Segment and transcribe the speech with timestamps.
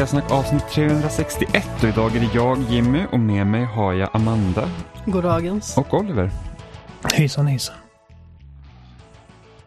[0.00, 4.68] Spelsnack avsnitt 361 och idag är det jag, Jimmy, och med mig har jag Amanda
[5.06, 5.76] Goddagens.
[5.78, 6.30] och Oliver.
[7.14, 7.76] Hejsan hejsan.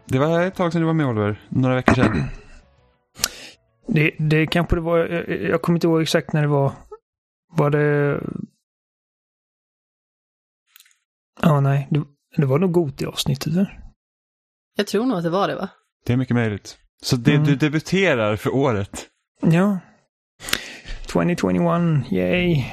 [0.04, 2.24] Det var ett tag sedan du var med Oliver, några veckor sedan.
[3.86, 6.72] Det, det kanske det var, jag, jag kommer inte ihåg exakt när det var.
[7.52, 8.20] Var det...
[11.42, 11.88] Ja, nej.
[11.90, 12.04] Det,
[12.36, 13.80] det var nog Goti-avsnittet där.
[14.76, 15.68] Jag tror nog att det var det va?
[16.06, 16.78] Det är mycket möjligt.
[17.02, 17.44] Så det, Mm.
[17.46, 19.06] du debuterar för året.
[19.40, 19.78] Ja.
[21.22, 22.64] 2021, yay.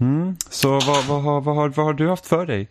[0.00, 0.36] Mm.
[0.50, 2.68] Så vad, vad, har, vad, har, vad har du haft för dig?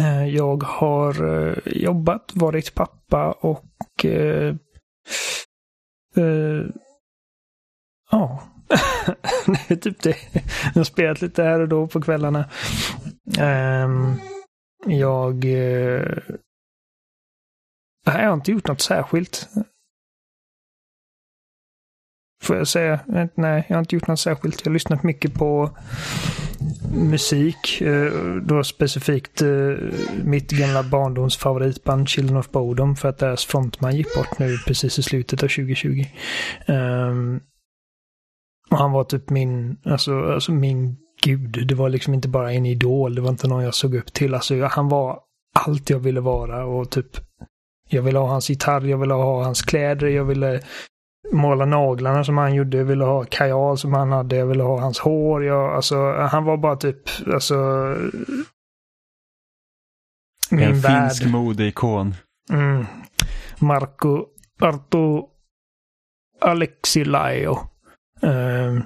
[0.00, 4.04] Eh, Jag har eh, jobbat, varit pappa och...
[4.04, 4.54] eh,
[6.16, 6.64] eh,
[8.10, 8.42] Ja.
[9.46, 10.16] det är typ det.
[10.64, 12.50] Jag har spelat lite här och då på kvällarna.
[13.38, 14.14] Ehm,
[14.86, 15.44] jag...
[15.44, 16.06] eh,
[18.06, 19.48] Nej, jag har inte gjort något särskilt.
[22.42, 22.92] Får jag säga?
[22.92, 24.60] Eh, nej, jag har inte gjort något särskilt.
[24.60, 25.70] Jag har lyssnat mycket på
[26.94, 27.80] musik.
[27.80, 29.74] Eh, då specifikt eh,
[30.24, 34.98] mitt gamla barndoms favoritband Children of Bodom för att deras frontman gick bort nu precis
[34.98, 36.04] i slutet av 2020.
[36.66, 37.40] Ehm,
[38.70, 41.66] och han var typ min, alltså, alltså min gud.
[41.68, 43.14] Det var liksom inte bara en idol.
[43.14, 44.34] Det var inte någon jag såg upp till.
[44.34, 45.20] Alltså han var
[45.54, 47.16] allt jag ville vara och typ
[47.88, 50.60] jag ville ha hans gitarr, jag ville ha hans kläder, jag ville
[51.32, 54.80] måla naglarna som han gjorde, jag ville ha kajal som han hade, jag ville ha
[54.80, 55.44] hans hår.
[55.44, 57.56] Jag, alltså, han var bara typ, alltså...
[60.50, 61.10] Min en värld.
[61.10, 62.14] finsk modeikon.
[62.52, 62.86] Mm.
[63.58, 64.26] Marco
[64.60, 65.28] Arto
[66.40, 67.58] Alexilaio.
[68.22, 68.82] Ehm.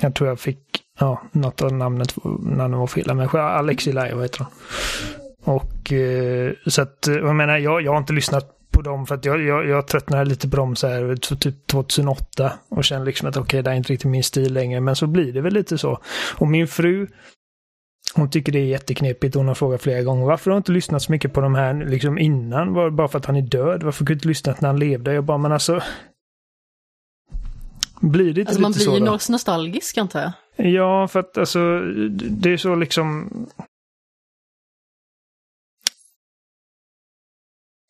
[0.00, 3.14] jag tror jag fick, ja, något av namnet, namnet var fel.
[3.14, 4.52] Men Alexilaio heter han.
[5.56, 9.14] Och eh, så att, eh, jag menar, jag, jag har inte lyssnat på dem för
[9.14, 13.28] att jag, jag, jag tröttnade lite på dem så här typ 2008 och kände liksom
[13.28, 14.80] att okej, det är inte riktigt min stil längre.
[14.80, 15.98] Men så blir det väl lite så.
[16.36, 17.06] Och min fru,
[18.14, 19.34] hon tycker det är jätteknepigt.
[19.34, 21.74] Hon har frågat flera gånger varför har du inte lyssnat så mycket på de här
[21.74, 22.72] liksom innan?
[22.74, 23.82] Var bara för att han är död?
[23.82, 25.12] Varför kunde du inte lyssnat när han levde?
[25.12, 25.80] Jag bara, men alltså.
[28.00, 29.12] Blir det inte Alltså man lite blir så ju då?
[29.12, 30.32] något nostalgisk antar jag.
[30.72, 31.80] Ja, för att alltså
[32.30, 33.28] det är så liksom...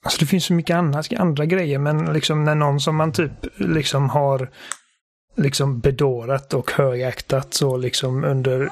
[0.04, 3.46] Alltså det finns så mycket annat, andra grejer, men liksom när någon som man typ
[3.56, 4.50] liksom har
[5.36, 8.68] liksom bedårat och högaktat så liksom under eh,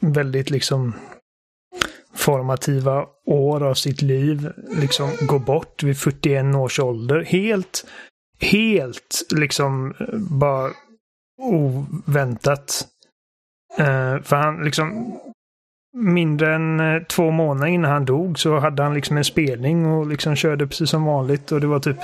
[0.00, 0.94] väldigt liksom
[2.14, 7.24] formativa år av sitt liv liksom går bort vid 41 års ålder.
[7.24, 7.86] Helt,
[8.40, 10.70] helt liksom eh, bara
[11.42, 12.88] oväntat.
[13.80, 15.18] Uh, för han liksom
[15.96, 20.06] mindre än eh, två månader innan han dog så hade han liksom en spelning och
[20.06, 21.96] liksom körde precis som vanligt och det var typ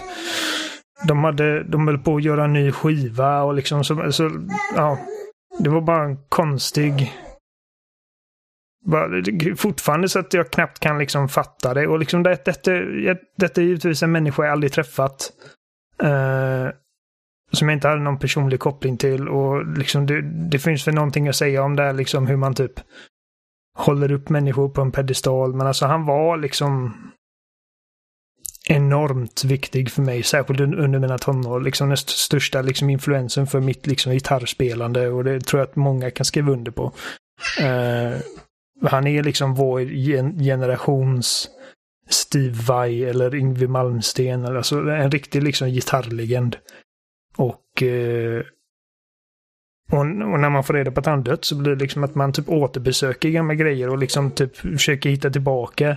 [1.07, 4.31] de hade, de höll på att göra en ny skiva och liksom så, så
[4.77, 4.99] ja.
[5.59, 7.13] Det var bara en konstig
[8.85, 9.09] bara,
[9.57, 11.87] fortfarande så att jag knappt kan liksom fatta det.
[11.87, 12.71] Och liksom det, detta,
[13.37, 15.33] detta är givetvis en människa jag aldrig träffat.
[16.03, 16.69] Eh,
[17.53, 19.29] som jag inte hade någon personlig koppling till.
[19.29, 22.55] Och liksom det, det finns väl någonting att säga om det här, liksom hur man
[22.55, 22.81] typ
[23.79, 25.55] håller upp människor på en pedestal.
[25.55, 26.95] Men alltså han var liksom
[28.69, 31.61] enormt viktig för mig, särskilt under mina tonår.
[31.61, 35.77] Liksom den st- största liksom influensen för mitt liksom gitarrspelande och det tror jag att
[35.77, 36.93] många kan skriva under på.
[37.61, 38.19] Uh,
[38.89, 41.49] han är liksom vår gen- generations
[42.09, 44.45] Steve Vai eller Yngwie Malmsteen.
[44.45, 46.57] Alltså en riktig liksom gitarrlegend.
[47.37, 48.43] Och, eh,
[49.93, 52.15] och, och när man får reda på att han dött så blir det liksom att
[52.15, 55.97] man typ återbesöker gamla grejer och liksom typ försöker hitta tillbaka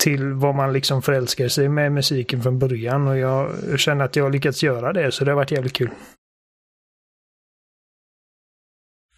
[0.00, 3.06] till vad man liksom förälskar sig med musiken från början.
[3.08, 3.50] Och jag
[3.80, 5.90] känner att jag har lyckats göra det, så det har varit jävligt kul.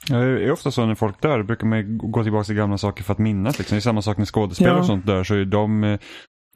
[0.09, 3.05] Ja, det är ofta så när folk dör brukar man gå tillbaka till gamla saker
[3.05, 3.59] för att minnas.
[3.59, 3.75] Liksom.
[3.75, 4.81] Det är samma sak när skådespelare Ja.
[4.81, 5.99] och sånt dör så är de, eh,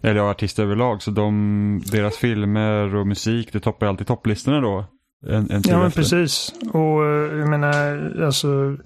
[0.03, 4.85] eller ja, artister överlag, så de, deras filmer och musik det toppar alltid topplistorna då.
[5.29, 6.01] En, en Ja, men efter.
[6.01, 6.55] precis.
[6.73, 8.77] Och eh, jag menar, alltså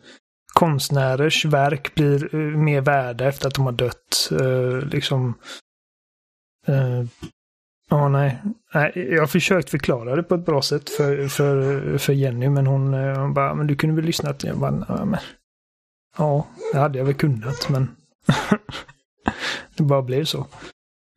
[0.55, 4.29] konstnärers verk blir eh, mer värda efter att de har dött.
[4.41, 5.35] Eh, liksom.
[6.67, 7.03] eh,
[7.93, 8.43] Ja, nej.
[8.75, 8.93] nej.
[9.11, 12.95] Jag har försökt förklara det på ett bra sätt för, för, för Jenny, men hon,
[12.95, 14.45] eh, hon bara, men du kunde väl lyssnat?
[14.45, 15.21] Jag bara, ja, men,
[16.19, 17.89] ja, det hade jag väl kunnat, men
[19.77, 20.47] det bara blev så.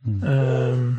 [0.05, 0.23] Mm.
[0.23, 0.97] Ehm,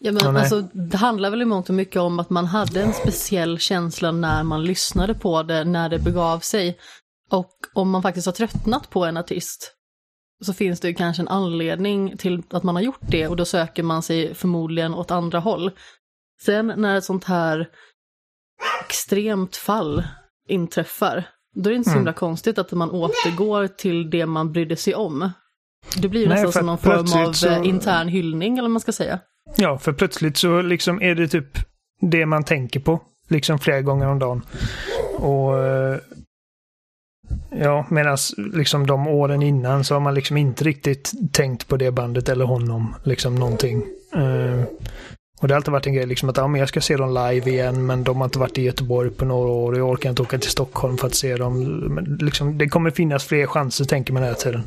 [0.00, 2.92] Ja, men alltså, det handlar väl i mångt och mycket om att man hade en
[2.92, 6.78] speciell känsla när man lyssnade på det, när det begav sig.
[7.30, 9.74] Och om man faktiskt har tröttnat på en artist,
[10.44, 13.44] så finns det ju kanske en anledning till att man har gjort det och då
[13.44, 15.70] söker man sig förmodligen åt andra håll.
[16.44, 17.68] Sen när ett sånt här
[18.86, 20.02] extremt fall
[20.48, 22.00] inträffar, då är det inte så Mm.
[22.00, 25.30] himla konstigt att man återgår till det man brydde sig om.
[25.96, 28.92] Det blir ju nästan som någon form av så- intern hyllning eller vad man ska
[28.92, 29.20] säga.
[29.56, 31.58] Ja, för plötsligt så liksom är det typ
[32.00, 33.00] det man tänker på.
[33.28, 34.42] Liksom flera gånger om dagen.
[35.16, 35.98] Och eh,
[37.50, 41.90] ja, medan liksom de åren innan så har man liksom inte riktigt tänkt på det
[41.90, 42.94] bandet eller honom.
[43.04, 43.82] Liksom någonting.
[44.16, 44.64] Uh,
[45.40, 47.08] och det har alltid varit en grej liksom att ja, men jag ska se dem
[47.14, 50.10] live igen men de har inte varit i Göteborg på några år och jag orkar
[50.10, 51.64] inte åka till Stockholm för att se dem.
[51.64, 54.62] Men liksom, det kommer finnas fler chanser tänker man hela tiden.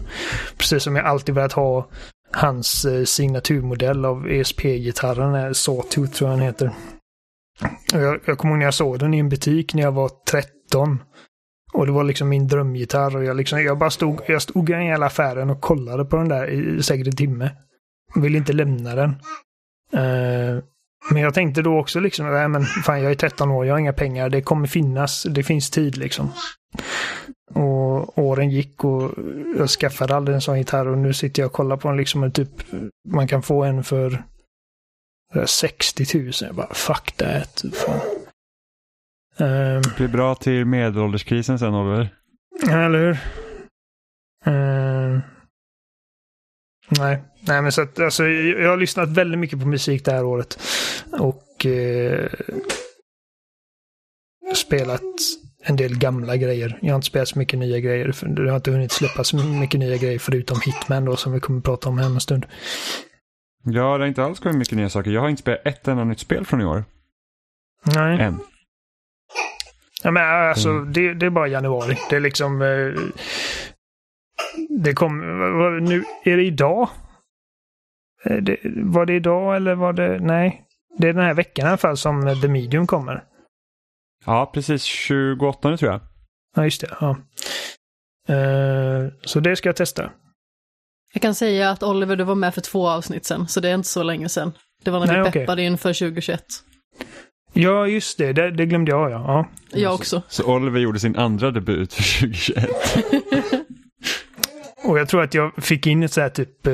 [0.57, 1.87] Precis som jag alltid velat ha
[2.31, 6.71] hans eh, signaturmodell av ESP-gitarren, Sawtooth tror jag den heter.
[7.91, 11.03] Jag, jag kommer ihåg när jag såg den i en butik när jag var 13.
[11.73, 14.73] Och det var liksom min drömgitarr och jag, liksom, jag bara stod, jag stod i
[14.73, 17.51] hela affären och kollade på den där i säkert en timme.
[18.15, 19.09] Jag ville inte lämna den.
[19.95, 20.63] Uh,
[21.09, 23.79] men jag tänkte då också liksom, nej men fan jag är 13 år, jag har
[23.79, 26.31] inga pengar, det kommer finnas, det finns tid liksom.
[27.53, 29.11] Och åren gick och
[29.57, 32.23] jag skaffade aldrig en sån gitarr och nu sitter jag och kollar på den liksom
[32.23, 32.49] och typ
[33.09, 34.23] man kan få en för
[35.35, 36.31] eh, 60 000.
[36.41, 37.63] Jag bara fuck that.
[39.37, 42.15] Ehm, Det blir bra till medelålderskrisen sen Oliver.
[42.69, 43.17] eller hur?
[44.45, 45.19] Ehm,
[46.99, 50.11] nej, nej men så att alltså, jag jag har lyssnat väldigt mycket på musik det
[50.11, 50.59] här året.
[51.19, 52.29] Och eh,
[54.55, 55.01] spelat
[55.63, 56.77] en del gamla grejer.
[56.81, 58.11] Jag har inte spelat så mycket nya grejer.
[58.11, 61.39] För det har inte hunnit släppa så mycket nya grejer förutom Hitman då som vi
[61.39, 62.45] kommer att prata om här om en stund.
[63.63, 65.11] Ja, det har inte alls kommit mycket nya saker.
[65.11, 66.83] Jag har inte spelat ett enda nytt spel från i år.
[67.95, 68.21] Nej.
[68.21, 68.39] Än.
[70.03, 70.93] Ja, men alltså, Mm.
[70.93, 71.97] det, det är bara januari.
[72.09, 72.61] Det är liksom...
[72.61, 72.93] Eh,
[74.69, 75.17] det kom...
[75.83, 76.89] Nu, är det idag?
[78.25, 80.19] Eh, Det, var det idag eller var det...
[80.19, 80.65] Nej.
[80.97, 83.23] Det är den här veckan i alla fall som The Medium kommer.
[84.25, 86.01] Ja, precis 28 tror jag.
[86.55, 86.97] Ja, just det.
[86.99, 87.17] Ja.
[88.35, 90.11] Eh, så det ska jag testa.
[91.13, 93.75] Jag kan säga att Oliver, du var med för två avsnitt sen, så det är
[93.75, 94.51] inte så länge sen.
[94.83, 96.43] Det var när Nej, vi peppade inför 2021.
[97.53, 98.33] Ja, just det.
[98.33, 99.23] Det, det glömde jag, ja.
[99.71, 99.79] ja.
[99.79, 100.21] Jag också.
[100.27, 102.69] Så Oliver gjorde sin andra debut för 2021.
[104.83, 106.73] Och jag tror att jag fick in ett så här typ eh,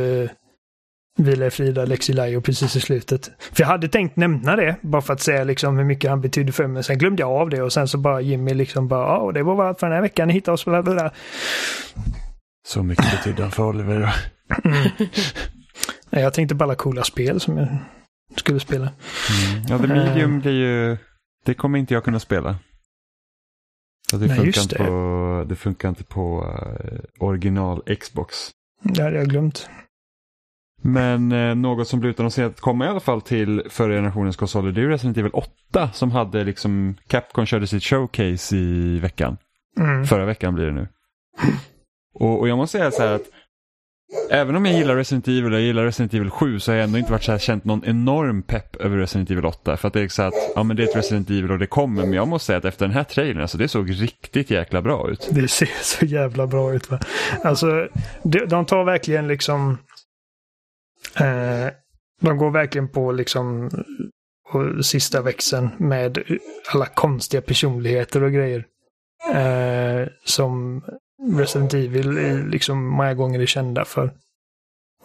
[1.17, 3.31] Vila i Frida, Lexi Lajo precis i slutet.
[3.39, 6.51] För jag hade tänkt nämna det, bara för att säga liksom hur mycket han betydde
[6.51, 6.83] för mig.
[6.83, 9.43] Sen glömde jag av det och sen så bara Jimmy liksom bara, ja, och det
[9.43, 10.27] var allt för den här veckan.
[10.27, 11.11] Ni hittade oss, bla bla.
[12.67, 13.99] Så mycket betydde han för Oliver.
[13.99, 14.09] då.
[16.09, 17.67] Nej, Jag tänkte på alla coola spel som jag
[18.35, 18.85] skulle spela.
[18.85, 19.63] Mm.
[19.69, 20.97] Ja, The Medium blir ju...
[21.45, 22.55] Det kommer inte jag kunna spela.
[24.11, 24.83] För det, Nej, funkar just inte det.
[24.89, 28.35] På, det funkar inte på eh, original Xbox.
[28.83, 29.69] Det hade jag glömt.
[30.81, 34.71] Men eh, något som blir utannonserat att komma i alla fall till förra generationens konsoler
[34.71, 39.37] det är ju Resident Evil 8 som hade liksom Capcom körde sitt showcase i veckan.
[39.79, 40.05] Mm.
[40.05, 40.87] Förra veckan blir det nu.
[42.13, 43.25] Och, och jag måste säga så här att
[44.31, 46.83] även om jag gillar Resident Evil och jag gillar Resident Evil 7 så har jag
[46.83, 49.77] ändå inte varit så här känt någon enorm pepp över Resident Evil 8.
[49.77, 51.67] För att det är så att ja, men det är ett Resident Evil och det
[51.67, 52.03] kommer.
[52.03, 55.09] Men jag måste säga att efter den här trailern, alltså det såg riktigt jäkla bra
[55.09, 55.29] ut.
[55.31, 56.91] Det ser så jävla bra ut.
[56.91, 56.99] Va?
[57.43, 57.87] Alltså,
[58.23, 59.77] de, de tar verkligen liksom...
[61.19, 61.73] Eh,
[62.21, 63.69] de går verkligen på liksom
[64.81, 66.17] sista växeln med
[66.73, 68.65] alla konstiga personligheter och grejer.
[69.33, 70.83] Eh, som
[71.37, 74.13] Resident Evil är liksom många gånger är kända för.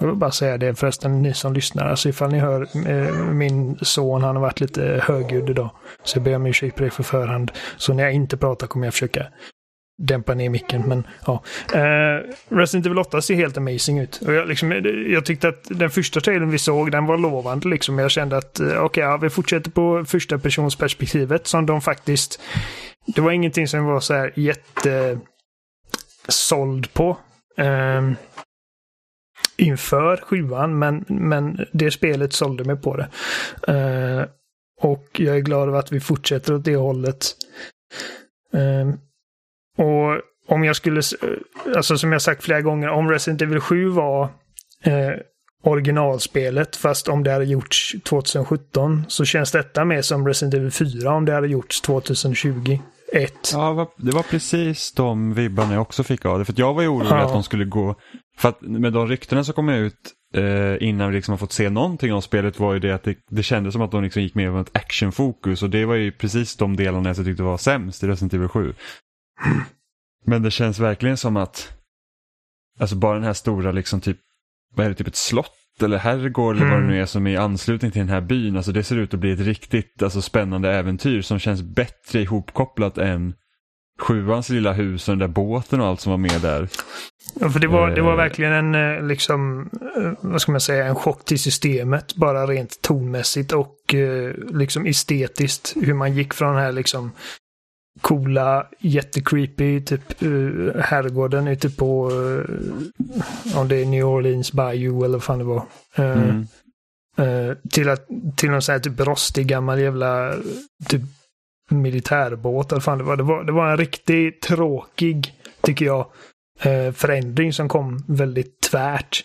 [0.00, 1.88] Jag vill bara säga det förresten, ni som lyssnar.
[1.88, 5.70] Alltså ifall ni hör eh, min son, han har varit lite högljudd idag.
[6.02, 7.52] Så jag ber om ursäkt på det för förhand.
[7.76, 9.26] Så när jag inte pratar kommer jag försöka
[9.98, 10.82] dämpa ner micken.
[10.88, 11.42] Men ja.
[11.74, 14.22] Eh, Resident Evil 8 ser helt amazing ut.
[14.26, 14.72] Och jag, liksom,
[15.08, 17.68] jag tyckte att den första trailern vi såg, den var lovande.
[17.68, 17.98] Liksom.
[17.98, 22.40] Jag kände att eh, okej, ja, vi fortsätter på första personsperspektivet som de faktiskt...
[23.06, 25.22] Det var ingenting som var så här jättesåld
[26.92, 27.16] på.
[27.56, 28.16] ehm,
[29.56, 33.08] inför sjuan, men, men det spelet sålde mig på det.
[33.68, 34.24] Eh,
[34.80, 37.24] och jag är glad över att vi fortsätter åt det hållet.
[38.52, 38.98] Ehm,
[39.78, 41.14] och om jag skulle, s-
[41.76, 44.22] alltså som jag sagt flera gånger, om Resident Evil 7 var
[44.84, 45.10] eh,
[45.64, 51.12] originalspelet, fast om det hade gjorts 2017, så känns detta mer som Resident Evil 4
[51.14, 52.82] om det hade gjorts 2021.
[53.52, 56.44] Ja, det var- precis de vibbarna jag också fick av det.
[56.44, 57.16] För att jag var ju orolig Ja.
[57.26, 57.94] att de skulle gå...
[58.38, 59.94] För att med de ryktena som kom ut
[60.34, 63.16] eh, innan vi liksom har fått se någonting om spelet var ju det att det,
[63.30, 65.62] det kändes som att de liksom gick mer mot ett actionfokus.
[65.62, 68.74] Och det var ju precis de delarna jag tyckte var sämst i Resident Evil 7.
[70.26, 71.72] Men det känns verkligen som att
[72.80, 74.18] alltså bara den här stora liksom typ,
[74.74, 76.90] vad är det, typ ett slott eller herrgård eller vad det Mm.
[76.90, 78.56] nu är som är i anslutning till den här byn.
[78.56, 82.98] Alltså det ser ut att bli ett riktigt alltså, spännande äventyr som känns bättre ihopkopplat
[82.98, 83.34] än
[84.00, 86.68] sjuans lilla hus och den där båten och allt som var med där.
[87.40, 88.16] Ja, för det var, det var Eh.
[88.16, 92.14] verkligen en, eh, liksom, eh, vad ska man säga, en chock till systemet.
[92.16, 93.76] Bara rent tonmässigt och
[94.50, 95.72] liksom estetiskt.
[95.76, 97.12] Hur man gick från den här liksom
[98.00, 102.44] coola, jättecreepy, typ uh, herrgården ute på, uh,
[103.56, 105.62] om det är New Orleans Bayou eller vad fan det var.
[105.96, 106.46] Eh, Mm.
[107.18, 108.06] eh, till, att,
[108.36, 110.34] till någon sån här typ rostig gammal jävla
[110.88, 111.02] typ
[111.70, 113.16] militärbåt eller fan det var.
[113.16, 116.06] Det var, det var en riktigt tråkig, tycker jag,
[116.94, 119.24] förändring som kom väldigt tvärt.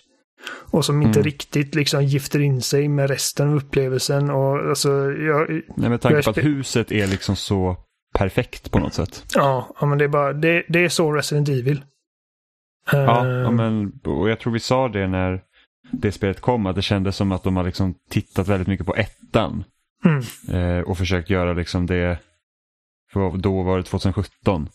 [0.71, 1.23] Och som inte Mm.
[1.25, 4.29] riktigt liksom gifter in sig med resten av upplevelsen.
[4.29, 7.77] Och alltså, jag, Nej, med tanke på att huset är liksom så
[8.17, 9.23] perfekt på något sätt.
[9.35, 11.83] ja, ja, men det är bara, det, det är så Resident Evil.
[12.93, 15.41] Eh, Ja, ja men, och jag tror vi sa det när
[15.91, 18.95] det spelet kom, att det kändes som att de har liksom tittat väldigt mycket på
[18.95, 19.63] ettan.
[20.05, 20.23] Mm.
[20.49, 22.19] Eh, och försökt göra liksom det,
[23.13, 24.69] för då var det 2017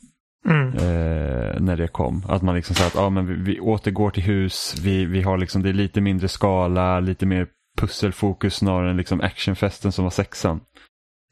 [0.49, 2.25] mm, eh, när det kom.
[2.29, 5.39] Att man liksom sa att ah, men vi, vi återgår till hus, vi, vi har
[5.39, 7.47] liksom, det är lite mindre skala, lite mer
[7.77, 10.61] pusselfokus snarare än liksom actionfesten som var sexan.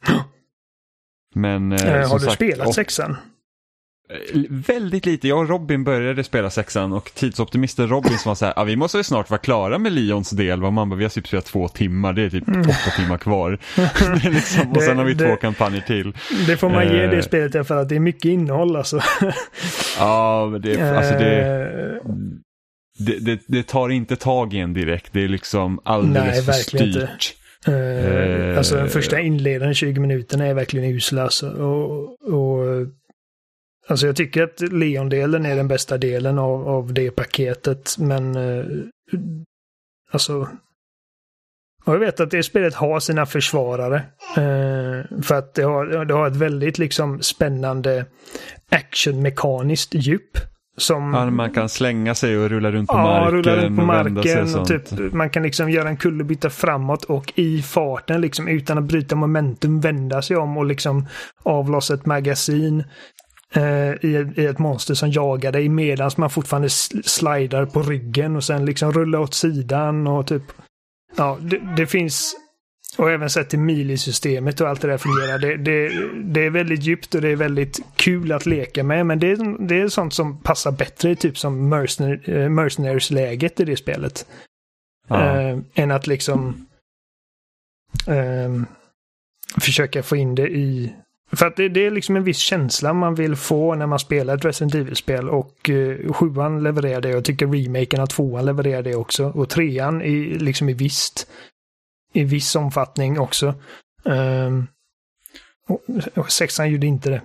[1.34, 3.16] Men eh, Eh, har du sagt, spelat och- sexan?
[4.34, 5.28] Eh, Väldigt lite.
[5.28, 8.76] Jag och Robin började spela sexan och tidsoptimisten Robin som var så här, ah, vi
[8.76, 10.64] måste ju snart vara klara med Lions del.
[10.64, 13.58] Och man bara, vi har typ spelat två timmar, det är typ åtta timmar kvar.
[14.22, 15.25] det liksom, och sen har vi Mm.
[15.25, 16.12] Det- två kampanjer till.
[16.46, 17.10] Det får man ge Eh.
[17.10, 19.00] det spelet därför att det är mycket innehåll alltså.
[19.99, 22.12] Ja, men det, alltså det, Eh,
[22.99, 25.12] det, det, det tar inte tag i en direkt.
[25.12, 27.10] Det är liksom alldeles Nej, för verkligen inte.
[27.67, 31.23] Eh, alltså den första inledande 20 minuterna är verkligen usla.
[31.23, 31.50] Alltså.
[31.50, 32.87] Och, och,
[33.88, 37.99] alltså jag tycker att Leon-delen är den bästa delen av, av det paketet.
[37.99, 38.64] Men eh,
[40.11, 40.49] alltså
[41.85, 43.97] och jag vet att det spelet har sina försvarare.
[44.37, 48.05] Eh, för att det har, det har ett väldigt liksom spännande
[48.71, 50.38] actionmekaniskt djup.
[50.80, 53.32] Som, Ja, man kan slänga sig och rulla runt på Ja, marken.
[53.32, 54.54] rulla runt på marken.
[54.54, 58.84] Och typ, man kan liksom göra en kullerbytta framåt och i farten liksom utan att
[58.84, 61.06] bryta momentum vända sig om och liksom
[61.42, 62.84] avlossa ett magasin
[63.54, 68.37] eh, i, i ett monster som jagar dig medan man fortfarande sl- slidar på ryggen
[68.37, 70.42] och sen liksom rulla åt sidan och typ
[71.16, 72.34] Ja, det, det finns
[72.99, 75.38] och även sett till mili-systemet och allt det där fungerar.
[75.38, 75.88] Det, det,
[76.25, 79.06] det är väldigt djupt och det är väldigt kul att leka med.
[79.06, 83.64] Men det är, det är sånt som passar bättre typ som mercenary, eh, Mercenaries-läget i
[83.64, 84.26] det spelet.
[85.09, 85.40] Ja.
[85.40, 86.66] Eh, än att liksom
[88.06, 88.66] ehm,
[89.61, 90.94] försöka få in det i...
[91.32, 94.37] För att det, det är liksom en viss känsla man vill få när man spelar
[94.37, 97.09] ett Resident Evil-spel och uh, sjuan levererar det.
[97.09, 99.25] Jag tycker remaken av tvåan levererar det också.
[99.25, 101.26] Och trean i, liksom i visst
[102.12, 103.55] i viss omfattning också.
[104.05, 104.67] Ehm,
[106.17, 107.23] och, sexan gjorde inte det.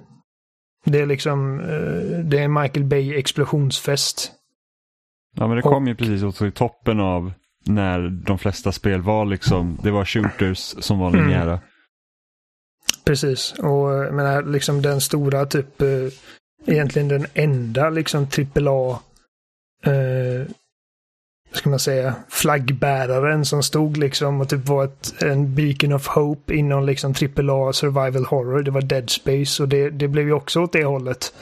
[0.85, 4.31] Det är liksom, eh, det är Michael Bay explosionsfest.
[5.37, 7.33] Ja men det kom ju precis också i toppen av
[7.65, 11.21] när de flesta spel var liksom, det var shooters som var Mm.
[11.21, 11.59] linjära.
[13.05, 16.07] Precis, och jag menar liksom den stora typ, eh,
[16.65, 18.99] egentligen den enda liksom AAA,
[19.83, 20.47] eh,
[21.55, 26.55] ska man säga, flaggbäraren som stod liksom och typ var ett, en beacon of hope
[26.55, 28.63] inom liksom AAA survival horror.
[28.63, 31.33] Det var Dead Space och det, det blev ju också åt det hållet.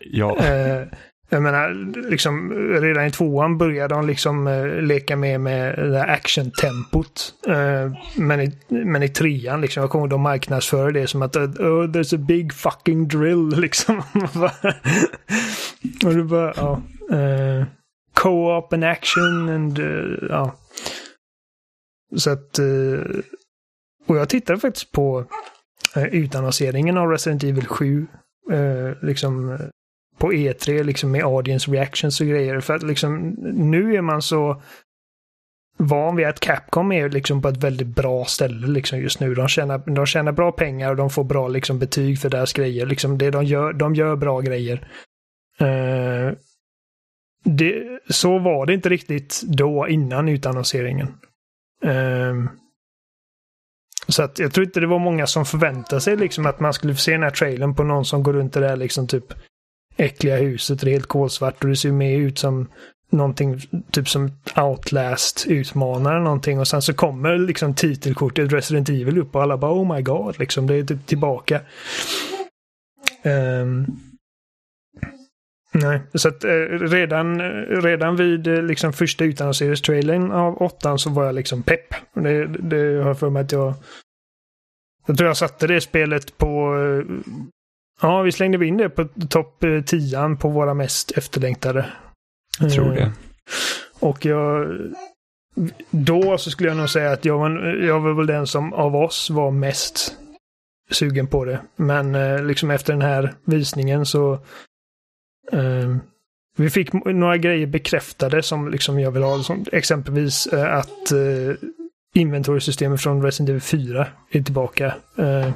[0.00, 0.86] Ja, Eh,
[1.30, 7.34] jag menar, liksom, redan i tvåan började de liksom eh, leka med med det action-tempot.
[7.46, 11.36] Eh, men, i, men i trean, liksom, jag kommer ihåg de marknadsför det som att
[11.36, 14.02] oh, there's a big fucking drill, liksom.
[16.04, 16.82] och det bara, ja.
[17.16, 17.64] Eh,
[18.18, 20.56] Co-op and action and, uh, ja.
[22.16, 23.02] Så att, Uh,
[24.06, 25.24] och jag tittade faktiskt på
[25.96, 28.06] uh, utannonseringen av Resident Evil 7.
[29.02, 29.58] liksom
[30.18, 32.60] på E3 liksom med audience reactions och grejer.
[32.60, 34.62] För att liksom nu är man så
[35.76, 39.34] van vid att Capcom är liksom på ett väldigt bra ställe liksom just nu.
[39.34, 42.86] De tjänar, de tjänar bra pengar och de får bra liksom betyg för deras grejer.
[42.86, 44.88] Liksom det de gör, de gör bra grejer
[47.44, 51.14] det, så var det inte riktigt då innan utannonseringen.
[51.84, 52.50] Um,
[54.08, 56.94] så att jag tror inte det var många som förväntade sig liksom att man skulle
[56.94, 59.34] få se den här trailern på någon som går runt i det där liksom typ
[59.96, 60.80] äckliga huset.
[60.80, 62.68] Det är helt kolsvart och det ser mer ut som
[63.10, 69.34] någonting typ som Outlast utmanar någonting och sen så kommer liksom titelkortet Resident Evil upp
[69.34, 71.60] och alla bara oh my god liksom det är typ tillbaka.
[73.24, 73.86] Um,
[75.72, 81.24] Nej, så att eh, redan, redan vid eh, liksom första utannonseringstrailern av åttan så var
[81.24, 81.94] jag liksom pepp.
[82.12, 83.74] Det, det har jag för mig att jag...
[85.06, 86.76] Jag tror jag satte det spelet på...
[86.76, 87.14] Eh,
[88.00, 91.86] ja, vi slängde in det på topp 10 på våra mest efterlängtade.
[92.60, 93.12] Jag tror det.
[94.00, 94.78] Och jag...
[95.90, 98.96] Då så skulle jag nog säga att jag var, jag var väl den som av
[98.96, 100.16] oss var mest
[100.90, 101.60] sugen på det.
[101.76, 102.12] Men
[102.46, 104.38] liksom efter den här visningen så
[105.52, 106.00] Ehm,
[106.56, 109.42] vi fick några grejer bekräftade som liksom jag vill ha.
[109.42, 111.54] Som exempelvis uh, att uh,
[112.14, 114.94] inventoriesystemet från Resident Evil 4 är tillbaka.
[115.18, 115.50] Uh,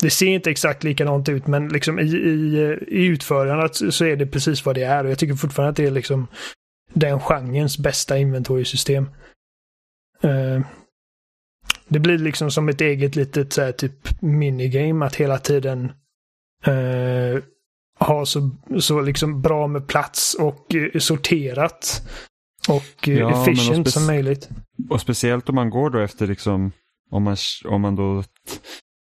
[0.00, 4.26] det ser inte exakt likadant ut men liksom i, i, i utförandet så är det
[4.26, 5.04] precis vad det är.
[5.04, 6.26] Och jag tycker fortfarande att det är liksom
[6.92, 9.04] den genrens bästa inventoriesystem.
[10.24, 10.60] Uh,
[11.88, 15.92] det blir liksom som ett eget litet så här, typ minigame att hela tiden
[16.68, 17.42] uh,
[18.00, 22.02] ha så, så liksom bra med plats och eh, sorterat
[22.68, 24.48] och eh, ja, efficient som möjligt.
[24.90, 26.72] Och speciellt om man går då efter liksom,
[27.10, 28.24] om man, om man då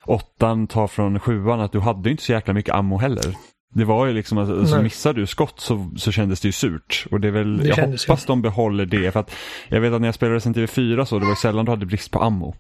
[0.06, 3.36] åttan tar från sjuan, att du hade inte så jäkla mycket ammo heller.
[3.74, 7.08] Det var ju liksom, alltså, så missade du skott så, så kändes det ju surt.
[7.12, 8.28] Och det är väl, det jag hoppas ju.
[8.28, 9.12] de behåller det.
[9.12, 9.32] För att
[9.68, 11.86] jag vet att när jag spelade Resident Evil 4 så, det var sällan du hade
[11.86, 12.56] brist på ammo.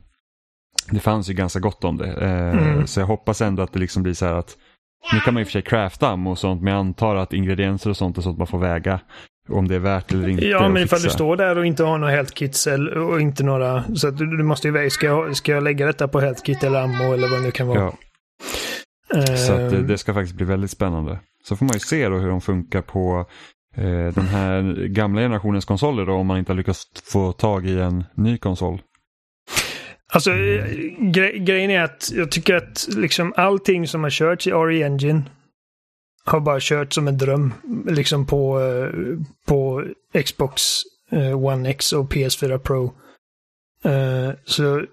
[0.91, 2.13] Det fanns ju ganska gott om det.
[2.13, 2.87] Eh, mm.
[2.87, 4.57] Så jag hoppas ändå att det liksom blir så här att
[5.13, 7.33] nu kan man i och för sig crafta ammo och sånt men jag antar att
[7.33, 8.99] ingredienser och sånt är sånt man får väga.
[9.49, 10.45] Om det är värt eller inte.
[10.45, 13.83] Ja, men ifall du står där och inte har några health kits och inte några...
[13.95, 16.43] Så att du, du måste ju väga, ska jag, ska jag lägga detta på health
[16.43, 17.79] kit eller ammo eller vad det nu kan vara.
[17.79, 17.93] Ja.
[19.37, 21.19] Så att det, det, ska faktiskt bli väldigt spännande.
[21.43, 23.25] Så får man ju se då hur de funkar på
[23.75, 27.79] eh, den här gamla generationens konsoler då om man inte har lyckats få tag i
[27.79, 28.81] en ny konsol.
[30.13, 30.31] Alltså
[30.97, 35.21] gre grejen är att jag tycker att liksom allting som har körts i RE Engine
[36.25, 37.53] har bara kört som en dröm.
[37.87, 38.89] Liksom på, eh,
[39.47, 39.83] på
[40.25, 42.93] Xbox eh, One X och PS4 Pro.
[43.85, 44.85] Uh, så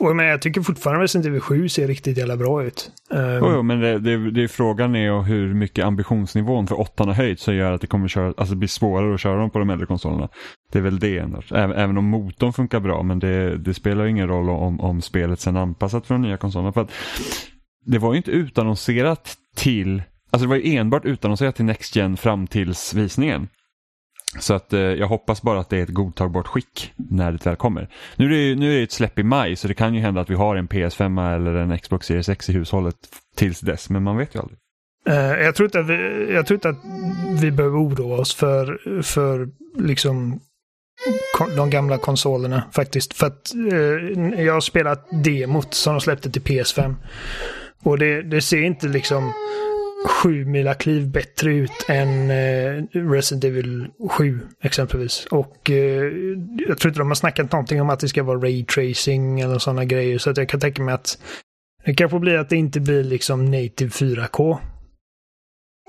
[0.00, 2.90] och men jag tycker fortfarande Resident Evil 7 ser riktigt jävla bra ut.
[3.10, 7.12] Um, oh, jo, men det, det, det, frågan är hur mycket ambitionsnivån för 8 har
[7.12, 9.70] höjt så gör att det kommer köra, alltså bli svårare att köra dem på de
[9.70, 10.28] äldre konsolerna.
[10.72, 11.42] Det är väl det ändå.
[11.50, 15.40] Även, även om motorn funkar bra men det, det spelar ingen roll om, om spelet
[15.40, 16.72] sen anpassat för de nya konsolerna.
[16.72, 16.90] För att
[17.86, 22.16] det var ju inte utannonserat till, alltså det var ju enbart utannonserat till Next Gen
[22.16, 23.48] fram tills visningen.
[24.38, 27.56] Så att eh, jag hoppas bara att det är ett godtagbart skick när det väl
[27.56, 27.88] kommer.
[28.16, 30.20] Nu är det, nu är det ett släpp i maj så det kan ju hända
[30.20, 32.96] att vi har en PS5 eller en Xbox Series X i hushållet
[33.36, 34.58] tills dess, men man vet ju aldrig.
[35.08, 36.80] Eh, jag, tror inte att vi, jag tror inte att
[37.42, 40.40] vi behöver oroa oss för, för liksom
[41.56, 43.14] de gamla konsolerna faktiskt.
[43.14, 46.94] För att eh, jag har spelat demot som de släppte till PS5.
[47.82, 49.32] Och det, det ser inte liksom
[50.06, 55.26] sju mila kliv bättre ut än eh, Resident Evil 7 exempelvis.
[55.26, 56.04] Och eh,
[56.68, 59.58] jag tror inte de har snackat någonting om att det ska vara ray tracing eller
[59.58, 60.18] sådana grejer.
[60.18, 61.18] Så att jag kan tänka mig att
[61.84, 64.58] det kanske blir att det inte blir liksom native 4K.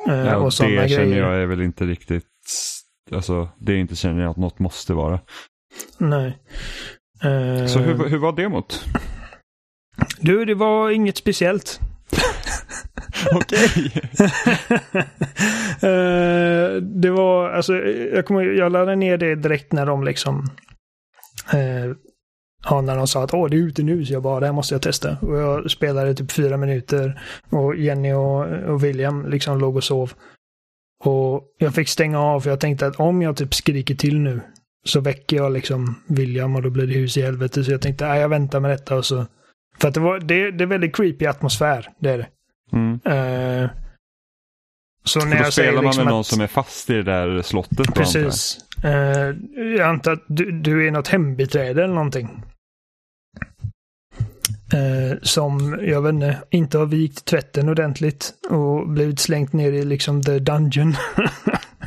[0.08, 0.88] Eh, ja, och det grejer.
[0.88, 2.26] känner jag är väl inte riktigt,
[3.12, 5.20] alltså det inte känner jag att något måste vara.
[5.98, 6.38] Nej.
[7.68, 8.86] Så hur, hur var demot?
[10.20, 11.80] Du, det var inget speciellt.
[13.32, 13.92] Okej.
[15.84, 17.74] uh, det var, alltså,
[18.14, 20.50] jag, kommer, jag laddade ner det direkt när de liksom
[21.54, 21.96] uh,
[22.64, 24.54] Ja, när de sa att åh, det är ute nu, så jag bara, det här
[24.54, 25.18] måste jag testa.
[25.22, 30.14] Och jag spelade typ fyra minuter och Jenny och, och William liksom låg och sov.
[31.04, 34.42] Och jag fick stänga av för jag tänkte att om jag typ skriker till nu
[34.86, 37.64] så väcker jag liksom William och då blir det hus i helvete.
[37.64, 39.26] Så jag tänkte, nej, jag väntar med detta och så.
[39.82, 42.28] För att det, var, det, det är väldigt creepy atmosfär, det är det.
[42.74, 42.94] Mm.
[42.94, 43.70] Uh,
[45.04, 47.42] så när då jag spelar man liksom med någon som är fast i det där
[47.42, 47.94] slottet?
[47.96, 48.58] Precis.
[48.86, 49.36] Uh,
[49.78, 52.44] jag antar att du, du är något hembiträde eller någonting.
[54.74, 59.86] Uh, som, jag vet inte, inte har vikt tvätten ordentligt och blivit slängt ner i
[59.86, 60.96] liksom the dungeon.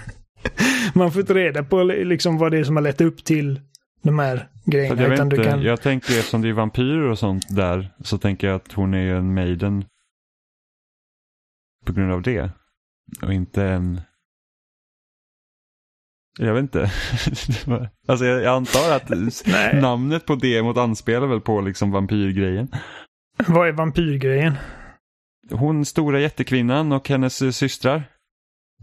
[0.94, 3.60] man får inte reda på liksom vad det är som har lett upp till
[4.02, 5.02] de här grejerna.
[5.02, 5.62] Jag, utan du kan...
[5.62, 9.14] jag tänker eftersom det är vampyrer och sånt där så tänker jag att hon är
[9.14, 9.84] en maiden
[11.84, 12.50] på grund av det.
[13.22, 14.00] Och inte en...
[16.38, 16.80] Jag vet inte.
[18.08, 19.10] alltså jag, jag antar att
[19.82, 22.68] namnet på demot anspelar väl på liksom vampyrgrejen.
[23.46, 24.54] Vad är vampyrgrejen?
[25.50, 28.02] Hon stora jättekvinnan och hennes systrar.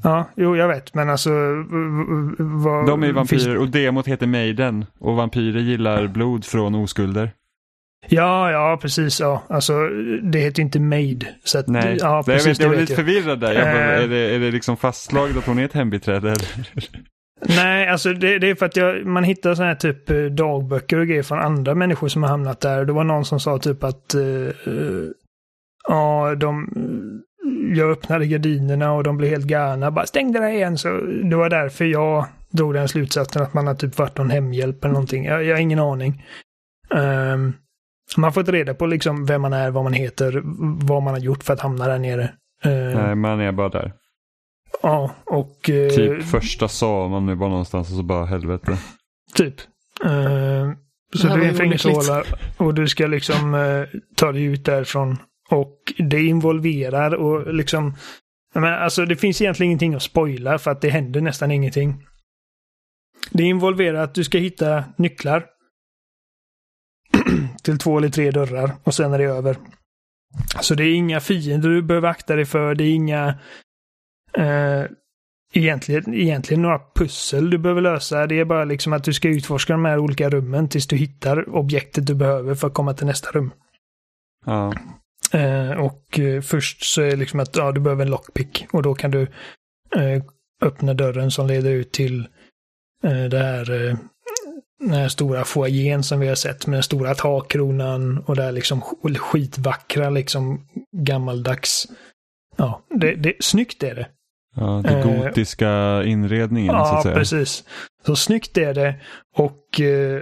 [0.03, 1.29] Ja, jo jag vet, men alltså...
[2.39, 7.31] Vad, De är vampyrer och demot heter Maiden och vampyrer gillar blod från oskulder.
[8.09, 9.19] Ja, ja, precis.
[9.19, 9.43] Ja.
[9.49, 9.73] Alltså,
[10.23, 11.27] det heter inte Maid.
[11.43, 13.53] Så att, Nej, ja, Nej, jag, precis, vet, jag var lite förvirrad där.
[13.53, 14.03] Jag bara, Eh.
[14.03, 16.35] är, det, är det liksom fastslaget att hon är ett hembiträde?
[17.47, 20.97] Nej, alltså det, det är för att jag, man hittar sådana här typ eh, dagböcker
[20.99, 22.85] och grejer från andra människor som har hamnat där.
[22.85, 24.21] Det var någon som sa typ att eh,
[25.87, 26.69] ja, de,
[27.75, 29.91] jag öppnade gardinerna och de blev helt galna.
[29.91, 30.77] Bara stäng det igen.
[30.77, 30.89] Så
[31.23, 34.93] det var därför jag drog den slutsatsen att man har typ varit någon hemhjälp eller
[34.93, 35.25] någonting.
[35.25, 36.25] Jag, jag har ingen aning.
[36.95, 37.53] Ehm,
[38.17, 40.41] man har fått reda på liksom vem man är, vad man heter,
[40.85, 42.31] vad man har gjort för att hamna där nere.
[42.63, 43.93] Ehm, Nej, man är bara där.
[44.83, 45.69] Ja, och...
[45.69, 48.77] eh, Typ första sa man är bara någonstans och så bara helvete.
[49.33, 49.55] Typ.
[50.05, 50.71] Eh,
[51.15, 52.23] så du är en ju fängelsehåla
[52.57, 55.17] och du ska liksom eh, ta dig ut därifrån.
[55.51, 57.95] Och det involverar och liksom...
[58.53, 62.07] Men alltså det finns egentligen ingenting att spoila för att det händer nästan ingenting.
[63.31, 65.45] Det involverar att du ska hitta nycklar.
[67.63, 69.57] till två eller tre dörrar och sen är det över.
[70.61, 72.75] Så det är inga fiender du behöver akta dig för.
[72.75, 73.39] Det är inga...
[74.33, 74.83] Eh,
[75.53, 78.27] egentligen, egentligen några pussel du behöver lösa.
[78.27, 81.55] Det är bara liksom att du ska utforska de här olika rummen tills du hittar
[81.55, 83.51] objektet du behöver för att komma till nästa rum.
[84.45, 84.73] Ja.
[85.31, 88.83] Eh, och eh, först så är det liksom att ja, du behöver en lockpick och
[88.83, 89.21] då kan du
[89.95, 90.23] eh,
[90.61, 92.27] öppna dörren som leder ut till
[93.03, 93.95] eh, det här, eh,
[94.79, 98.51] den här stora foajén som vi har sett med den stora takkronan och det här
[98.51, 100.67] liksom sk- skitvackra liksom
[100.97, 101.87] gammaldags.
[102.57, 104.07] Ja, det, det, snyggt är det.
[104.55, 107.15] ja, den Eh, gotiska inredningen så att Ja, säga.
[107.15, 107.63] precis.
[108.05, 108.95] Så snyggt är det.
[109.37, 110.21] Och eh,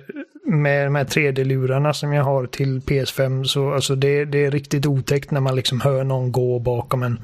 [0.49, 4.85] med de här 3D-lurarna som jag har till PS5 så alltså det, det är riktigt
[4.85, 7.19] otäckt när man liksom hör någon gå bakom en.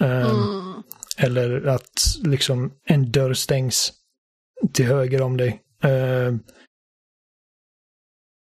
[0.00, 0.82] Ehm, Mm.
[1.18, 3.92] Eller att liksom en dörr stängs
[4.72, 5.60] till höger om dig.
[5.82, 6.40] Ehm,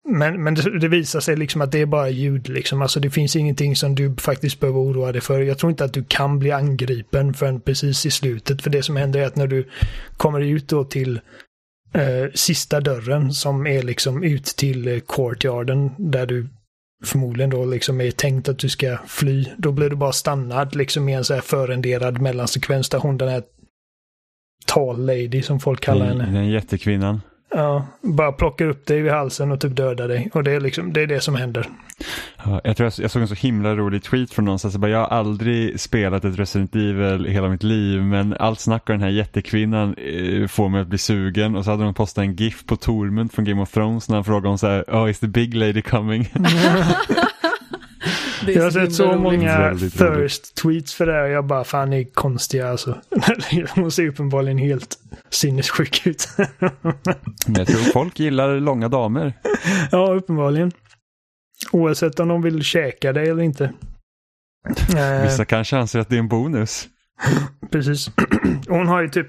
[0.10, 2.82] men men det, det visar sig liksom att det är bara ljud liksom.
[2.82, 5.40] Alltså det finns ingenting som du faktiskt behöver oroa dig för.
[5.40, 8.62] Jag tror inte att du kan bli angripen förrän precis i slutet.
[8.62, 9.70] För det som händer är att när du
[10.18, 11.20] kommer ut då till
[11.94, 16.48] eh, sista dörren som är liksom ut till eh, courtyarden där du
[17.04, 19.46] förmodligen då liksom är tänkt att du ska fly.
[19.58, 23.30] Då blir du bara stannad liksom i en så här förrenderad mellansekvens där hon den
[23.30, 23.44] här
[24.66, 26.40] tall lady som folk kallar Den, henne.
[26.40, 27.22] den jättekvinnan.
[27.52, 30.30] Ja, bara plockar upp dig vid halsen och typ dödar dig.
[30.34, 31.66] Och det är liksom, det är det som händer.
[32.46, 34.80] Ja, jag, tror jag, jag såg en så himla rolig tweet från någon som sa
[34.80, 38.90] bara, jag har aldrig spelat ett Resident Evil i hela mitt liv men allt snack
[38.90, 42.22] om den här jättekvinnan eh, får mig att bli sugen och så hade de postat
[42.22, 45.10] en GIF på Tormund från Game of Thrones när han frågade om så här, oh
[45.10, 46.34] is the big lady coming?
[48.46, 49.22] Det Jag har sett så roligt.
[49.22, 49.94] många roligt.
[49.96, 52.98] thirst-tweets för det här och jag bara, fan ni är konstiga alltså.
[53.76, 55.00] Hon ser uppenbarligen helt
[55.30, 56.28] sinnessjuk ut.
[57.48, 59.34] Men jag tror folk gillar långa damer.
[59.92, 60.72] ja, uppenbarligen.
[61.72, 63.74] Oavsett om de vill käka dig eller inte.
[64.98, 66.88] Eh, Vissa kanske anser att det är en bonus.
[67.72, 68.12] Precis.
[68.68, 69.28] Hon har ju typ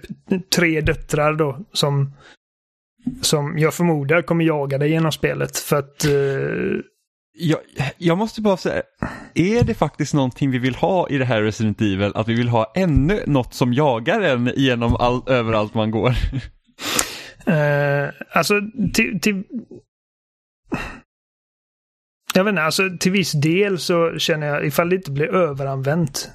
[0.57, 2.12] tre döttrar då som
[3.23, 6.11] som jag förmodar kommer jaga dig genom spelet för att eh,
[7.33, 7.61] jag,
[7.99, 8.83] jag måste bara säga,
[9.35, 12.12] är det faktiskt någonting vi vill ha i det här Resident Evil?
[12.14, 16.11] Att vi vill ha ännu något som jagar en genom all, överallt man går?
[17.49, 18.61] Uh, alltså
[18.95, 19.45] till, till...
[22.35, 26.31] Jag vet inte, alltså till viss del så känner jag ifall det inte blir överanvänt.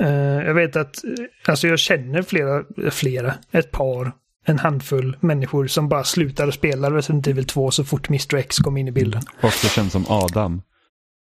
[0.00, 1.04] Uh, jag vet att,
[1.46, 4.12] alltså jag känner flera, flera, ett par,
[4.44, 8.58] en handfull människor som bara slutar att spela Resident Evil 2 så fort Mr X
[8.58, 9.22] kom in i bilden.
[9.42, 10.62] Också känd som Adam.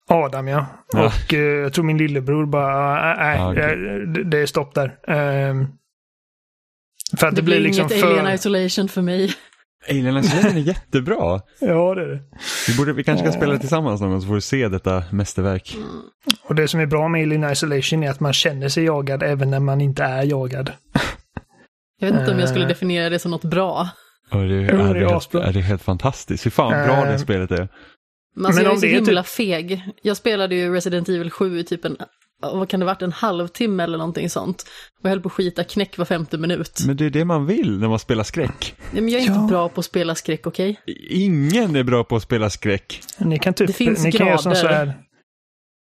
[0.10, 0.66] Adam ja.
[0.94, 1.06] Ja.
[1.06, 3.76] Och eh, jag tror min lillebror bara, nej, Ja, okej.
[4.06, 4.96] det, det är stopp där.
[5.08, 5.68] Ehm,
[7.18, 8.20] för att det, Det blir blir liksom inget för...
[8.20, 9.34] Alien Isolation för mig.
[9.90, 11.42] Alien Isolation är jättebra.
[11.60, 12.20] Ja, det är det.
[12.68, 15.76] Vi, borde, vi kanske ska spela tillsammans någon gång så får du se detta mästerverk.
[16.44, 19.50] Och det som är bra med Alien Isolation är att man känner sig jagad även
[19.50, 20.72] när man inte är jagad.
[22.02, 22.70] Jag vet inte om jag skulle Eh.
[22.70, 23.90] definiera det som något bra.
[24.32, 26.46] Och det, är, det är det, helt, är det helt fantastiskt.
[26.46, 27.12] Hur fan bra Eh.
[27.12, 27.68] det spelet är.
[28.36, 29.82] Men alltså Men jag är så det är himla feg.
[30.02, 31.98] Jag spelade ju Resident Evil 7 i typ en,
[32.42, 34.66] vad kan det varit, en halvtimme eller någonting sånt.
[35.00, 36.80] Och jag höll på att skita knäck var femte minut.
[36.88, 38.76] Men det är det man vill när man spelar skräck.
[38.92, 39.48] Nej, men jag är inte Ja.
[39.48, 40.80] bra på att spela skräck, okej?
[41.10, 43.02] Ingen är bra på att spela skräck.
[43.18, 44.68] Ni kan typ, Det finns ni kan göra som grader.
[44.68, 44.94] så här,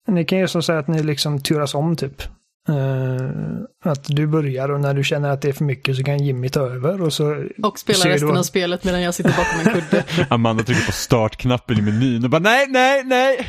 [0.08, 2.22] Ni kan göra som så här att ni liksom turas om typ.
[2.70, 6.18] Eh, att du börjar och när du känner att det är för mycket så kan
[6.24, 7.44] Jimmy ta över och så...
[7.62, 10.04] Och spela Ser du resten vad- av spelet medan jag sitter bakom en kudde.
[10.30, 13.46] Amanda trycker på startknappen i menyn och bara nej, nej, nej.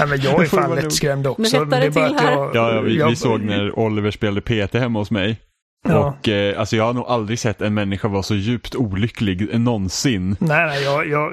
[0.00, 1.42] Nej men jag är fan lättskrämd också.
[1.42, 2.32] Nu hettar är det bara till här.
[2.32, 5.40] jag- Ja, ja vi, jag- vi såg när Oliver spelade PT hemma hos mig.
[5.88, 5.98] Ja.
[6.20, 10.36] Och eh, alltså jag har nog aldrig sett en människa vara så djupt olycklig någonsin.
[10.40, 11.32] Nej, nej, jag, jag,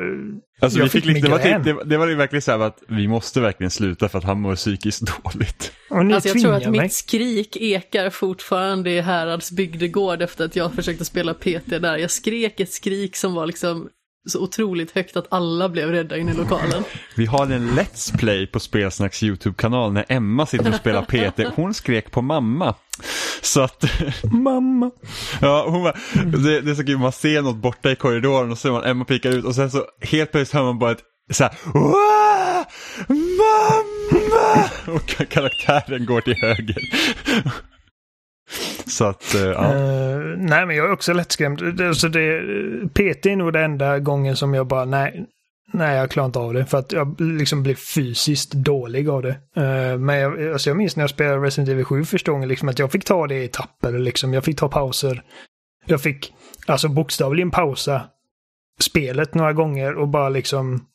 [0.62, 2.42] Alltså, jag vi fick fick liksom, det, var typ, det, var- det var ju verkligen
[2.42, 5.72] så här att vi måste verkligen sluta för att han mår psykiskt dåligt.
[5.90, 6.82] Alltså jag tror att mig.
[6.82, 11.98] mitt skrik ekar fortfarande i Härads bygdegård efter att jag försökte spela PT där.
[11.98, 13.90] Jag skrek ett skrik som var liksom
[14.28, 16.84] så otroligt högt att alla blev rädda inne i lokalen.
[17.16, 21.56] Vi har en Let's Play på Spelsnacks YouTube-kanal när Emma sitter och spelar PT.
[21.56, 22.76] Hon skrek på mamma.
[23.42, 23.84] Så att,
[24.24, 24.92] Mamma.
[25.42, 25.98] ja, hon var,
[26.44, 28.84] det, det är så kul, man ser något borta i korridoren och så ser man
[28.84, 32.66] Emma peka ut och sen så helt plötsligt hör man bara ett så här, "Wah!
[33.08, 34.70] Mamma!
[34.98, 36.78] Och karaktären går till höger.
[38.88, 39.74] Så att, eh, ja.
[39.76, 41.76] uh, nej, men jag är också lättskrämd.
[41.78, 42.42] Det- Alltså det,
[42.94, 45.26] PT är nog den enda gången som jag bara, nej,
[45.74, 46.66] nej, jag klarar inte av det.
[46.66, 49.38] För att jag liksom blir fysiskt dålig av det.
[49.58, 52.70] Uh, men jag, alltså jag minns när jag spelade Resident Evil 7 första gången, liksom
[52.70, 54.00] att jag fick ta det i etapper.
[54.00, 54.34] Liksom.
[54.34, 55.24] Jag fick ta pauser.
[55.86, 56.34] Jag fick,
[56.68, 58.02] alltså bokstavligen pausa
[58.80, 60.86] spelet några gånger och bara liksom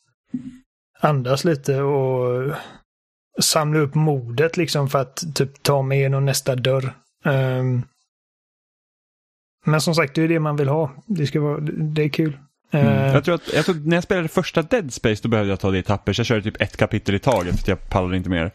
[0.99, 2.51] andas lite och
[3.41, 6.93] samla upp modet liksom för att typ ta mig igenom nästa dörr.
[7.23, 7.81] Ehm,
[9.65, 11.03] men som sagt, det är det man vill ha.
[11.07, 12.37] Det, ska vara, det är kul.
[12.71, 12.87] Mm.
[12.87, 15.49] Eh, Jag, tror att, jag tror att när jag spelade första Dead Space då behövde
[15.51, 16.13] jag ta det i etapper.
[16.13, 18.51] Så jag körde typ ett kapitel i taget för att jag pallade inte mer.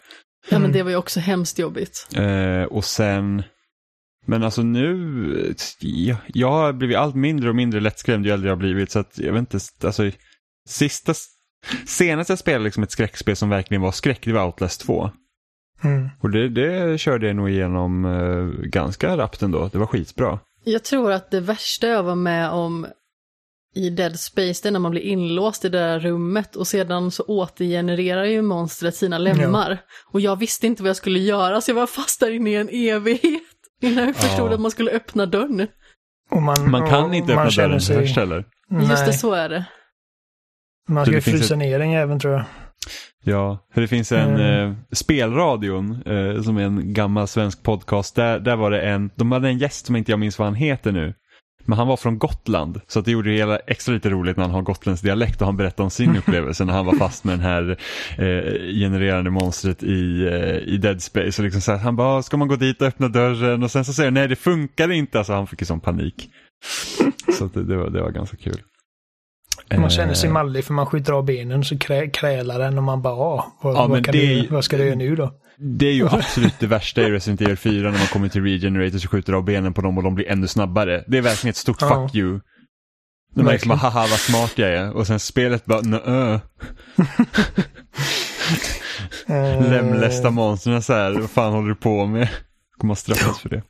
[0.50, 2.08] Ja men det var ju också hemskt jobbigt.
[2.14, 3.42] Eh, och sen,
[4.26, 8.56] men alltså nu, jag, jag har blivit allt mindre och mindre lättskrämd ju äldre jag
[8.56, 8.90] har blivit.
[8.90, 10.10] Så att jag vet inte, alltså
[10.68, 11.14] sista,
[11.86, 15.10] senast jag spelade liksom ett skräckspel som verkligen var skräck, det var Outlast 2.
[15.84, 16.08] Mm.
[16.20, 20.38] Och det, det körde jag nog igenom eh, ganska rappt ändå, det var skitbra.
[20.64, 22.86] Jag tror att det värsta jag var med om
[23.74, 27.10] i Dead Space, det är när man blir inlåst i det där rummet och sedan
[27.10, 29.78] så återgenererar ju monstret sina lemmar.
[30.12, 32.56] Och jag visste inte vad jag skulle göra så jag var fast där inne i
[32.56, 33.42] en evighet
[33.82, 34.54] innan jag förstod Ja.
[34.54, 35.66] att man skulle öppna dörren.
[36.30, 38.36] Och man, Man kan och inte öppna dörren sig- först heller.
[38.70, 39.64] Just det, Nej, så är det.
[40.88, 42.44] man ska finns frysa ner den även tror jag.
[43.24, 44.70] Ja, för det finns en Mm.
[44.70, 48.14] eh, Spelradion eh, som är en gammal svensk podcast.
[48.14, 50.54] Där, där var det en, de hade en gäst som inte jag minns vad han
[50.54, 51.14] heter nu.
[51.64, 54.44] Men han var från Gotland, så att det gjorde det hela extra lite roligt när
[54.44, 57.32] han har gotländsk dialekt och han berättade om sin upplevelse när han var fast med
[57.32, 57.70] den här
[58.18, 61.42] eh, genererande monstret i, eh, i Dead Space.
[61.42, 63.62] Och liksom så här, han bara, ska man gå dit och öppna dörren?
[63.62, 65.18] Och sen så säger han, nej det funkar inte.
[65.18, 66.30] Alltså han fick ju sån panik.
[67.38, 68.60] Så det, det, var, det var ganska kul.
[69.76, 72.84] Man känner sig Eh, mallig för man skjuter av benen så krä, krälar den och
[72.84, 75.32] man bara, ah, vad, Ja, vad, kan det du, vad ska du göra nu då?
[75.58, 79.04] Det är ju absolut det värsta i Resident Evil 4 när man kommer till Regenerators
[79.04, 81.04] och skjuter av benen på dem och de blir ännu snabbare.
[81.06, 81.88] Det är verkligen ett stort Ja.
[81.88, 82.40] fuck you.
[83.34, 83.78] När man liksom, Verkligen.
[83.92, 84.96] haha vad smart jag är.
[84.96, 86.38] Och sen spelet bara, nö.
[89.28, 92.28] Eh, Lemlästa monstren så här, vad fan håller du på med?
[92.78, 93.62] Kommer man straffas för det.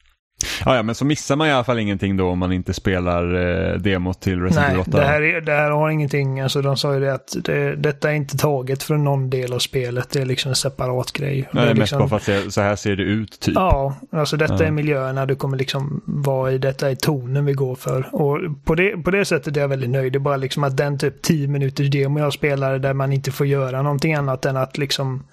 [0.64, 3.34] Ja, ja, men så missar man i alla fall ingenting då om man inte spelar
[3.72, 4.90] eh, demot till Resident Nej, Evil 8.
[4.90, 8.10] det här, är, det här har ingenting, alltså de sa ju det att det, detta
[8.10, 11.48] är inte taget från någon del av spelet, det är liksom en separat grej.
[11.52, 13.54] Nej, det är mest liksom, bara för att se, så här ser det ut typ.
[13.54, 14.64] Ja, alltså detta Ja.
[14.64, 18.08] är miljöerna du kommer liksom vara i, detta är tonen vi går för.
[18.14, 20.12] Och på det, på det sättet är jag väldigt nöjd.
[20.12, 23.32] Det är bara liksom att den typ 10 minuters demo jag spelade där man inte
[23.32, 25.24] får göra någonting annat än att liksom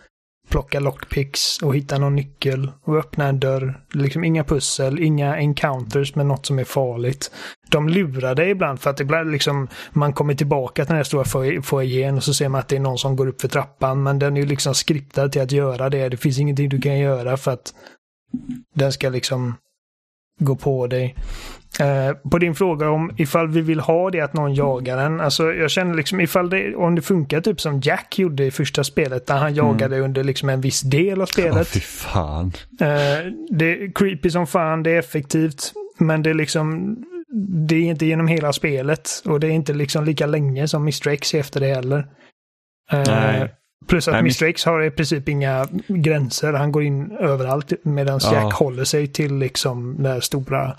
[0.50, 3.82] plocka lockpicks och hitta någon nyckel och öppna en dörr.
[3.94, 7.32] Liksom inga pussel, inga encounters med något som är farligt.
[7.70, 11.62] De lurar dig ibland för att ibland liksom man kommer tillbaka till den här stora
[11.62, 14.20] foajén och så ser man att det är någon som går upp för trappan men
[14.20, 16.10] den är ju liksom skriptad till att göra det.
[16.10, 17.74] Det finns ingenting du kan göra för att
[18.76, 19.56] den ska liksom
[20.40, 21.16] gå på dig.
[21.80, 25.22] Eh, på din fråga om ifall vi vill ha det att någon jagar en.
[25.22, 28.84] Alltså jag känner liksom ifall det, om det funkar typ som Jack gjorde i första
[28.84, 31.68] spelet där han jagade under liksom en viss del av spelet.
[31.68, 32.52] fy fan.
[32.80, 35.74] Eh, det är creepy som fan, det är effektivt.
[35.98, 36.96] Men det är liksom,
[37.68, 39.10] det är inte genom hela spelet.
[39.26, 42.08] Och det är inte liksom lika länge som Mr X efter det heller.
[42.92, 43.54] Eh, Nej.
[43.88, 46.54] Plus att Nej, Mr X har i princip inga gränser.
[46.54, 48.34] Han går in överallt medan Ja.
[48.34, 50.78] Jack håller sig till liksom det här stora.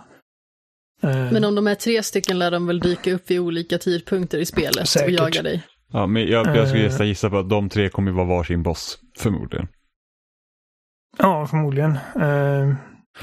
[1.03, 4.39] Eh, Men om de är tre stycken lär de väl dyka upp vid olika tidpunkter
[4.39, 5.21] i spelet Säkert.
[5.21, 5.63] och jaga dig.
[5.93, 6.91] Ja, men jag, jag skulle Eh.
[6.91, 9.69] gissa, gissa på att de tre kommer vara varsin boss, förmodligen.
[11.19, 11.91] Ja, förmodligen.
[12.21, 12.75] Eh,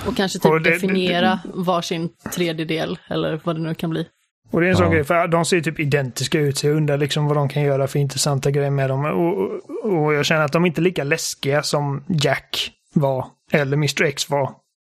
[0.08, 4.08] Och kanske typ Och det- definiera varsin tredjedel eller vad det nu kan bli.
[4.52, 4.92] Och det är en sån Ja.
[4.94, 7.88] grej, för de ser typ identiska ut, så jag undrar liksom vad de kan göra
[7.88, 9.06] för intressanta grejer med dem.
[9.06, 13.78] Och, och, och jag känner att de inte är lika läskiga som Jack var, eller
[13.78, 14.52] Mr X var.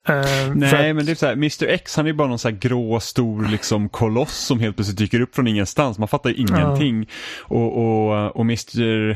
[0.08, 2.38] Eh, för Nej, att- men det är så här, Mr X han är bara någon
[2.38, 5.98] så här grå, stor liksom koloss som helt plötsligt dyker upp från ingenstans.
[5.98, 7.08] Man fattar ju ingenting.
[7.42, 9.08] Och, och, och Mr...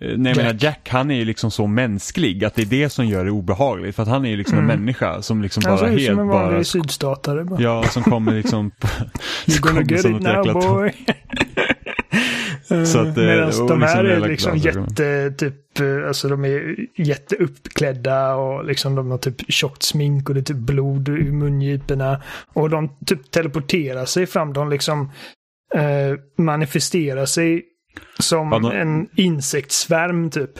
[0.00, 3.06] nej, jag menar Jack han är ju liksom så mänsklig att det är det som
[3.06, 3.96] gör det obehagligt.
[3.96, 4.70] För att han är ju liksom Mm.
[4.70, 6.64] en människa som liksom bara ut helt som en vanlig bara...
[6.64, 7.44] sydstatare.
[7.44, 7.62] Bara.
[7.62, 8.70] Ja, som kommer liksom...
[8.80, 10.92] You're som gonna kommer get som it now jäkla boy.
[12.68, 16.28] Så att, eh, Medan och de här liksom är jävla liksom jätte, typ, eh, alltså
[16.28, 21.08] de är jätteuppklädda och liksom de har typ tjockt smink och det är typ blod
[21.08, 22.22] ur mungiporna.
[22.54, 25.10] Och de typ teleporterar sig fram, de liksom
[25.74, 27.62] eh, manifesterar sig
[28.18, 30.50] som Ja, de- en insektssvärm typ.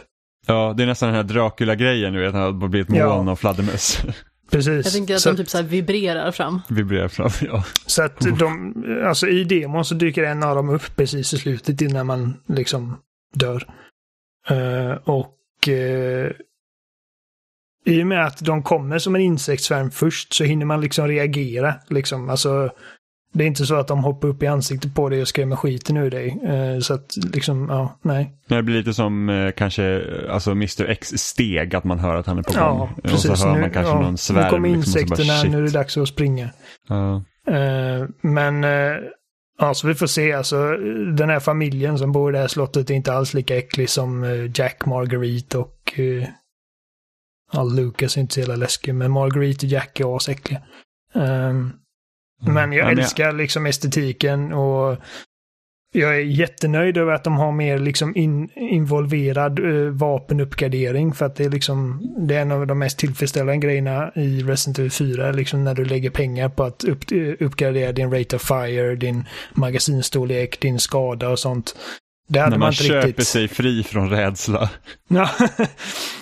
[0.46, 3.16] Ja, det är nästan den här Dracula-grejen, du vet, han har blivit Ja.
[3.16, 4.02] moln av fladdermöss.
[4.50, 4.84] Precis.
[4.84, 6.60] Jag tänker att så, de typ så här vibrerar fram.
[6.68, 7.64] Vibrerar fram, ja.
[7.86, 8.74] så att de,
[9.06, 12.96] alltså i demon så dyker en av dem upp precis i slutet innan man liksom
[13.34, 13.66] dör.
[14.48, 16.30] Eh, och eh,
[17.84, 21.74] i och med att de kommer som en insektssvärm först så hinner man liksom reagera.
[21.88, 22.30] Liksom.
[22.30, 22.70] Alltså,
[23.32, 25.96] det är inte så att de hoppar upp i ansiktet på dig och skrämmer skiten
[25.96, 26.38] ur dig.
[26.44, 28.32] Eh, så att liksom, ja, nej.
[28.48, 32.26] Det blir lite som eh, kanske eh, alltså Mr X steg, att man hör att
[32.26, 32.60] han är på gång.
[32.60, 33.40] Ja, och precis.
[33.40, 34.44] så hör nu, man kanske ja, någon svärm.
[34.44, 35.50] nu kommer liksom, och insekterna, shit.
[35.50, 36.50] nu är det dags att springa.
[36.88, 37.22] Ja.
[38.20, 38.62] Men
[39.58, 40.32] ja, så vi får se.
[40.32, 40.76] Alltså,
[41.16, 44.24] den här familjen som bor i det här slottet är inte alls lika äcklig som
[44.54, 46.00] Jack, Marguerite och
[47.52, 48.94] ja, Lucas är inte så jävla läskig.
[48.94, 50.60] Men Marguerite och Jack är asäckliga.
[51.14, 51.72] Um,
[52.40, 54.96] Men jag Ja, men älskar liksom estetiken och
[55.92, 61.36] jag är jättenöjd över att de har mer liksom in, involverad uh, vapenuppgradering för att
[61.36, 65.32] det är liksom det är en av de mest tillfredsställande grejerna i Resident Evil 4,
[65.32, 69.24] liksom när du lägger pengar på att upp, eh, uppgradera din rate of fire, din
[69.52, 71.76] magasinstorlek, din skada och sånt.
[72.30, 73.26] Det hade När man, man inte köper riktigt.
[73.26, 74.70] sig fri från rädsla.
[75.08, 75.30] Ja,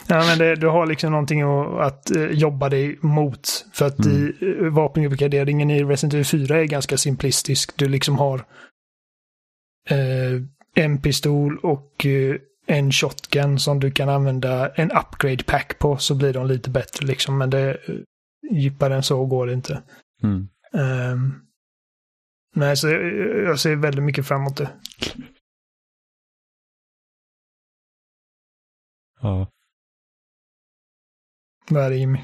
[0.08, 1.42] ja men det, du har liksom någonting
[1.80, 3.66] att, eh, jobba dig mot.
[3.72, 4.26] För att Mm.
[4.40, 7.76] i vapenuppgraderingen i Resident Evil 4 är ganska simplistisk.
[7.76, 8.38] Du liksom har
[9.90, 10.42] eh,
[10.74, 16.14] en pistol och eh, en shotgun som du kan använda en upgrade pack på så
[16.14, 17.38] blir de lite bättre liksom.
[17.38, 18.00] Men det uh,
[18.52, 19.82] djupare än så går det inte.
[20.22, 20.48] Mm.
[20.74, 21.34] Ehm,
[22.54, 23.04] nej, så jag,
[23.44, 24.68] jag ser väldigt mycket fram emot det.
[29.22, 29.48] Ja.
[31.70, 32.18] Vad är det Jimmy?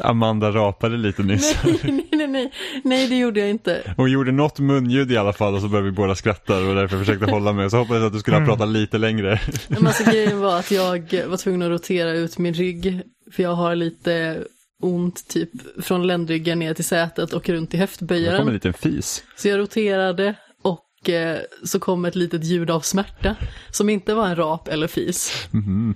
[0.00, 1.56] Amanda rapade lite nyss.
[1.64, 2.52] Nej, nej, nej,
[2.84, 3.94] nej, det gjorde jag inte.
[3.96, 6.98] Hon gjorde något munljud i alla fall och så började vi båda skratta och därför
[6.98, 7.70] försökte jag hålla mig.
[7.70, 8.48] Så hoppades jag att du skulle ha Mm.
[8.48, 9.40] pratat lite längre.
[9.68, 13.02] Men alltså, grejen var att jag var tvungen att rotera ut min rygg.
[13.32, 14.44] För jag har lite
[14.82, 15.50] ont typ
[15.84, 18.46] från ländryggen ner till sätet och runt i Det kom en höftböjaren.
[18.52, 19.24] liten fis.
[19.36, 23.36] Så jag roterade och eh, så kom ett litet ljud av smärta.
[23.70, 25.48] Som inte var en rap eller fis.
[25.50, 25.94] Mhm.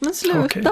[0.00, 0.44] Men sluta!
[0.44, 0.64] Okej.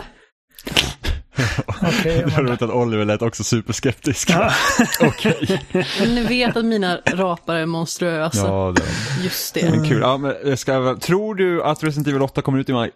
[1.67, 2.51] Okej, Jag Amanda.
[2.51, 4.31] vet att Oliver lät också superskeptisk.
[4.31, 4.53] Ja.
[5.01, 5.63] Okej.
[6.01, 8.47] Men ni vet att mina rapar är monstruösa.
[8.47, 8.83] Ja, det
[9.25, 9.71] Just det.
[9.71, 10.01] men kul.
[10.01, 12.91] Ja, men jag ska, tror du att Resident Evil 8 kommer ut i maj?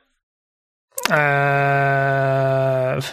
[1.11, 3.05] Uh,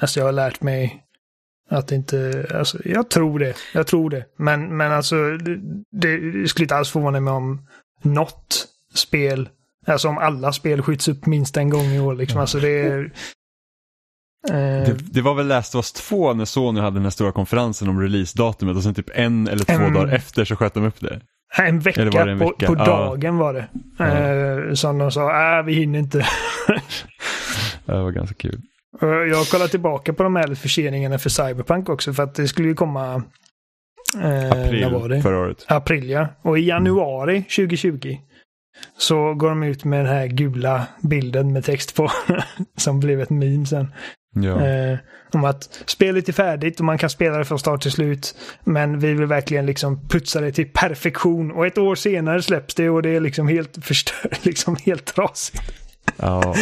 [0.00, 1.02] alltså jag har lärt mig
[1.70, 4.24] att inte, alltså jag tror det, jag tror det.
[4.38, 5.60] Men, men alltså det,
[5.92, 7.66] det skulle inte alls förvåna mig om
[8.02, 9.48] något spel,
[9.92, 12.40] alltså om alla spel skjuts upp minst en gång i år liksom.
[12.40, 12.98] Alltså det är...
[14.48, 14.52] eh,
[14.86, 17.88] Det, det var väl Last of Us 2 när Sony hade den här stora konferensen
[17.88, 19.94] om releasedatumet och sen typ en eller två Mm.
[19.94, 21.20] dagar efter så sköt de upp det.
[21.58, 22.66] en vecka, det en på, vecka?
[22.66, 22.84] på Ja.
[22.84, 23.66] dagen var det.
[24.68, 26.18] Eh, som de sa, äh, vi hinner inte.
[27.86, 28.60] Det var ganska kul.
[29.00, 32.68] Jag har kollat tillbaka på de här förseningarna för Cyberpunk också för att det skulle
[32.68, 33.14] ju komma...
[34.14, 35.22] Eh, när var April det?
[35.22, 35.64] förra året.
[35.68, 36.28] April ja.
[36.42, 38.16] Och i januari 2020
[38.98, 42.10] så går de ut med den här gula bilden med text på
[42.76, 43.92] som blev ett meme sen.
[44.34, 44.66] Ja.
[44.66, 44.98] Eh,
[45.32, 48.34] om att spelet är färdigt och man kan spela det från start till slut.
[48.64, 51.52] Men vi vill verkligen liksom putsa det till perfektion.
[51.52, 55.85] Och ett år senare släpps det och det är liksom helt förstört, liksom helt trasigt.
[56.16, 56.54] Ja.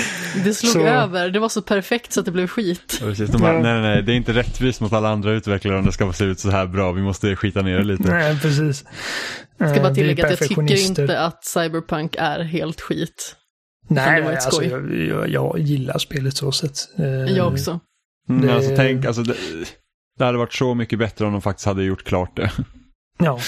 [0.45, 2.97] Det slog Så- över, det var så perfekt så att det blev skit.
[3.01, 3.61] Precis, de bara, Ja.
[3.61, 6.41] nej, nej, det är inte rättvist mot alla andra utvecklare om det ska se ut
[6.41, 6.93] så här bra.
[6.93, 8.03] Vi måste skita ner det lite.
[8.11, 8.85] Nej, precis.
[9.59, 13.37] Jag ska Eh, bara är tillägga att jag tycker inte att Cyberpunk är helt skit.
[13.89, 14.67] Nej, det var alltså, skoj.
[14.69, 16.77] jag, jag, jag gillar spelet så sett.
[16.99, 17.81] Eh, Jag också.
[18.29, 19.35] Mm, Det- alltså, tänk, alltså, det,
[20.19, 22.51] det hade varit så mycket bättre om de faktiskt hade gjort klart det.
[23.19, 23.39] Ja,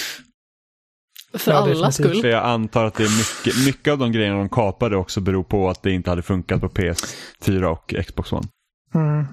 [1.37, 1.93] För Ja, definitivt.
[1.93, 2.21] skull.
[2.21, 5.43] För jag antar att det är mycket, mycket av de grejerna de kapade också beror
[5.43, 8.47] på att det inte hade funkat på PS4 och Xbox One.
[8.95, 9.25] Mm.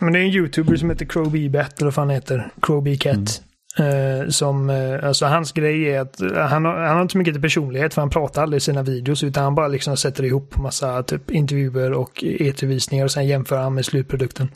[0.00, 2.52] Men det är en youtuber som heter Crowbee Bat, eller vad fan han heter.
[2.62, 3.42] Crowbee Cat.
[3.78, 7.18] Eh, som, eh, alltså hans grej är att eh, han har, han har inte så
[7.18, 10.24] mycket till personlighet för han pratar aldrig i sina videos utan han bara liksom sätter
[10.24, 14.48] ihop massa typ intervjuer och E3-visningar och sen jämför han med slutprodukten.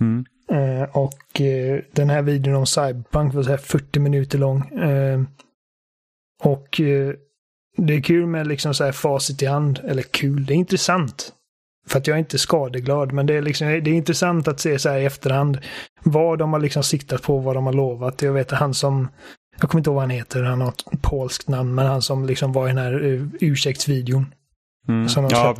[0.00, 0.24] Mm.
[0.92, 1.40] Och
[1.92, 4.70] den här videon om Cyberpunk var så här 40 minuter lång.
[6.42, 7.14] Eh, och eh,
[7.76, 9.80] det är kul med liksom så här facit i hand.
[9.84, 11.32] Eller kul, det är intressant.
[11.86, 14.78] För att jag är inte skadeglad, men det är, liksom, det är intressant att se
[14.78, 15.58] så här i efterhand
[16.02, 18.22] vad de har liksom siktat på, vad de har lovat.
[18.22, 19.08] Jag vet han som,
[19.60, 22.26] jag kommer inte ihåg vad han heter, han har ett polskt namn, men han som
[22.26, 24.34] liksom var i den här uh, ursäktsvideon.
[24.88, 25.08] Mm.
[25.08, 25.56] Som de Ja,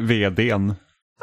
[0.00, 0.74] vdn.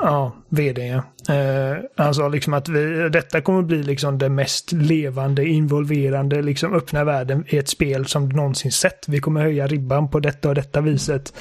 [0.02, 1.04] Ja, vd ja.
[1.36, 6.74] Eh, han sa liksom att vi, detta kommer bli liksom det mest levande, involverande, liksom
[6.74, 9.08] öppna världen i ett spel som någonsin sett.
[9.08, 11.34] Vi kommer höja ribban på detta och detta viset.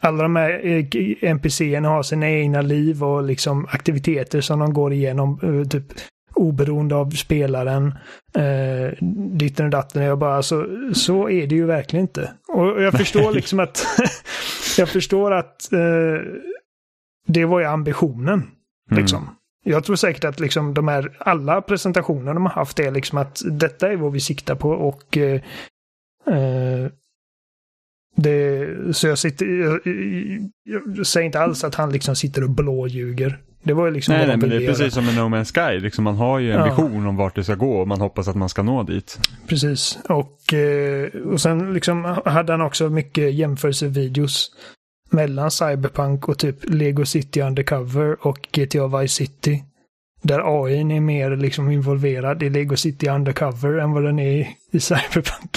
[0.00, 4.92] Alla de här eh, NPCerna har sina egna liv och liksom aktiviteter som de går
[4.92, 5.84] igenom, eh, typ
[6.34, 7.94] oberoende av spelaren.
[8.34, 10.02] Eh, ditten och datten.
[10.02, 12.32] Jag bara, så, så är det ju verkligen inte.
[12.48, 13.86] Och jag förstår liksom att,
[14.78, 16.22] jag förstår att eh,
[17.32, 18.42] det var ju ambitionen.
[18.90, 19.02] Mm.
[19.02, 19.28] Liksom.
[19.64, 23.42] Jag tror säkert att liksom de här, alla presentationer de har haft är liksom att
[23.50, 25.40] detta är vad vi siktar på och eh,
[26.26, 26.90] eh,
[28.16, 28.66] det,
[28.96, 29.80] så jag sitter, jag,
[30.64, 33.38] jag, jag säger inte alls att han liksom sitter och blåljuger.
[33.62, 35.80] Det var ju liksom Nej, nej, men det är precis som med No Man's Sky.
[35.80, 36.64] Liksom, man har ju en Ja.
[36.64, 39.18] vision om vart det ska gå och man hoppas att man ska nå dit.
[39.46, 39.98] Precis.
[40.08, 44.50] Och, eh, och sen liksom hade han också mycket jämförelsevideos
[45.10, 49.64] mellan Cyberpunk och typ Lego City Undercover och GTA Vice City.
[50.22, 54.80] Där AI är mer liksom involverad i Lego City Undercover än vad den är i,
[54.80, 55.56] Cyberpunk.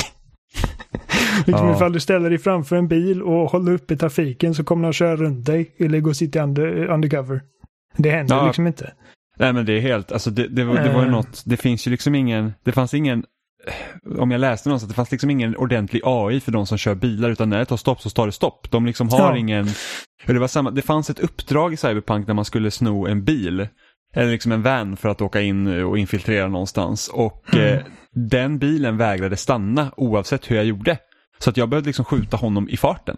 [1.45, 1.75] liksom Ja.
[1.75, 5.15] ifall du ställer dig framför en bil och håller uppe trafiken så kommer den köra
[5.15, 7.41] runt dig i Lego City under, Undercover.
[7.97, 8.45] Det händer Ja.
[8.47, 8.93] liksom inte.
[9.39, 11.11] Nej men det är helt, alltså det, det, det var ju Eh.
[11.11, 13.23] något, det finns ju liksom ingen, det fanns ingen,
[14.19, 17.29] om jag läste någonstans, det fanns liksom ingen ordentlig AI för de som kör bilar
[17.29, 18.71] utan när det tar stopp så tar det stopp.
[18.71, 19.37] De liksom har Ja.
[19.37, 19.67] ingen,
[20.25, 23.67] det var samma, det fanns ett uppdrag i Cyberpunk när man skulle sno en bil,
[24.15, 27.73] eller liksom en van för att åka in och infiltrera någonstans och Mm.
[27.73, 27.79] eh,
[28.15, 30.97] den bilen vägrade stanna oavsett hur jag gjorde.
[31.39, 33.17] Så att jag behövde liksom skjuta honom i farten.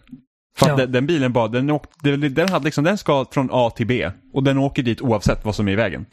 [0.58, 0.76] För att Ja.
[0.78, 4.12] den, den bilen bara, den, åkte, den, hade liksom, den ska från A till B
[4.34, 6.06] och den åker dit oavsett vad som är i vägen.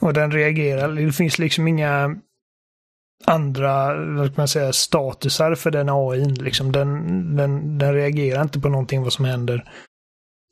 [0.00, 0.88] Och den reagerar.
[0.92, 2.14] Det finns liksom inga
[3.24, 6.24] andra, vad man säga, statusar för den AI.
[6.24, 6.72] Liksom.
[6.72, 9.70] Den, den, den reagerar inte på någonting vad som händer.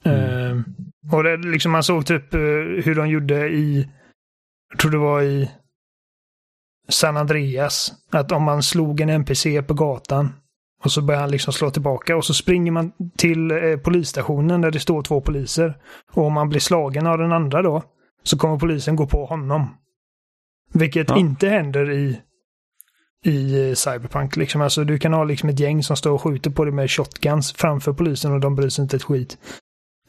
[0.05, 0.59] Mm.
[0.59, 0.63] Eh,
[1.13, 2.41] och det, liksom man såg typ eh,
[2.85, 3.89] hur de gjorde i,
[4.71, 5.51] jag tror det var i
[6.89, 7.93] San Andreas.
[8.11, 10.33] Att om man slog en NPC på gatan
[10.85, 14.71] och så börjar han liksom slå tillbaka och så springer man till eh, polisstationen där
[14.71, 15.79] det står två poliser.
[16.13, 17.83] Och om man blir slagen av den andra då
[18.23, 19.77] så kommer polisen gå på honom.
[20.73, 21.19] Vilket Ja.
[21.19, 22.21] inte händer i,
[23.27, 24.37] i Cyberpunk.
[24.37, 24.61] Liksom.
[24.61, 27.53] Alltså, du kan ha liksom ett gäng som står och skjuter på dig med shotguns
[27.53, 29.39] framför polisen och de bryr sig inte ett skit.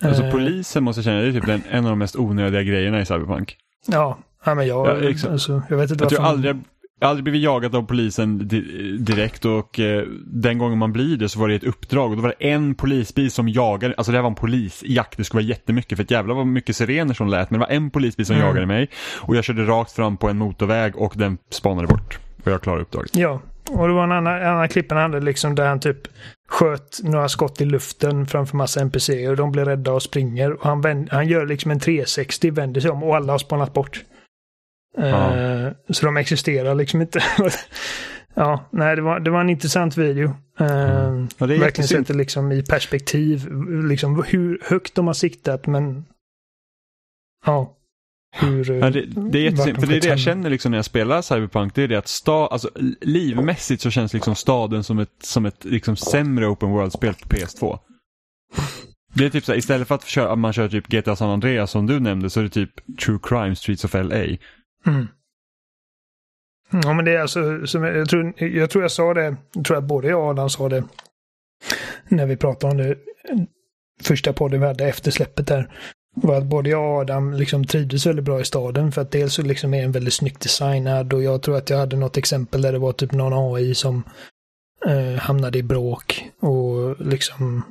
[0.04, 3.02] Alltså Eh, polisen måste känna, det är typ den, en av de mest onödiga grejerna
[3.02, 3.56] i Cyberpunk.
[3.88, 5.32] Ja, ja men jag, Ja, exakt.
[5.32, 6.56] alltså, jag vet inte Jag tror varför- aldrig,
[7.00, 8.62] jag har aldrig blivit jagad av polisen di
[9.00, 12.22] direkt och eh, den gången man blir det så var det ett uppdrag och då
[12.22, 15.50] var det en polisbil som jagade, alltså det här var en polisjakt, det skulle vara
[15.50, 18.36] jättemycket för att jävlar vad mycket sirener som lät men det var en polisbil som
[18.36, 18.48] Mm.
[18.48, 18.90] jagade mig
[19.22, 22.82] och jag körde rakt fram på en motorväg och den spanade bort och jag klarade
[22.82, 23.16] uppdraget.
[23.16, 23.42] Ja,
[23.72, 26.08] och det var en annan, en annan klipp han hade liksom där han typ
[26.50, 30.52] sköt några skott i luften framför massa NPC och de blir rädda och springer.
[30.52, 33.74] Och han, vänd, han gör liksom en 360, vänder sig om och alla har spanat
[33.74, 34.04] bort.
[34.98, 35.38] Ja.
[35.38, 37.24] Eh, så de existerar liksom inte.
[38.34, 40.28] ja, nej, det var, det var en intressant video.
[40.62, 43.48] Uh, Ja, det är verkligen sätter liksom i perspektiv
[43.84, 46.06] liksom hur högt de har siktat men
[47.46, 47.77] ja.
[48.40, 51.22] Hur, Ja, det, det är för det är det jag känner liksom när jag spelar
[51.22, 52.70] Cyberpunk, det är det att sta, alltså,
[53.02, 57.80] livmässigt så känns liksom staden som ett, som ett liksom sämre open world-spel på PS2.
[59.14, 61.72] Det är typ så här, istället för att köra, man kör typ GTA San Andreas
[61.72, 64.24] som du nämnde så är det typ True Crime Streets of LA.
[64.86, 65.08] Mm.
[66.72, 69.66] Ja, men det är alltså, som jag, jag, tror, jag tror jag sa det, jag
[69.66, 70.84] tror att både jag och Adam sa det
[72.08, 72.98] när vi pratade om det
[74.02, 75.70] första podden vi hade efter släppet där.
[76.22, 79.34] Var att både jag och Adam liksom trivdes väldigt bra i staden för att dels
[79.34, 82.62] så liksom är den väldigt snyggt designad och jag tror att jag hade något exempel
[82.62, 84.04] där det var typ någon AI som
[84.86, 87.64] eh, hamnade i bråk och liksom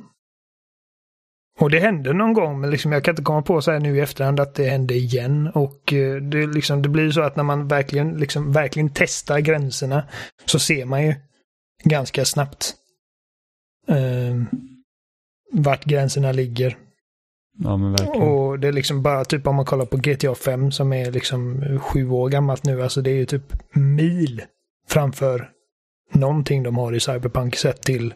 [1.59, 3.97] och det hände någon gång, men liksom jag kan inte komma på så här nu
[3.97, 5.47] i efterhand att det hände igen.
[5.47, 10.03] Och eh, det, liksom, det blir så att när man verkligen, liksom, verkligen testar gränserna
[10.45, 11.15] så ser man ju
[11.83, 12.75] ganska snabbt
[13.87, 14.57] eh,
[15.51, 16.77] vart gränserna ligger.
[17.57, 18.21] Ja men verkligen.
[18.21, 21.63] Och det är liksom bara typ om man kollar på GTA 5 som är liksom
[21.79, 24.41] sju år gammalt nu, alltså det är ju typ mil
[24.87, 25.51] framför
[26.13, 28.13] någonting de har i Cyberpunk sett till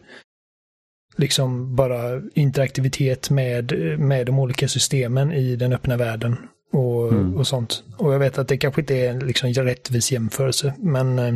[1.16, 6.36] liksom bara interaktivitet med, med de olika systemen i den öppna världen
[6.72, 7.36] och, Mm.
[7.36, 7.84] och sånt.
[7.98, 11.34] Och jag vet att det kanske inte är en liksom rättvis jämförelse, men eh,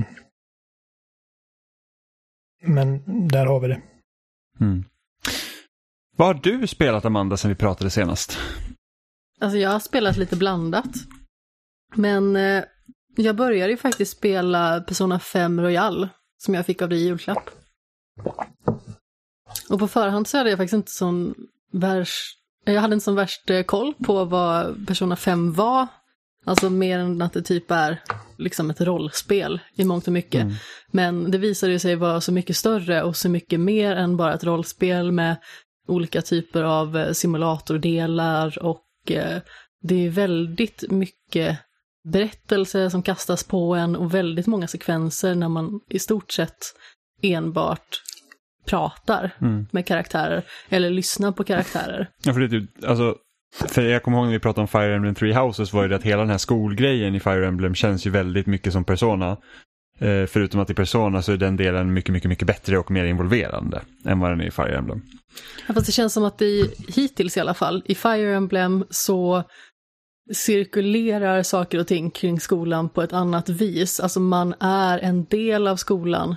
[2.62, 3.80] men där har vi det.
[4.60, 4.84] Mm.
[6.18, 8.38] Vad har du spelat Amanda sen vi pratade senast?
[9.40, 10.90] Alltså jag har spelat lite blandat.
[11.94, 12.64] Men eh,
[13.16, 16.08] jag började ju faktiskt spela Persona 5 Royal
[16.38, 17.50] som jag fick av dig i julklapp.
[19.68, 21.34] Och på förhand så hade jag faktiskt inte sån
[21.72, 25.86] värst, jag hade inte sån värst eh, koll på vad Persona 5 var.
[26.44, 28.02] Alltså mer än att det typ är
[28.38, 30.42] liksom ett rollspel i mångt och mycket.
[30.42, 30.54] Mm.
[30.90, 34.44] Men det visade sig vara så mycket större och så mycket mer än bara ett
[34.44, 35.36] rollspel med
[35.86, 39.38] olika typer av eh, simulatordelar och eh,
[39.82, 41.58] det är väldigt mycket
[42.04, 46.58] berättelser som kastas på en och väldigt många sekvenser när man i stort sett
[47.22, 48.02] enbart
[48.66, 49.66] pratar Mm.
[49.70, 52.10] med karaktärer eller lyssnar på karaktärer.
[52.24, 53.16] Ja, för det är typ, alltså,
[53.68, 55.96] för jag kommer ihåg när vi pratade om Fire Emblem Three Houses var ju det
[55.96, 59.36] att hela den här skolgrejen i Fire Emblem känns ju väldigt mycket som Persona.
[59.98, 63.04] Eh, förutom att i Persona så är den delen mycket, mycket, mycket bättre och mer
[63.04, 65.02] involverande än vad den är i Fire Emblem.
[65.66, 69.42] Ja, Fast det känns som att i, hittills i alla fall, i Fire Emblem så
[70.34, 74.00] cirkulerar saker och ting kring skolan på ett annat vis.
[74.00, 76.36] Alltså man är en del av skolan.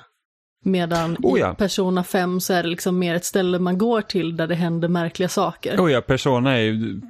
[0.66, 1.54] Medan Oh ja.
[1.54, 4.56] i Persona 5 så är det liksom mer ett ställe man går till där det
[4.56, 5.78] händer märkliga saker.
[5.78, 7.02] Oh ja, Persona är ju,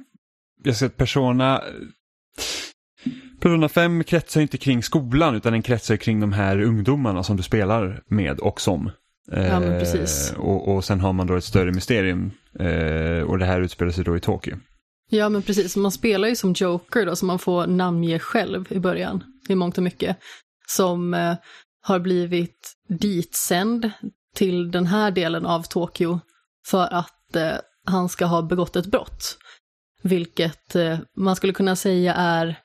[0.64, 1.62] jag ser att Persona,
[3.40, 7.42] Persona 5 kretsar inte kring skolan utan den kretsar kring de här ungdomarna som du
[7.42, 8.90] spelar med och som.
[9.30, 10.34] Ja, men Eh, precis.
[10.36, 14.04] och, och sen har man då ett större mysterium eh, och det här utspelar sig
[14.04, 14.56] då i Tokyo.
[15.10, 15.76] Ja, men precis.
[15.76, 19.78] Man spelar ju som Joker då, som man får namnge själv i början, i mångt
[19.78, 20.16] och mycket.
[20.66, 21.34] Som eh,
[21.82, 23.90] har blivit ditsänd
[24.34, 26.20] till den här delen av Tokyo
[26.66, 27.52] för att eh,
[27.86, 29.38] han ska ha begått ett brott.
[30.02, 32.58] Vilket eh, man skulle kunna säga är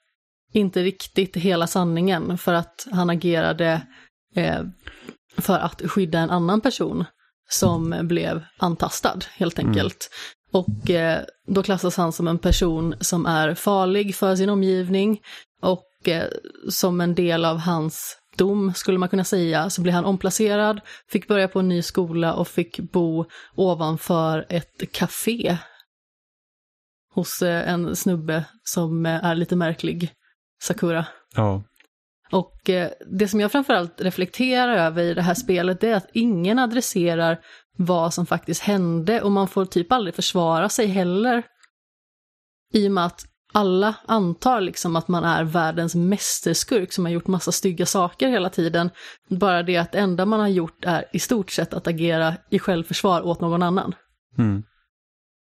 [0.55, 3.81] inte riktigt hela sanningen för att han agerade
[4.35, 4.61] eh,
[5.37, 7.05] för att skydda en annan person
[7.49, 10.09] som blev antastad helt enkelt.
[10.51, 15.21] Och eh, då klassas han som en person som är farlig för sin omgivning
[15.61, 16.27] och eh,
[16.69, 19.69] som en del av hans dom skulle man kunna säga.
[19.69, 20.81] Så blir han omplacerad,
[21.11, 23.25] fick börja på en ny skola och fick bo
[23.55, 25.57] ovanför ett café
[27.15, 30.11] hos eh, en snubbe som eh, är lite märklig,
[30.65, 31.05] Sakura.
[31.35, 31.63] Ja.
[32.31, 36.09] Och eh, det som jag framförallt reflekterar över i det här spelet det är att
[36.13, 37.39] ingen adresserar
[37.77, 41.43] vad som faktiskt hände och man får typ aldrig försvara sig heller.
[42.73, 47.27] I och med att alla antar liksom att man är världens mästerskurk som har gjort
[47.27, 48.89] massa stygga saker hela tiden.
[49.29, 52.59] Bara det att det enda man har gjort är i stort sett att agera i
[52.59, 53.95] självförsvar åt någon annan.
[54.37, 54.63] Mm.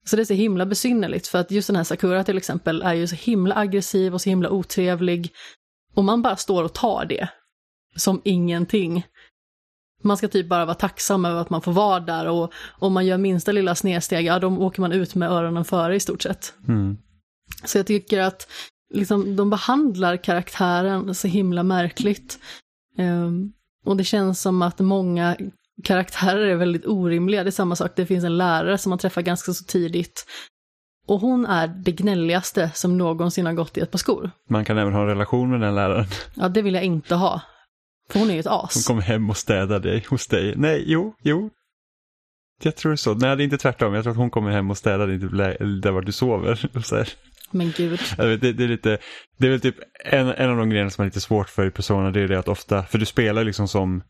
[0.05, 2.93] Så det är så himla besynnerligt för att just den här Sakura till exempel är
[2.93, 5.31] ju så himla aggressiv och så himla otrevlig.
[5.93, 7.29] Och man bara står och tar det.
[7.95, 9.05] Som ingenting.
[10.03, 13.05] Man ska typ bara vara tacksam över att man får vara där och om man
[13.05, 16.53] gör minsta lilla snedsteg, ja då åker man ut med öronen före i stort sett.
[16.67, 16.97] Mm.
[17.65, 18.47] Så jag tycker att
[18.93, 22.39] liksom, de behandlar karaktären så himla märkligt.
[22.97, 23.53] Ehm,
[23.85, 25.37] och det känns som att många
[25.83, 27.43] karaktärer är väldigt orimliga.
[27.43, 30.25] Det är samma sak, det finns en lärare som man träffar ganska så tidigt.
[31.07, 34.31] Och hon är det gnälligaste som någonsin har gått i ett par skor.
[34.49, 36.05] Man kan även ha en relation med den läraren.
[36.35, 37.41] Ja, det vill jag inte ha.
[38.09, 38.87] För hon är ju ett Hon as.
[38.87, 40.53] kommer hem och städar dig hos dig.
[40.57, 41.49] Nej, jo, jo.
[42.63, 43.13] Jag tror så.
[43.13, 43.93] Nej, det är inte tvärtom.
[43.93, 45.17] Jag tror att hon kommer hem och städar dig
[45.81, 46.69] där var du sover.
[47.51, 47.99] Men gud.
[48.17, 48.97] Vet, det, det, är lite,
[49.37, 51.71] det är väl typ en, en av de grejerna som är lite svårt för i
[51.71, 52.11] Persona.
[52.11, 54.03] Det är det att ofta, för du spelar liksom som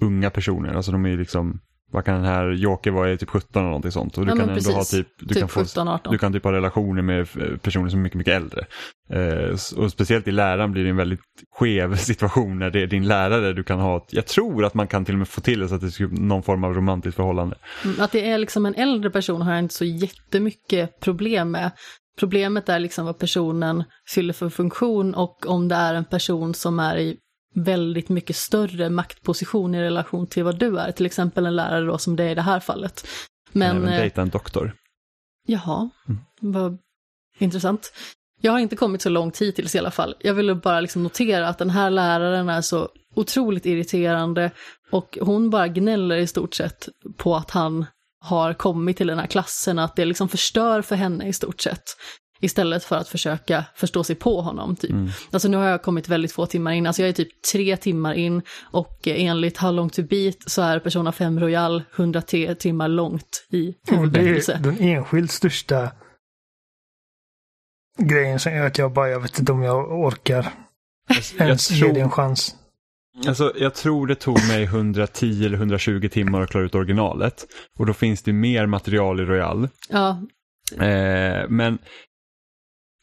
[0.00, 0.74] unga personer.
[0.74, 1.60] Alltså de är liksom,
[1.92, 4.18] vad kan den här Joker vara, är typ 17 eller någonting sånt.
[4.18, 6.10] Och du Ja, kan ändå ha typ, du Typ kan få 17-18.
[6.10, 7.28] du kan typ ha relationer med
[7.62, 8.66] personer som är mycket, mycket äldre.
[9.12, 11.20] Eh, och speciellt i läraren blir det en väldigt
[11.58, 14.06] skev situation när det är din lärare du kan ha.
[14.10, 16.08] Jag tror att man kan till och med få till det så att det skulle
[16.20, 17.56] någon form av romantiskt förhållande.
[17.84, 21.70] Mm, Att det är liksom en äldre person har jag inte så jättemycket problem med.
[22.18, 23.84] Problemet är liksom vad personen
[24.14, 27.16] fyller för funktion och om det är en person som är i
[27.54, 30.92] väldigt mycket större maktposition i relation till vad du är.
[30.92, 33.06] Till exempel en lärare då som det är i det här fallet.
[33.52, 34.72] Men, Men, även eh, dejta en doktor.
[35.46, 36.20] jaha, Mm.
[36.40, 36.78] vad
[37.38, 37.92] intressant.
[38.40, 40.14] Jag har inte kommit så långt hittills i alla fall.
[40.20, 44.50] Jag ville bara liksom notera att den här läraren är så otroligt irriterande
[44.90, 47.86] och hon bara gnäller i stort sett på att han
[48.20, 51.82] har kommit till den här klassen, att det liksom förstör för henne i stort sett.
[52.40, 54.90] Istället för att försöka förstå sig på honom typ.
[54.90, 55.08] Mm.
[55.30, 58.14] Alltså nu har jag kommit väldigt få timmar in, alltså jag är typ tre timmar
[58.14, 62.88] in och eh, enligt How long to beat så är Persona 5 Royal 103 timmar
[62.88, 64.52] långt i Och det huvudberättelse.
[64.52, 65.90] är den enskilt största
[67.98, 70.52] grejen som gör att jag bara, jag vet inte om jag orkar
[71.38, 72.54] Jag ens ge det en tror, chans.
[73.26, 77.46] Alltså, jag tror det tog mig 110 eller 120 timmar att klara ut originalet.
[77.78, 79.68] Och då finns det mer material i Royal.
[79.88, 80.20] Ja,
[80.72, 81.78] Eh, men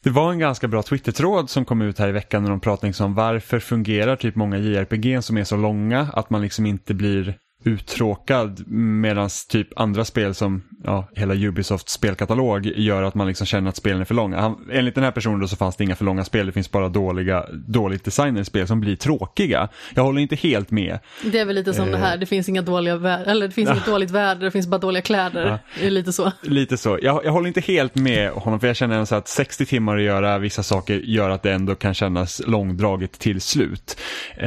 [0.06, 2.86] det var en ganska bra Twitter-tråd som kom ut här i veckan när de pratade
[2.86, 6.94] liksom om varför fungerar typ många JRPG som är så långa att man liksom inte
[6.94, 13.46] blir uttråkad medan typ andra spel som ja, hela Ubisofts spelkatalog gör att man liksom
[13.46, 14.40] känner att spelen är för långa.
[14.40, 16.70] Han, enligt den här personen då så fanns det inga för långa spel, det finns
[16.70, 19.68] bara dåliga, dåligt designade spel som blir tråkiga.
[19.94, 20.98] Jag håller inte helt med.
[21.24, 23.86] det är väl lite som det här, det finns inga dåliga eller det finns inget
[23.86, 25.46] dåligt väder, det finns bara dåliga kläder.
[25.46, 25.58] Ja.
[25.80, 26.32] Det är lite så.
[26.42, 26.98] Lite så.
[27.02, 30.02] Jag, jag håller inte helt med honom för jag känner så att 60 timmar att
[30.02, 34.00] göra vissa saker gör att det ändå kan kännas långdraget till slut.
[34.36, 34.46] Eh,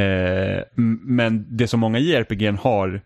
[1.02, 3.02] men det som många JRPG har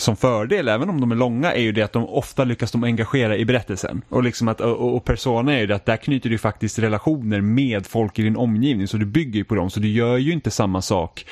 [0.00, 2.84] som fördel, även om de är långa, är ju det att de ofta lyckas de
[2.84, 4.02] engagera i berättelsen.
[4.08, 7.40] Och, liksom att, och, och Persona är ju det att där knyter du faktiskt relationer
[7.40, 10.32] med folk i din omgivning, så du bygger ju på dem, så du gör ju
[10.32, 11.24] inte samma sak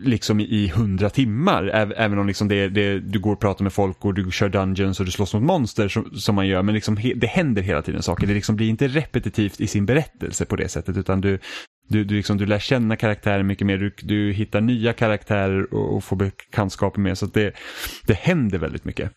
[0.00, 4.04] liksom i hundra timmar, även om liksom det, det, du går och pratar med folk
[4.04, 6.96] och du kör dungeons och du slåss mot monster som, som man gör, men liksom
[6.96, 8.26] he, det händer hela tiden saker.
[8.26, 11.38] Det liksom blir inte repetitivt i sin berättelse på det sättet, utan du,
[11.88, 15.96] du, du, liksom, du lär känna karaktärer mycket mer, du, du hittar nya karaktärer och,
[15.96, 17.52] och får bekantskaper med, så att det,
[18.06, 19.12] det händer väldigt mycket.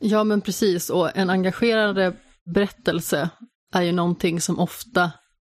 [0.00, 0.90] Ja, men precis.
[0.90, 2.12] Och en engagerande
[2.54, 3.30] berättelse
[3.74, 5.12] är ju någonting som ofta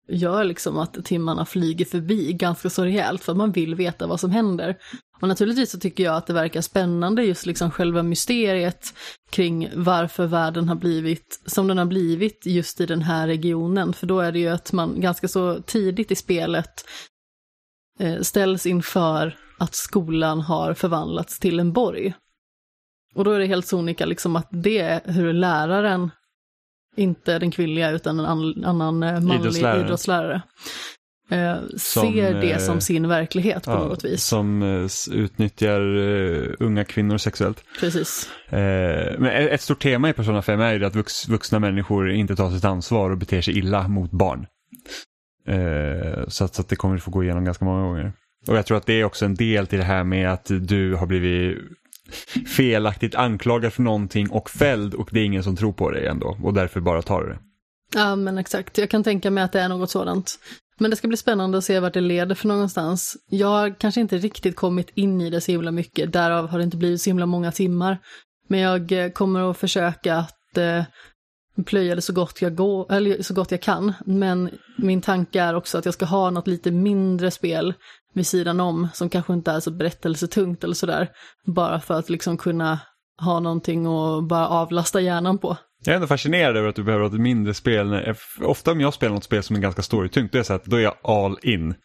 [0.10, 4.20] gör liksom att timmarna flyger förbi ganska så rejält för att man vill veta vad
[4.20, 4.78] som händer.
[5.22, 8.94] Och naturligtvis så tycker jag att det verkar spännande just liksom själva mysteriet
[9.30, 13.94] kring varför världen har blivit som den har blivit just i den här regionen.
[13.94, 16.86] För då är det ju att man ganska så tidigt i spelet
[18.00, 22.14] eh, ställs inför att skolan har förvandlats till en borg.
[23.16, 26.12] Och då är det helt sonika liksom att det är hur läraren,
[26.96, 29.86] inte den kvinnliga utan en an, annan eh, manlig Idrottslärare.
[29.86, 30.42] idrottslärare,
[31.30, 34.24] eh, Som, ser det eh, som sin verklighet på Ja, något vis.
[34.24, 37.64] Som eh, utnyttjar eh, unga kvinnor sexuellt.
[37.80, 38.30] Precis.
[38.50, 42.36] Eh, men ett stort tema i Persona 5 är ju att vux, vuxna människor inte
[42.36, 44.48] tar sitt ansvar och beter sig illa mot barn.
[45.48, 48.14] Eh, så, att, så att det kommer du få gå igenom ganska många gånger.
[48.48, 50.96] Och jag tror att det är också en del till det här med att du
[50.96, 51.58] har blivit
[52.48, 56.38] felaktigt anklagad för någonting och fälld och det är ingen som tror på dig ändå
[56.44, 57.40] och därför bara tar du det.
[57.96, 58.78] Ja, men exakt.
[58.78, 60.40] Jag kan tänka mig att det är något sådant.
[60.78, 63.18] Men det ska bli spännande att se vart det leder för någonstans.
[63.30, 66.64] Jag har kanske inte riktigt kommit in i det så himla mycket, därav har det
[66.64, 67.98] inte blivit så himla många timmar.
[68.48, 70.84] Men jag eh, kommer att försöka att eh,
[71.66, 73.94] plöja det så gott, jag går, eller så gott jag kan.
[74.06, 77.74] Men min tanke är också att jag ska ha något lite mindre spel
[78.14, 81.10] vid sidan om, som kanske inte är så berättelsetungt eller sådär.
[81.46, 82.80] Bara för att liksom kunna
[83.22, 85.58] ha någonting att bara avlasta hjärnan på.
[85.86, 88.16] Jag är ändå fascinerad över att du behöver ha ett mindre spel.
[88.42, 90.66] Ofta om jag spelar något spel som är ganska storytyngt, då är det så att
[90.66, 91.76] då är jag all in.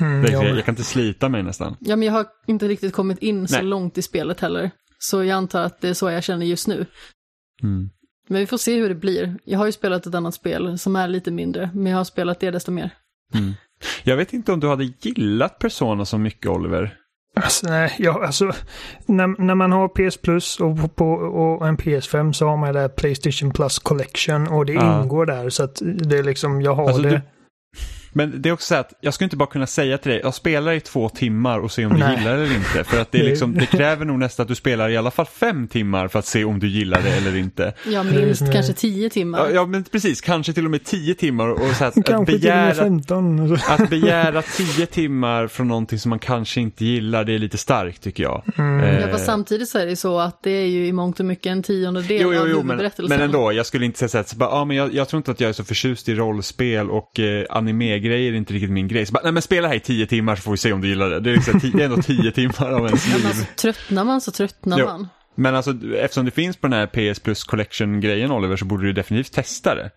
[0.00, 1.76] Mm, Det är, ja, jag, jag kan inte slita mig nästan.
[1.80, 3.64] Ja, men jag har inte riktigt kommit in så Nej.
[3.64, 4.70] långt i spelet heller.
[4.98, 6.86] Så jag antar att det är så jag känner just nu.
[7.62, 7.90] Mm.
[8.28, 9.38] Men vi får se hur det blir.
[9.44, 12.40] Jag har ju spelat ett annat spel som är lite mindre, men jag har spelat
[12.40, 12.90] det desto mer.
[14.04, 16.94] Jag vet inte om du hade gillat Persona så mycket Oliver.
[17.42, 18.52] Alltså, nej, ja, alltså,
[19.06, 22.80] när, när man har PS Plus och, på, och en PS5 så har man det
[22.80, 25.02] här Playstation Plus Collection och det Ja.
[25.02, 25.50] ingår där.
[25.50, 27.10] Så att det är liksom, jag har Alltså, det.
[27.10, 27.20] du-
[28.12, 30.34] Men det är också så att jag skulle inte bara kunna säga till dig, jag
[30.34, 32.18] spelar i två timmar och se om du Nej.
[32.18, 32.84] gillar det eller inte.
[32.84, 35.26] För att det, är liksom, det kräver nog nästan att du spelar i alla fall
[35.26, 37.72] fem timmar för att se om du gillar det eller inte.
[37.86, 39.38] Är minst är- kanske tio timmar.
[39.38, 42.38] Ja, ja men precis, kanske till och med tio timmar och så att, att, Kanske
[42.38, 43.54] till och med begära, 15.
[43.68, 48.02] att begära tio timmar från någonting som man kanske inte gillar, det är lite starkt
[48.02, 48.42] tycker jag.
[48.58, 48.80] Mm.
[48.84, 51.26] Eh, Ja, fast samtidigt så är det så att det är ju i mångt och
[51.26, 53.18] mycket en tiondel Jo, jo, av jo men, huvudberättelsen.
[53.18, 55.18] men ändå, jag skulle inte säga så att, så bara, ja, men jag, jag tror
[55.18, 57.44] inte att jag är så förtjust i rollspel och eh,
[57.98, 59.06] anime-grejer är inte riktigt min grej.
[59.06, 60.88] Så bara, nej men spela här i tio timmar så får vi se om du
[60.88, 61.20] gillar det.
[61.20, 63.26] Det är, liksom, tio, det är ändå tio timmar av ens Ja, men liv.
[63.26, 64.86] alltså, tröttnar man så tröttnar Jo.
[64.86, 65.08] man.
[65.36, 68.92] Men alltså eftersom det finns på den här PS Plus Collection-grejen Oliver så borde du
[68.92, 69.90] definitivt testa det.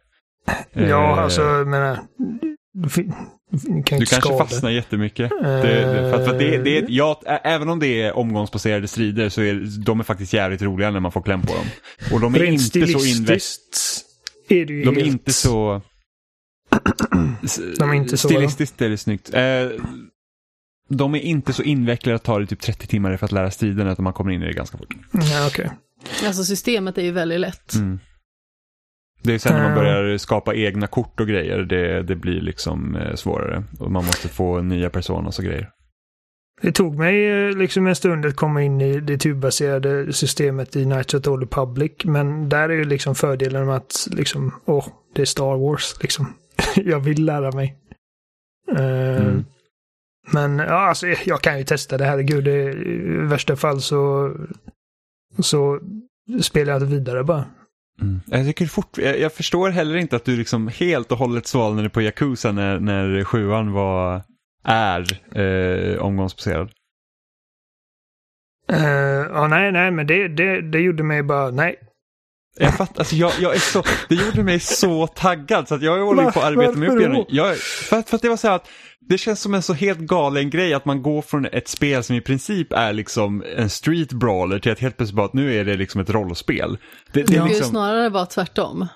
[0.74, 0.82] Ja,
[1.18, 2.00] Eh, alltså, jag menar.
[3.52, 4.38] Du kanske skada.
[4.38, 5.30] fastnar jättemycket.
[5.30, 8.18] Det, det, för, att- för att det, det är, ja, ä- även om det är
[8.18, 11.66] omgångsbaserade strider så är de är faktiskt jävligt roliga när man får kläm på dem.
[12.14, 13.00] Och de är Rent inte så invecklade.
[13.40, 14.06] stilistiskt
[14.50, 15.08] är det ju De är helt...
[15.08, 15.82] inte så...
[17.80, 19.34] De är inte så, Stilistiskt är det snyggt.
[19.34, 19.42] Eh,
[20.90, 23.92] de är inte så invecklade att ta det typ 30 timmar för att lära striderna
[23.92, 24.94] utan man kommer in i det ganska fort.
[25.12, 25.72] Ja, okej.
[26.26, 27.74] Alltså systemet är ju väldigt lätt.
[27.76, 28.00] Mm.
[29.24, 29.76] Det är sen när man Ja.
[29.76, 33.64] börjar skapa egna kort och grejer, det, det blir liksom eh, svårare.
[33.80, 35.70] Och man måste få nya personas och grejer.
[36.62, 40.84] Det tog mig eh, liksom en stund att komma in i det turbaserade systemet i
[40.84, 41.92] Knights of the Old Republic.
[42.04, 46.34] Men där är ju liksom fördelen med att liksom, åh, det är Star Wars liksom.
[46.76, 47.76] Jag vill lära mig.
[48.72, 49.46] Eh, Mm.
[50.32, 52.48] Men ja, alltså, jag kan ju testa det, herregud.
[52.48, 52.72] I
[53.28, 54.32] värsta fall så,
[55.40, 55.80] så
[56.42, 57.46] spelar jag det vidare bara.
[58.02, 58.22] Mm.
[58.26, 61.90] Jag, tycker fort, jag, jag, förstår heller inte att du liksom helt och hållet svalnade
[61.90, 64.22] på Yakuza när, när sjuan var,
[64.64, 65.06] är
[65.40, 66.72] eh, omgångsbaserad.
[68.72, 71.76] Uh, ja, nej, nej, men det, det, det gjorde mig bara, nej.
[72.58, 76.06] Jag fattar, alltså jag, jag är så, det gjorde mig så taggad så att jag
[76.06, 77.26] håller på att arbeta mig upp igen.
[77.30, 78.68] Jag, för, för att det var så här att
[79.10, 82.16] det känns som en så helt galen grej att man går från ett spel som
[82.16, 85.66] i princip är liksom en street brawler till att helt plötsligt bara att nu är
[85.66, 86.78] det liksom ett rollspel.
[87.14, 87.68] Det, det, det liksom...
[87.68, 88.88] snarare vara tvärtom.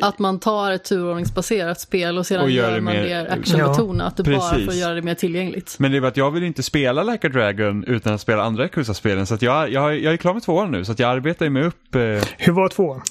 [0.00, 4.14] Att man tar ett turordningsbaserat spel och sedan och gör, gör man mer, mer actionbetonat
[4.16, 5.76] ja, bara för att göra det mer tillgängligt.
[5.78, 8.42] Men det är bara att jag vill inte spela Like a Dragon utan att spela
[8.42, 11.10] andra Yakuza-spelen så att jag, jag, jag är klar med tvåan nu så att jag
[11.10, 11.94] arbetar mig upp.
[11.94, 12.00] Eh...
[12.38, 13.02] Hur var tvåan?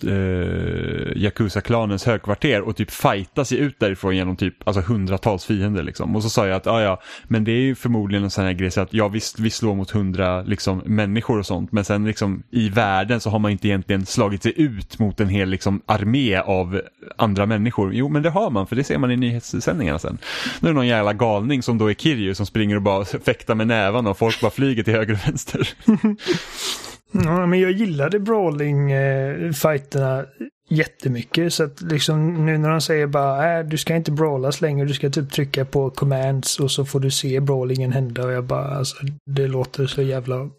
[0.03, 6.15] eh, Yakuza-klanens högkvarter och typ fighta sig ut därifrån genom typ alltså hundratals fiender liksom.
[6.15, 8.53] Och så sa jag att ja, ja, men det är ju förmodligen en sån här
[8.53, 12.05] grej så att ja visst, vi slår mot hundra liksom, människor och sånt, men sen
[12.05, 15.81] liksom i världen så har man inte egentligen slagit sig ut mot en hel liksom
[15.85, 16.81] armé av
[17.17, 17.93] andra människor.
[17.93, 20.17] Jo, men det har man, för det ser man i nyhetssändningarna sen.
[20.59, 23.55] Nu är det någon jävla galning som då är Kirju som springer och bara fäktar
[23.55, 25.69] med nävarna och folk bara flyger till höger och vänster.
[27.11, 30.25] Ja, men jag gillade brawling-fighterna
[30.69, 31.53] jättemycket.
[31.53, 34.93] Så att liksom nu när de säger bara äh, du ska inte brawlas längre, du
[34.93, 38.25] ska typ trycka på commands och så får du se brawlingen hända.
[38.25, 40.49] Och jag bara, alltså det låter så jävla...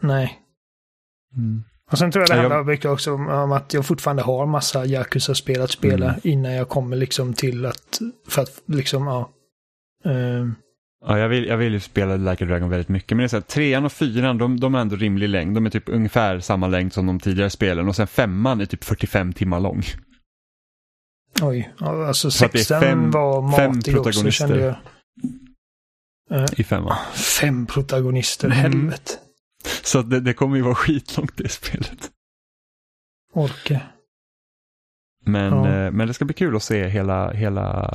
[0.00, 0.38] Nej.
[1.36, 1.64] Mm.
[1.90, 2.66] Och sen tror jag det handlar jag...
[2.66, 6.20] mycket också om att jag fortfarande har massa Yakuza-spel att spela mm.
[6.22, 9.30] innan jag kommer liksom till att, för att liksom, ja.
[10.06, 10.50] Uh,
[11.08, 13.10] Ja, jag vill, jag vill ju spela Like a Dragon väldigt mycket.
[13.10, 15.54] Men det är så här, trean och fyran, de, de är ändå rimlig längd.
[15.54, 17.88] De är typ ungefär samma längd som de tidigare spelen.
[17.88, 19.82] Och sen femman är typ 45 timmar lång.
[21.42, 24.76] Oj, alltså sexan fem, var matig också kände jag.
[26.40, 26.96] Uh, I femman.
[27.14, 28.58] Fem protagonister, mm.
[28.58, 29.12] helvete.
[29.82, 32.10] Så det, det kommer ju vara skitlångt det spelet.
[33.34, 33.80] Orke.
[35.24, 35.68] Men, ja.
[35.68, 37.90] eh, men det ska bli kul att se hela, hela,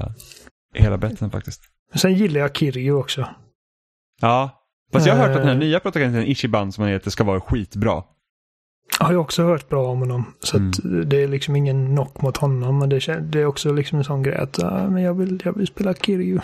[0.75, 1.61] hela betten faktiskt.
[1.95, 3.27] Sen gillar jag Kiryu också.
[4.21, 5.59] Ja, fast jag har hört att den här eh.
[5.59, 8.03] nya protagonisten Ichiban som han heter ska vara skitbra.
[8.99, 10.33] Har jag också hört bra om honom.
[10.39, 10.71] Så mm.
[11.09, 12.79] det är liksom ingen knock mot honom.
[12.79, 15.53] Men det, det är också liksom en sån grej att uh, men jag, vill, jag
[15.53, 16.35] vill spela Kiryu.
[16.35, 16.41] uh,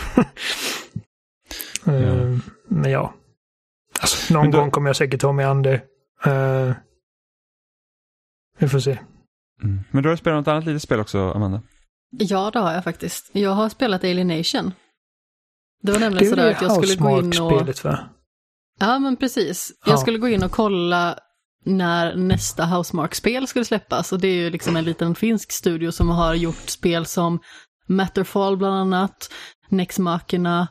[1.85, 2.39] ja.
[2.67, 3.13] Men ja.
[3.99, 4.59] Alltså, någon då...
[4.59, 5.81] gång kommer jag säkert ta mig an det.
[6.27, 6.73] Uh,
[8.57, 8.99] vi får se.
[9.63, 9.79] Mm.
[9.91, 11.61] Men du har spelat något annat litet spel också, Amanda?
[12.11, 13.29] Ja, det har jag faktiskt.
[13.31, 14.71] Jag har spelat Alienation.
[15.83, 17.51] Det var nämligen sådär att jag skulle gå in och...
[17.51, 17.99] spelet va?
[18.79, 19.71] Ja men precis.
[19.85, 19.97] Jag ja.
[19.97, 21.19] skulle gå in och kolla
[21.65, 24.11] när nästa Housemark-spel skulle släppas.
[24.11, 27.39] Och det är ju liksom en liten finsk studio som har gjort spel som
[27.87, 29.29] Matterfall bland annat,
[29.69, 30.67] Nex Machina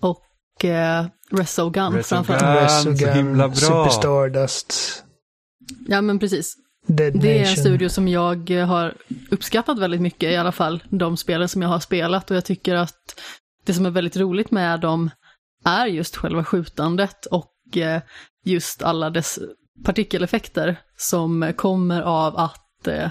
[0.00, 2.86] och eh, Resogun framförallt.
[2.86, 3.56] Resogun, himla bra.
[3.56, 5.04] Superstardust.
[5.86, 6.54] Ja men precis.
[6.86, 8.94] Dead det är en studio som jag har
[9.30, 12.30] uppskattat väldigt mycket, i alla fall de spelen som jag har spelat.
[12.30, 13.20] Och jag tycker att
[13.70, 15.10] det som är väldigt roligt med dem
[15.64, 18.02] är just själva skjutandet och eh,
[18.44, 19.38] just alla dess
[19.84, 23.10] partikeleffekter som kommer av att eh,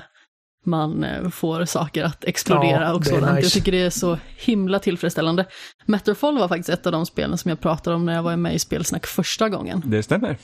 [0.66, 3.36] man eh, får saker att explodera Ja, och sådant.
[3.36, 3.46] nice.
[3.46, 5.46] Jag tycker det är så himla tillfredsställande.
[5.86, 8.56] Matterfall var faktiskt ett av de spelen som jag pratade om när jag var med
[8.56, 9.84] i Spelsnack första gången.
[9.86, 10.38] Det stämmer.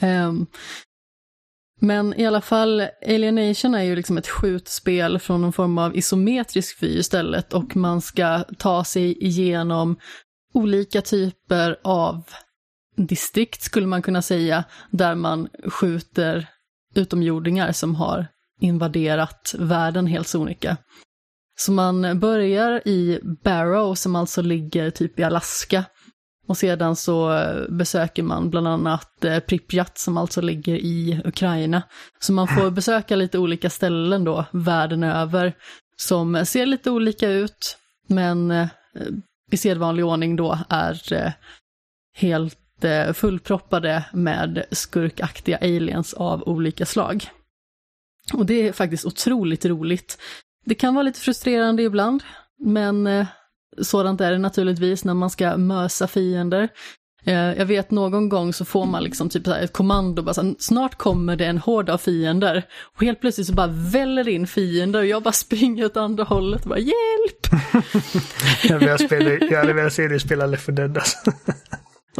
[0.00, 0.46] Ehm,
[1.82, 6.82] men i alla fall, Alienation är ju liksom ett skjutspel från någon form av isometrisk
[6.82, 9.96] vy istället och man ska ta sig igenom
[10.54, 12.22] olika typer av
[12.96, 16.46] distrikt skulle man kunna säga, där man skjuter
[16.94, 18.26] utomjordingar som har
[18.60, 20.76] invaderat världen helt sonika.
[21.56, 25.84] Så man börjar i Barrow som alltså ligger typ i Alaska.
[26.46, 31.82] Och sedan så eh, besöker man bland annat eh, Pripyat som alltså ligger i Ukraina.
[32.18, 35.52] Så man får besöka lite olika ställen då världen över
[35.96, 38.68] som ser lite olika ut men eh,
[39.50, 41.32] i sedvanlig ordning då är
[42.14, 42.58] helt
[43.14, 47.30] fullproppade med skurkaktiga aliens av olika slag.
[48.32, 50.18] Och det är faktiskt otroligt roligt.
[50.64, 52.22] Det kan vara lite frustrerande ibland,
[52.58, 53.26] men
[53.80, 56.68] sådant är det naturligtvis när man ska mösa fiender.
[57.24, 60.34] Eh, Jag vet någon gång så får man liksom typ så här ett kommando, bara
[60.34, 62.62] så här, snart kommer det en hord av fiender.
[62.96, 66.62] Och helt plötsligt så bara väller in fiender och jag bara springer åt andra hållet
[66.62, 67.62] och bara hjälp!
[68.64, 71.16] Jag, vill spela, jag hade velat se dig spela Left 4 Dead alltså.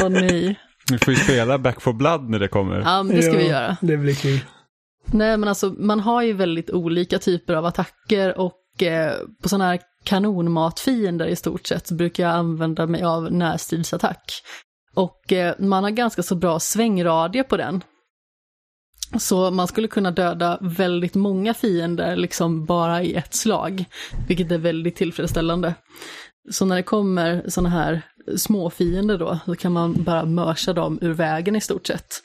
[0.02, 0.58] Åh nej.
[0.90, 2.80] Vi får ju spela Back for Blood när det kommer.
[2.80, 3.76] Ja, men det ska vi Ja, göra.
[3.80, 4.40] Det blir kul.
[5.06, 9.64] Nej, men alltså man har ju väldigt olika typer av attacker och eh, på sådana
[9.64, 14.32] här kanonmatfiender i stort sett så brukar jag använda mig av närstridsattack.
[14.94, 17.84] Och eh, man har ganska så bra svängradie på den.
[19.18, 23.84] Så man skulle kunna döda väldigt många fiender liksom bara i ett slag,
[24.28, 25.74] vilket är väldigt tillfredsställande.
[26.50, 28.02] Så när det kommer sådana här
[28.36, 32.22] små fiender då, så kan man bara mörsa dem ur vägen i stort sett.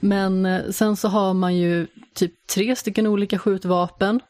[0.00, 4.20] Men eh, sen så har man ju typ tre stycken olika skjutvapen.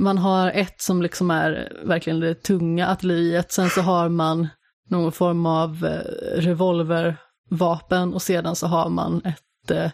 [0.00, 4.48] Man har ett som liksom är verkligen det tunga artilleriet, sen så har man
[4.88, 9.90] någon form av eh, revolvervapen och sedan så har man ett eh,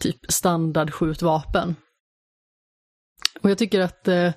[0.00, 1.76] typ standardskjutvapen.
[3.40, 4.32] Och jag tycker att eh,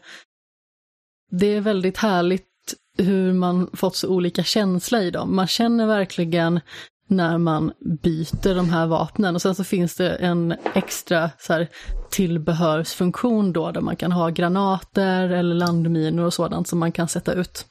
[1.32, 2.50] det är väldigt härligt
[2.98, 5.36] hur man fått så olika känsla i dem.
[5.36, 6.60] Man känner verkligen
[7.08, 7.74] när man
[8.04, 11.70] byter de här vapnen och sen så finns det en extra så här,
[12.10, 17.34] tillbehörsfunktion då där man kan ha granater eller landminor och sådant som man kan sätta
[17.34, 17.66] ut.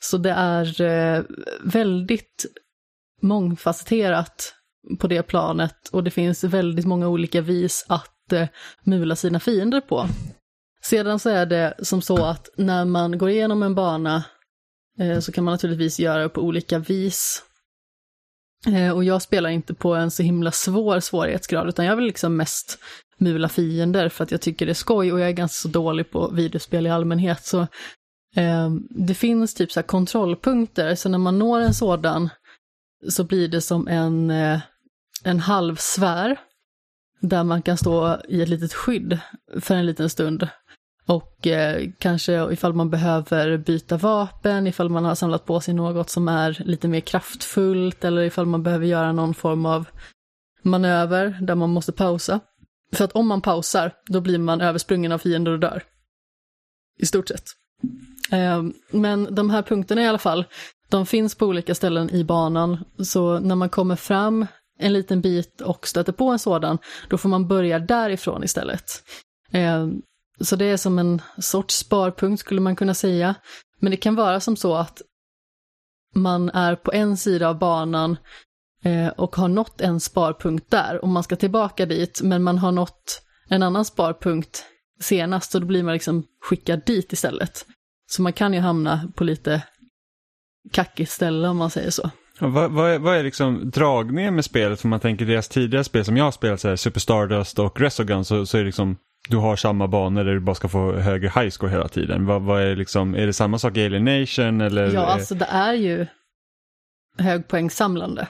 [0.00, 1.22] Så det är eh,
[1.64, 2.46] väldigt
[3.22, 4.54] mångfacetterat
[4.98, 8.48] på det planet och det finns väldigt många olika vis att eh,
[8.84, 10.06] mula sina fiender på.
[10.84, 14.24] Sedan så är det som så att när man går igenom en bana
[14.98, 17.42] eh, så kan man naturligtvis göra det på olika vis.
[18.66, 22.36] Eh, och jag spelar inte på en så himla svår svårighetsgrad utan jag vill liksom
[22.36, 22.78] mest
[23.18, 26.10] mula fiender för att jag tycker det är skoj och jag är ganska så dålig
[26.10, 27.44] på videospel i allmänhet.
[27.44, 27.60] Så
[28.36, 32.30] eh, det finns typ så här kontrollpunkter, så när man når en sådan
[33.08, 34.60] så blir det som en, eh,
[35.24, 36.36] en halv sfär
[37.20, 39.18] där man kan stå i ett litet skydd
[39.60, 40.48] för en liten stund.
[41.12, 46.10] Och eh, kanske ifall man behöver byta vapen, ifall man har samlat på sig något
[46.10, 49.86] som är lite mer kraftfullt eller ifall man behöver göra någon form av
[50.62, 52.40] manöver där man måste pausa.
[52.92, 55.82] För att om man pausar, då blir man översprungen av fiender och dör.
[56.98, 57.44] I stort sett.
[58.30, 60.44] Eh, men de här punkterna i alla fall,
[60.88, 64.46] de finns på olika ställen i banan, så när man kommer fram
[64.78, 69.02] en liten bit och stöter på en sådan, då får man börja därifrån istället.
[69.50, 69.86] Eh,
[70.42, 73.34] så det är som en sorts sparpunkt skulle man kunna säga.
[73.80, 75.02] Men det kan vara som så att
[76.14, 78.16] man är på en sida av banan
[78.84, 82.72] eh, och har nått en sparpunkt där och man ska tillbaka dit, men man har
[82.72, 84.64] nått en annan sparpunkt
[85.00, 87.66] senast och då blir man liksom skickad dit istället.
[88.10, 89.62] Så man kan ju hamna på lite
[90.72, 92.10] kackigt ställe om man säger så.
[92.40, 94.80] Ja, Vad, vad, är, vad är liksom dragningen med spelet?
[94.80, 97.80] För man tänker deras tidigare spel som jag har spelat, så här, Super Stardust och
[97.80, 98.96] Resogun, så, så är det liksom
[99.28, 102.26] du har samma banor där du bara ska få högre highscore hela tiden.
[102.26, 104.94] Vad, vad är, liksom, är det samma sak i Alienation eller?
[104.94, 106.06] Ja, alltså det är ju
[107.18, 108.28] högpoängsamlande.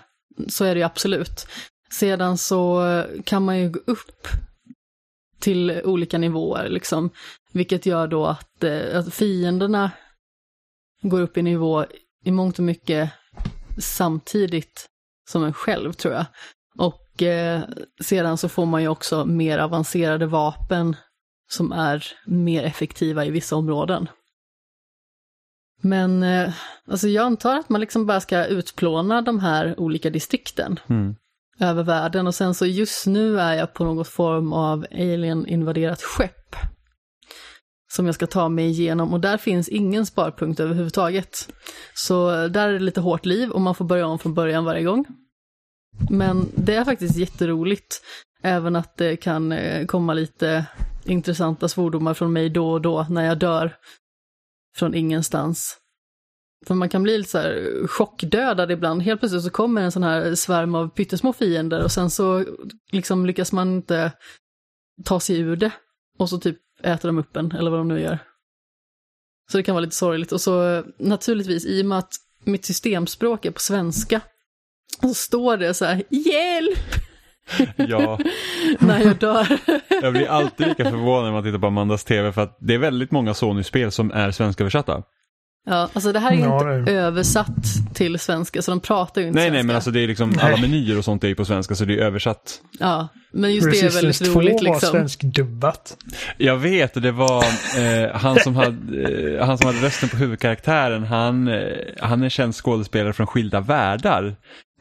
[0.49, 1.47] Så är det ju absolut.
[1.91, 2.85] Sedan så
[3.25, 4.29] kan man ju gå upp
[5.41, 7.11] till olika nivåer, liksom.
[7.53, 9.91] Vilket gör då att, eh, att fienderna
[11.03, 11.85] går upp i nivå
[12.25, 13.11] i mångt och mycket
[13.79, 14.87] samtidigt
[15.31, 16.25] som en själv, tror jag.
[16.79, 17.61] Och eh,
[18.03, 20.97] sedan så får man ju också mer avancerade vapen
[21.51, 24.09] som är mer effektiva i vissa områden.
[25.83, 26.53] Men eh,
[26.91, 31.15] alltså jag antar att man liksom bara ska utplåna de här olika distrikten Mm.
[31.61, 36.57] över världen och sen så just nu är jag på något form av alien-invaderat skepp.
[37.95, 41.49] som jag ska ta mig igenom och där finns ingen sparpunkt överhuvudtaget.
[41.95, 44.83] Så där är det lite hårt liv och man får börja om från början varje
[44.83, 45.05] gång.
[46.11, 48.03] Men det är faktiskt jätteroligt,
[48.43, 50.67] även att det kan eh, komma lite
[51.05, 53.77] intressanta svordomar från mig då och då när jag dör
[54.77, 55.79] från ingenstans.
[56.67, 59.03] För man kan bli lite så här chockdödad ibland.
[59.03, 62.45] Helt plötsligt så kommer en sån här svärm av pyttesmå fiender och sen så
[62.91, 64.13] liksom lyckas man inte
[65.05, 65.73] ta sig ur det.
[66.19, 68.19] Och så typ äter de upp en, eller vad de nu gör.
[69.51, 70.33] Så det kan vara lite sorgligt.
[70.33, 72.13] Och så eh, naturligtvis, i och med att
[72.45, 74.21] mitt systemspråk är på svenska,
[75.01, 76.79] så står det så här, hjälp!
[77.77, 78.19] Ja,
[78.79, 79.59] när jag dör.
[80.03, 82.79] jag blir alltid lika förvånad när man tittar på Amandas TV för att det är
[82.79, 85.03] väldigt många Sony-spel som är svensköversatta.
[85.67, 89.21] Ja, alltså det här är ju Ja, inte det- översatt till svenska, så de pratar
[89.21, 89.55] ju inte Nej, svenska.
[89.57, 90.45] nej, men alltså det är liksom Nej.
[90.45, 92.61] alla menyer och sånt är ju på svenska så det är översatt.
[92.79, 94.91] Ja, men just det är väldigt Resistance 2 roligt var liksom.
[94.91, 95.97] svenskdubbat.
[96.39, 97.45] Jag vet, och det var
[97.79, 99.03] eh, han, som hade,
[99.39, 101.59] eh, han som hade rösten på huvudkaraktären, han, eh,
[102.01, 104.37] han är känd skådespelare från Skilda Världar.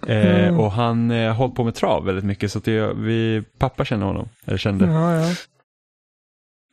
[0.07, 0.59] Eh, Mm.
[0.59, 3.85] Och han eh, har hållit på med trav väldigt mycket så att det, vi, pappa
[3.85, 4.85] känner honom, eller kände.
[4.85, 5.35] Ja, ja.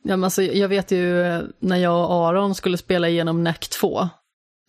[0.03, 3.59] Ja, men alltså, jag vet ju eh, när jag och Aron skulle spela igenom NAC
[3.59, 4.09] 2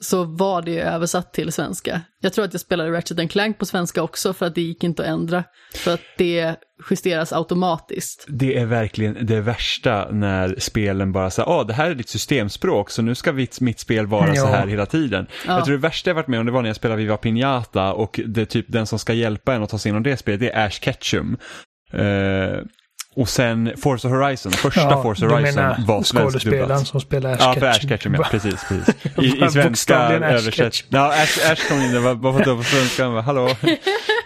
[0.00, 2.00] så var det ju översatt till svenska.
[2.20, 5.02] Jag tror att jag spelade Ratchet Clank på svenska också för att det gick inte
[5.02, 5.44] att ändra.
[5.74, 6.56] För att det
[6.90, 8.24] justeras automatiskt.
[8.28, 12.90] Det är verkligen det värsta när spelen bara säger, ah det här är ditt systemspråk
[12.90, 14.46] så nu ska mitt, spel vara så Ja.
[14.46, 15.26] här hela tiden.
[15.46, 15.52] Ja.
[15.52, 17.92] Jag tror det värsta jag varit med om det var när jag spelade Viva Pinata
[17.92, 20.50] och det typ den som ska hjälpa en att ta sig igenom det spelet, det
[20.50, 21.36] är Ash Ketchum.
[21.92, 22.58] Eh,
[23.16, 26.86] och sen Forza Horizon, första Ja, Forza Horizon menar var skådespelaren svenskdubbat.
[26.86, 27.88] som spelar Ash Ja, för Ash Ketchum.
[27.88, 28.28] Ketchum, ja.
[28.30, 28.94] Precis, precis.
[29.18, 30.54] I, i svenska bokstavligen Ash översätt.
[30.74, 30.88] Ketchum.
[30.90, 33.48] Ja, Ash, Ash kom in, var bara för att det var på svenska, bara, hallå.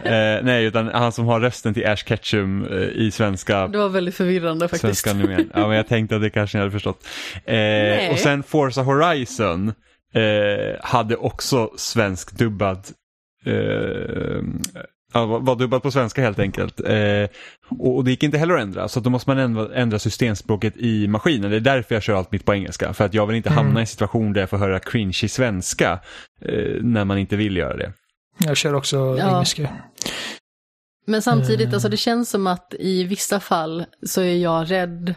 [0.03, 3.89] eh, nej, utan han som har rösten till Ash Ketchum eh, i svenska Det var
[3.89, 4.81] väldigt förvirrande faktiskt.
[4.81, 5.51] Svenska animen.
[5.55, 7.07] Ja, men jag tänkte att det kanske ni hade förstått.
[7.45, 9.69] Eh, och sen Forza Horizon
[10.15, 12.87] eh, hade också svensk dubbad.
[15.15, 16.81] Ja, var dubbad på svenska helt enkelt.
[16.81, 17.29] Eh,
[17.69, 19.99] och, och det gick inte heller att ändra, så att då måste man ändra, ändra
[19.99, 21.51] systemspråket i maskinen.
[21.51, 22.93] Det är därför jag kör allt mitt på engelska.
[22.93, 25.29] För att jag vill inte hamna i en situation där jag får höra cringe i
[25.29, 26.01] svenska
[26.41, 27.93] eh, när man inte vill göra det.
[28.39, 29.29] Jag kör också Ja.
[29.35, 29.69] engelska.
[31.07, 31.75] Men samtidigt, Eh.
[31.75, 35.15] alltså det känns som att i vissa fall så är jag rädd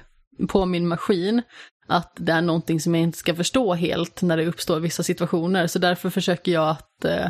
[0.48, 1.41] på min maskin
[1.88, 5.68] att det är någonting som jag inte ska förstå helt när det uppstår vissa situationer.
[5.68, 7.28] Så därför försöker jag att eh,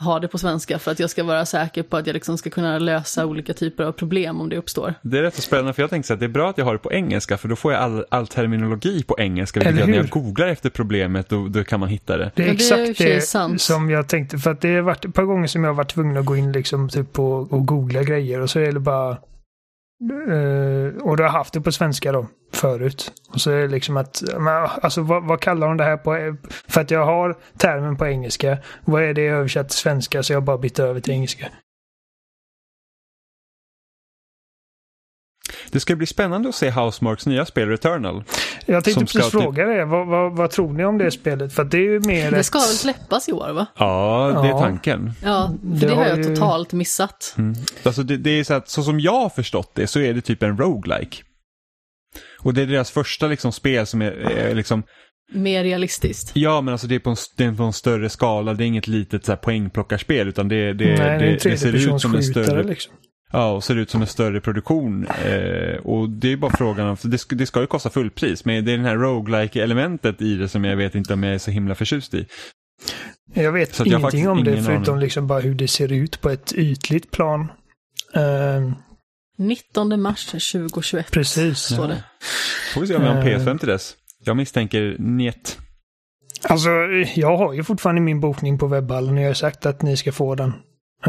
[0.00, 2.50] ha det på svenska för att jag ska vara säker på att jag liksom ska
[2.50, 4.94] kunna lösa olika typer av problem om det uppstår.
[5.02, 6.72] Det är rätt så spännande för jag tänkte att det är bra att jag har
[6.72, 9.60] det på engelska för då får jag all, all terminologi på engelska.
[9.60, 10.10] Vilket Eller gör när jag hur?
[10.10, 12.30] googlar efter problemet då, då kan man hitta det.
[12.34, 14.38] Det är Ja, det är exakt det som jag tänkte.
[14.38, 16.36] För att det har varit ett par gånger som jag har varit tvungen att gå
[16.36, 19.16] in liksom typ på och googla grejer och så är det bara...
[20.04, 23.12] Uh, och du har haft det på svenska då, förut.
[23.28, 26.14] Och så är det liksom att, men, alltså vad, vad kallar de det här på?
[26.14, 26.34] Eh,
[26.68, 28.58] för att jag har termen på engelska.
[28.84, 30.22] Vad är det översatt till svenska?
[30.22, 31.46] Så jag bara bytt över till engelska.
[35.76, 38.24] Det ska bli spännande att se Housemarks nya spel Returnal.
[38.66, 39.84] Jag tänkte precis typ- fråga det.
[39.84, 41.52] Vad, vad, vad tror ni om det spelet?
[41.52, 43.66] För det är ju mer Det ett- ska väl släppas i år va?
[43.78, 45.12] Ja, det är tanken.
[45.22, 47.34] Ja, för Det det, har jag ju- totalt missat.
[47.38, 47.54] Mm.
[47.82, 50.20] Alltså det, det är så att så som jag har förstått det så är det
[50.20, 51.16] typ en roguelike.
[52.40, 54.82] Och det är deras första liksom spel som är, är liksom,
[55.32, 56.30] Mer realistiskt.
[56.34, 58.66] ja men alltså det är på en, det är på en större skala, det är
[58.66, 62.14] inget litet så här poängplockarspel utan det, det, Nej, det det, det ser ut som
[62.14, 62.92] en större, liksom.
[63.36, 65.06] Ja, och ser ut som en större produktion.
[65.06, 68.44] Eh, och det är bara frågan om, för det, ska, det ska ju kosta fullpris,
[68.44, 71.34] men det är den här roguelike elementet i det som jag vet inte om jag
[71.34, 72.26] är så himla förtjust i.
[73.34, 76.30] Jag vet jag har ingenting om det förutom liksom bara hur det ser ut på
[76.30, 77.52] ett ytligt plan.
[78.14, 78.74] Ehm,
[79.38, 81.58] 19 mars 2021 precis.
[81.58, 82.04] står det.
[82.74, 83.38] Får vi se om vi har en Eh.
[83.38, 83.94] PS5 till dess.
[84.24, 85.58] Jag misstänker njet.
[86.42, 86.70] Alltså,
[87.14, 90.12] jag har ju fortfarande min bokning på webbhallen och jag har sagt att ni ska
[90.12, 90.52] få den.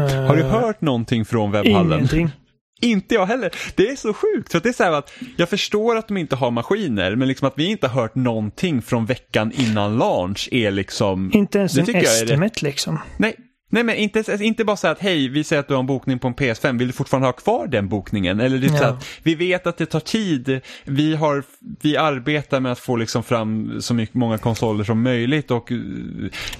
[0.02, 1.98] Har du hört någonting från webbhallen?
[1.98, 2.30] Ingenting.
[2.80, 3.50] Inte jag heller.
[3.74, 4.50] Det är så sjukt.
[4.50, 7.28] För att det är så här att jag förstår att de inte har maskiner, men
[7.28, 11.30] liksom att vi inte har hört någonting från veckan innan launch är liksom...
[11.34, 12.04] Inte ens en rätt.
[12.04, 12.98] estimate liksom.
[13.16, 13.36] Nej,
[13.70, 15.86] nej men inte, inte bara så här att hej, vi säger att du har en
[15.86, 18.40] bokning på en PS5, vill du fortfarande ha kvar den bokningen?
[18.40, 18.88] Eller det är så Ja.
[18.88, 21.42] att vi vet att det tar tid, vi, har,
[21.82, 25.78] vi arbetar med att få liksom fram så mycket, många konsoler som möjligt och eh,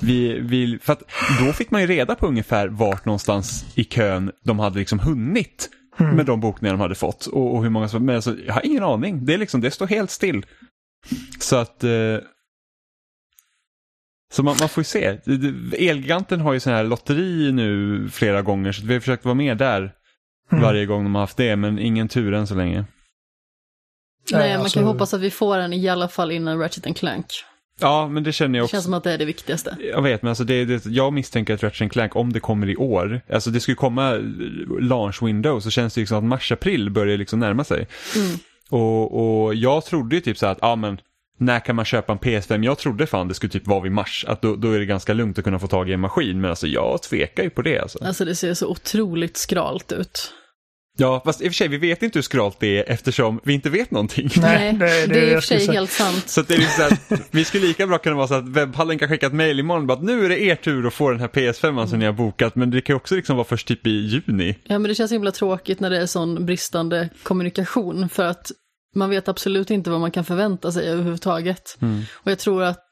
[0.00, 1.02] vi vill, för att
[1.46, 5.70] då fick man ju reda på ungefär vart någonstans i kön de hade liksom hunnit
[6.14, 8.66] med de bokningar de hade fått och, och hur många som, men alltså, jag har
[8.66, 10.46] ingen aning, det är liksom, det står helt still.
[11.40, 11.90] Så att eh,
[14.33, 15.18] så man, man får ju se.
[15.24, 19.24] Det- det- Elgiganten har ju sån här lotteri nu flera gånger så vi har försökt
[19.24, 19.93] vara med där
[20.53, 20.62] Mm.
[20.64, 22.85] varje gång de har haft det men ingen tur än så länge.
[24.33, 26.97] Nej, man alltså- kan ju hoppas att vi får en i alla fall innan Ratchet
[26.97, 27.26] Clank.
[27.81, 28.72] Ja, men det känner jag Det också.
[28.74, 29.76] känns som att det är det viktigaste.
[29.93, 32.76] Jag vet, men alltså det, det, jag misstänker att Ratchet Clank, om det kommer i
[32.76, 34.12] år, alltså det skulle komma
[34.81, 37.87] launch window, så känns det ju som att mars-april börjar liksom närma sig.
[38.16, 38.39] Mm.
[38.70, 41.01] Och, och jag trodde ju typ så här att, ja men,
[41.39, 42.64] när kan man köpa en PS5?
[42.64, 45.12] Jag trodde fan det skulle typ vara vid mars, att då, då är det ganska
[45.14, 47.78] lugnt att kunna få tag i en maskin, men alltså jag tvekar ju på det
[47.78, 48.05] alltså.
[48.05, 50.32] Alltså det ser så otroligt skralt ut.
[51.01, 53.53] Ja, fast i och för sig, vi vet inte hur skralt det är eftersom vi
[53.53, 54.30] inte vet någonting.
[54.36, 56.28] Nej, det- det- det är i och för sig helt sant.
[56.28, 58.49] Så att det är liksom så här, vi skulle lika bra kunna vara så att
[58.49, 61.11] webbhallen kan skicka ett mejl imorgon bara att nu är det er tur att få
[61.11, 63.86] den här PS5 som ni har bokat men det kan också liksom vara först typ
[63.86, 64.55] i juni.
[64.64, 68.51] Ja, men det känns himla tråkigt när det är sån bristande kommunikation för att
[68.95, 71.78] man vet absolut inte vad man kan förvänta sig överhuvudtaget.
[72.12, 72.84] Och jag tror att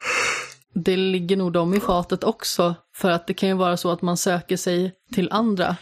[0.73, 4.01] det ligger nog dem i fatet också för att det kan ju vara så att
[4.01, 5.75] man söker sig till andra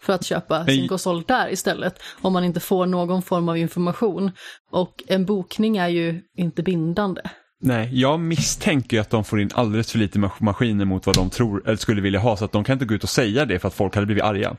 [0.00, 4.30] för att köpa sin konsol där istället om man inte får någon form av information.
[4.70, 7.20] Och en bokning är ju inte bindande.
[7.60, 11.30] Nej, jag misstänker att de får in alldeles för lite mas- maskiner mot vad de
[11.30, 13.58] tror eller skulle vilja ha så att de kan inte gå ut och säga det
[13.58, 14.56] för att folk hade blivit arga.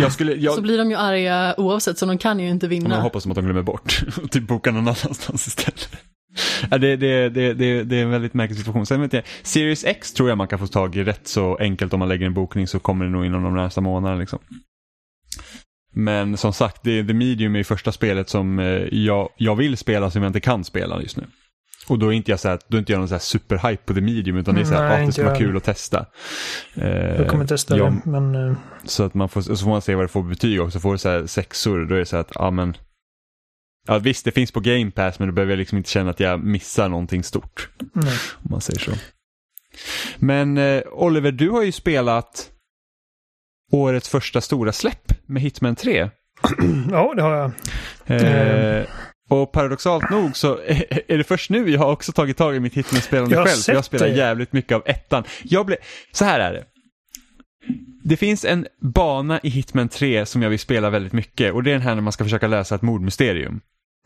[0.00, 2.76] Jag skulle, jag, Så blir de ju arga oavsett så de kan ju inte Men
[2.76, 3.00] jag vinna.
[3.00, 5.88] hoppas att de glömmer bort och typ boka någon annanstans istället.
[6.70, 8.86] Ja, det, det, det, det, det är en väldigt märklig situation.
[8.86, 11.92] Sen vet jag, Series X tror jag man kan få tag i rätt så enkelt
[11.92, 14.20] om man lägger en bokning så kommer det nog inom de närmsta månaderna.
[14.20, 14.38] Liksom.
[15.92, 20.10] Men som sagt, det, The Medium är första spelet som eh, jag, jag vill spela
[20.10, 21.24] som jag inte kan spela just nu.
[21.90, 23.94] Och då är inte jag så här, då inte jag någon så här superhype på
[23.94, 26.06] The Medium utan det är så här, Nej, att det ska vara kul att testa.
[26.74, 29.82] Eh, Jag kommer testa jag- det, men eh, så att man får, så får man
[29.82, 30.80] se vad det får betyg också.
[30.80, 32.76] Får det så här sexor, då är det så här att, ja men.
[33.86, 36.20] Ja visst, det finns på Game Pass men då behöver jag liksom inte känna att
[36.20, 37.68] jag missar någonting stort.
[37.92, 38.18] nej.
[38.34, 38.90] Om man säger så.
[40.18, 42.50] Men eh, Oliver, du har ju spelat
[43.72, 46.10] årets första stora släpp med Hitman 3.
[46.90, 47.52] ja, det har jag.
[48.06, 48.84] Eh,
[49.30, 50.58] och paradoxalt nog så
[51.08, 53.60] är det först nu jag har också tagit tag i mitt Hitman-spelande själv.
[53.60, 54.14] För jag spelar det.
[54.14, 55.24] jävligt mycket av ettan.
[55.42, 55.78] Jag blev,
[56.12, 56.64] så här är det.
[58.04, 61.70] Det finns en bana i Hitman 3 som jag vill spela väldigt mycket och det
[61.70, 63.60] är den här när man ska försöka lösa ett mordmysterium.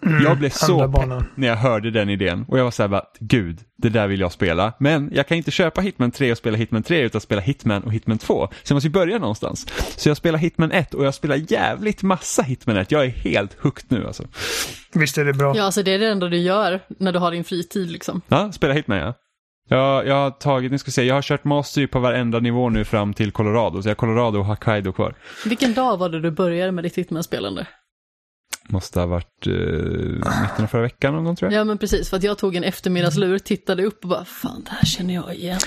[0.06, 2.88] Mm, Jag blev så pepp när jag hörde den idén och jag var så här
[2.88, 4.72] bara, gud, det där vill jag spela.
[4.78, 7.92] Men jag kan inte köpa Hitman 3 och spela Hitman 3 utan spela Hitman och
[7.92, 8.48] Hitman 2.
[8.62, 9.66] Så jag måste ju börja någonstans.
[9.96, 12.92] Så jag spelar Hitman 1 och jag spelar jävligt massa Hitman 1.
[12.92, 14.24] Jag är helt hooked nu alltså.
[14.92, 15.56] Visst är det bra?
[15.56, 18.20] Ja, alltså det är det enda du gör när du har din fritid liksom.
[18.28, 19.14] Ja, spela Hitman ja.
[19.68, 22.84] Jag, jag har tagit, nu ska se, jag har kört Mastery på varenda nivå nu
[22.84, 23.82] fram till Colorado.
[23.82, 25.14] Så jag har Colorado och Hokkaido kvar.
[25.46, 27.66] Vilken dag var det du började med ditt Hitman-spelande?
[28.68, 31.60] Måste ha varit eh, mitten av förra veckan någon gång tror jag.
[31.60, 34.70] Ja men precis, för att jag tog en eftermiddagslur, tittade upp och bara fan det
[34.70, 35.58] här känner jag igen.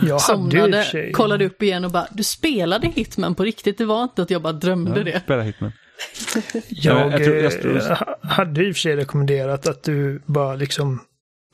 [0.00, 4.22] Jag Somnade, kollade upp igen och bara du spelade Hitman på riktigt, det var inte
[4.22, 5.20] att jag bara drömde Ja, det.
[5.20, 5.72] Spela Hitman.
[6.68, 10.22] Jag, jag tror- jag tror- eh, ha- hade i och för sig rekommenderat att du
[10.26, 11.00] bara liksom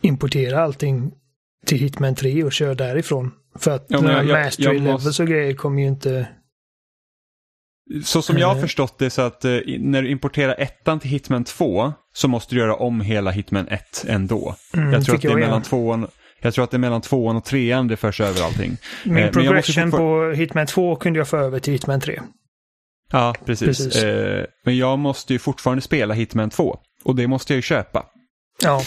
[0.03, 1.13] importerar allting
[1.67, 3.33] till Hitman 3 och kör därifrån.
[3.59, 6.29] För att Ja, jag- jag- mastery jag måste- levels och grejer kommer ju inte...
[8.05, 8.61] Så som jag har Eh.
[8.61, 12.61] förstått det så att eh, när du importerar ettan till Hitman 2 så måste du
[12.61, 14.55] göra om hela Hitman 1 ändå.
[14.75, 16.07] Mm, jag, tror att det är jag mellan tvåan,
[16.41, 18.77] jag tror att det är mellan tvåan och trean det förs över allting.
[19.05, 22.01] Min Eh, men jag måste progression på Hitman 2 kunde jag få över till Hitman
[22.01, 22.21] 3.
[23.13, 23.67] Ja, precis.
[23.67, 24.03] Precis.
[24.03, 28.07] Eh, men jag måste ju fortfarande spela Hitman 2 och det måste jag ju köpa.
[28.63, 28.83] Ja,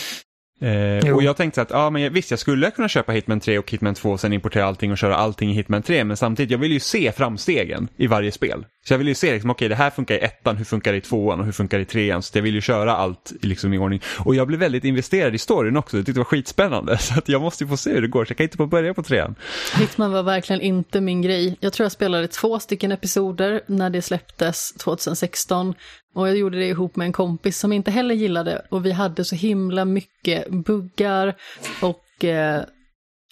[0.62, 3.72] Eh, och jag tänkte att, ja men visst jag skulle kunna köpa Hitman 3 och
[3.72, 6.58] Hitman 2 och sen importera allting och köra allting i Hitman 3 men samtidigt, jag
[6.58, 8.66] vill ju se framstegen i varje spel.
[8.90, 10.98] Så jag vill ju se liksom, okej det här funkar i ettan, hur funkar det
[10.98, 12.24] i tvåan och hur funkar det i trean?
[12.24, 14.02] Så jag vill ju köra allt liksom i ordning.
[14.26, 16.98] Och jag blev väldigt investerad i storyn också, jag tyckte det var skitspännande.
[17.00, 18.68] Så att jag måste ju få se hur det går, så jag kan inte bara
[18.68, 19.36] börja på trean.
[19.80, 21.58] Hitman var verkligen inte min grej.
[21.60, 25.74] Jag tror jag spelade två stycken episoder när det släpptes 2016.
[26.14, 29.26] Och jag gjorde det ihop med en kompis som inte heller gillade och vi hade
[29.26, 31.36] så himla mycket buggar
[31.82, 32.62] och eh,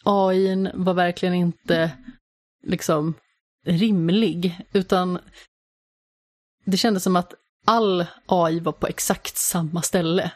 [0.03, 1.91] AIn var verkligen inte
[2.63, 3.15] liksom
[3.67, 5.19] rimlig utan
[6.67, 7.33] det kändes som att
[7.65, 10.31] all AI var på exakt samma ställe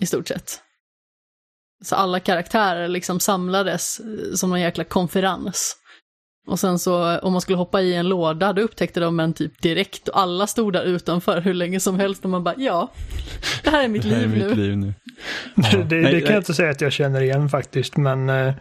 [0.00, 0.60] i stort sett.
[1.84, 5.76] Så alla karaktärer liksom samlades eh, som någon jäkla konferens.
[6.46, 9.62] Och sen så om man skulle hoppa i en låda, då upptäckte de en typ
[9.62, 12.90] direkt och alla stod där utanför hur länge som helst och man bara ja,
[13.64, 14.54] det här är mitt Det här är liv mitt nu.
[14.54, 14.94] liv nu.
[15.72, 18.54] det, det Nej, kan jag inte säga att jag känner igen faktiskt, men eh,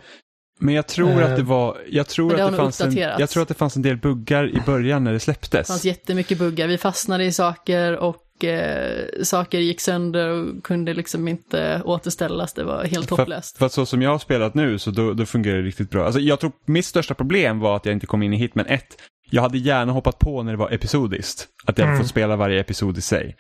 [0.60, 2.98] Men jag tror Eh, att det var, jag tror men det att det fanns en,
[2.98, 5.68] jag tror att det fanns en del buggar i början när det Det släpptes.
[5.68, 11.28] fanns jättemycket buggar, vi fastnade i saker och eh, saker gick sönder och kunde liksom
[11.28, 13.58] inte återställas, det var helt För, hopplöst.
[13.58, 16.06] för att så som jag har spelat nu så då, då fungerar det riktigt bra.
[16.06, 18.84] Alltså, jag tror mitt största problem var att jag inte kom in i Hitman 1.
[19.30, 21.48] Jag hade gärna hoppat på när det var episodiskt.
[21.66, 22.04] Att jag hade Mm.
[22.04, 23.36] fått spela varje episod i sig.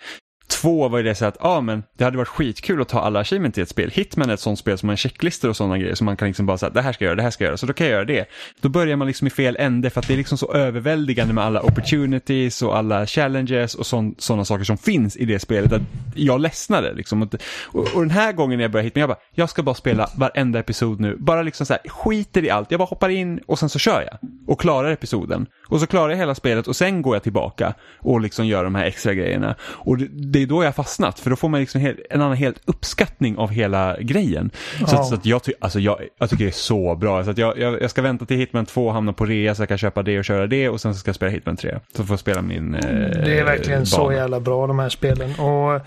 [0.61, 3.19] Två var ju det så att ah, men det hade varit skitkul att ta alla
[3.19, 3.91] achievement i ett spel.
[3.93, 5.95] Hitman är ett sånt spel som har checklistor och sådana grejer.
[5.95, 7.49] Så man kan liksom bara säga det här ska jag göra, det här ska jag
[7.49, 8.25] göra, så då kan jag göra det.
[8.61, 11.43] Då börjar man liksom i fel ände för att det är liksom så överväldigande med
[11.43, 13.85] alla opportunities och alla challenges och
[14.17, 15.73] sådana saker som finns i det spelet.
[15.73, 15.81] Att
[16.15, 17.21] jag ledsnade liksom.
[17.21, 17.35] Och,
[17.73, 20.59] och, den här gången när jag började Hitman, jag bara, jag ska bara spela varenda
[20.59, 21.17] episod nu.
[21.19, 22.71] Bara liksom så här, skiter i allt.
[22.71, 24.30] Jag bara hoppar in och sen så kör jag.
[24.47, 25.47] Och klarar episoden.
[25.74, 28.76] Och så klarar jag hela spelet och sen går jag tillbaka och liksom gör de
[28.76, 29.56] här extra grejerna.
[29.62, 32.38] Och det, det är då jag fastnat, för då får man liksom helt, en annan
[32.38, 34.52] helt uppskattning av hela grejen.
[34.80, 37.24] Så, så, att jag, ty, alltså jag, jag tycker det är så bra.
[37.24, 39.70] Så att jag, jag, jag, ska vänta till Hitman 2 hamnar på rea så jag
[39.70, 41.80] kan köpa det och köra det och sen ska jag spela Hitman 3.
[41.95, 42.82] Så får jag spela min eh,
[43.26, 43.86] Det är verkligen bana.
[43.86, 45.40] så jävla bra de här spelen.
[45.40, 45.82] Och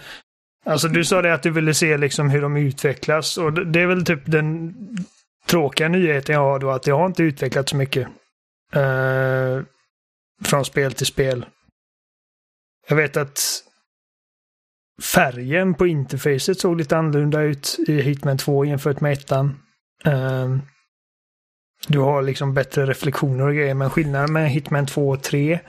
[0.67, 3.87] Alltså du sa det att du ville se liksom hur de utvecklas och det är
[3.87, 4.75] väl typ den
[5.47, 8.09] tråkiga nyheten jag har då att det har inte utvecklats så mycket.
[8.77, 9.63] Uh,
[10.45, 11.47] från spel till spel.
[12.89, 13.41] Jag vet att
[15.03, 19.33] färgen på interfacet såg lite annorlunda ut i Hitman 2 jämfört med 1.
[19.33, 19.61] Um,
[20.05, 20.63] ehm,
[21.89, 25.61] du har liksom bättre reflektioner och grejer, men skillnaden med Hitman 2 och 3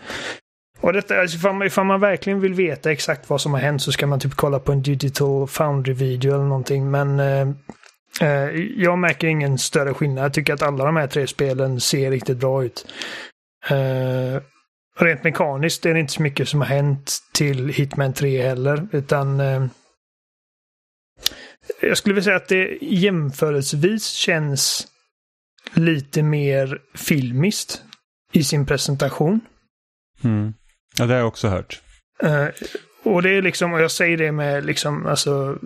[0.82, 3.82] och detta, alltså ifall, man, ifall man verkligen vill veta exakt vad som har hänt
[3.82, 6.92] så ska man typ kolla på en Digital Foundry-video eller någonting.
[6.92, 7.48] Men eh,
[8.22, 10.26] eh jag märker ingen större skillnad.
[10.26, 12.88] Jag tycker att alla de här tre spelen ser riktigt bra ut.
[13.70, 14.42] Eh,
[14.98, 19.40] rent mekaniskt är det inte så mycket som har hänt till Hitman 3 heller, utan
[19.40, 19.66] eh,
[21.82, 24.88] jag skulle vilja säga att det jämförelsevis känns
[25.74, 27.82] lite mer filmiskt
[28.34, 29.42] i sin presentation.
[30.24, 30.54] Mm.
[30.98, 31.82] Ja, det har jag också hört.
[32.24, 32.48] Uh,
[33.04, 35.60] och det är liksom, och jag säger det med liksom, alltså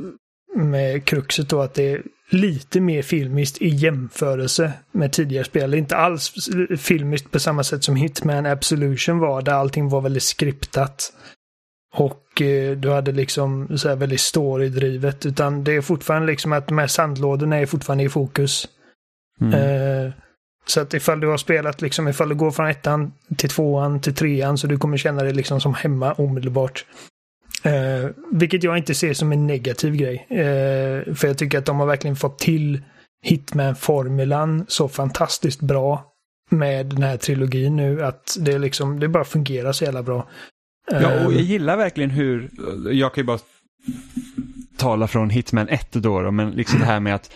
[0.55, 5.73] med kruxet då att det är lite mer filmiskt i jämförelse med tidigare spel.
[5.73, 11.13] Inte alls filmiskt på samma sätt som Hitman Absolution var, där allting var väldigt skriptat.
[11.93, 16.67] Och eh, du hade liksom så här väldigt storydrivet, utan det är fortfarande liksom att
[16.67, 18.67] de här sandlådorna är fortfarande i fokus.
[19.41, 19.53] Mm.
[19.53, 20.11] Eh,
[20.65, 24.15] så att ifall du har spelat, liksom ifall du går från ettan till tvåan till
[24.15, 26.85] trean så du kommer känna dig liksom som hemma omedelbart.
[27.63, 30.27] Eh, vilket jag inte ser som en negativ grej.
[30.29, 32.81] Eh, för jag tycker att de har verkligen fått till
[33.25, 36.05] Hitman-formulan så fantastiskt bra
[36.49, 40.29] med den här trilogin nu att det liksom, det bara fungerar så jävla bra.
[40.91, 42.49] Eh, ja, och jag gillar verkligen hur,
[42.91, 43.39] jag kan ju bara
[44.77, 47.31] tala från Hitman 1 då, då men liksom det här med att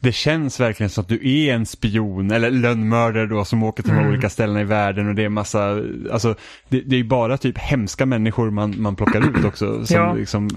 [0.00, 3.92] det känns verkligen som att du är en spion eller lönnmördare då som åker till
[3.92, 4.10] de mm.
[4.10, 6.34] olika ställena i världen och det är massa, alltså
[6.68, 9.86] det, det är bara typ hemska människor man, man plockar ut också.
[9.86, 10.14] Som ja.
[10.14, 10.50] liksom,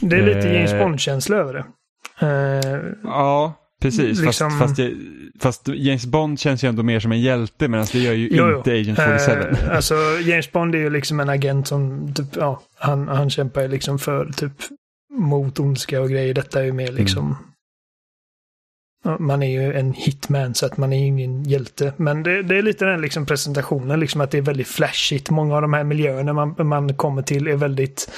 [0.00, 1.64] det är lite James eh, Bond-känsla över det.
[2.22, 4.20] Uh, ja, precis.
[4.20, 4.50] Liksom...
[4.50, 4.92] Fast, fast,
[5.40, 8.56] fast, James Bond känns ju ändå mer som en hjälte medan det gör ju jo,
[8.56, 9.32] inte Agent 47.
[9.32, 9.94] Uh, alltså
[10.24, 13.98] James Bond är ju liksom en agent som, typ, ja, han, han kämpar ju liksom
[13.98, 14.52] för typ
[15.12, 16.34] mot ondska och grejer.
[16.34, 17.36] Detta är ju mer liksom mm
[19.18, 21.92] man är ju en hitman så att man är ingen hjälte.
[21.96, 25.30] Men det, det, är lite den liksom presentationen, liksom att det är väldigt flashigt.
[25.30, 28.10] Många av de här miljöerna man, man kommer till är väldigt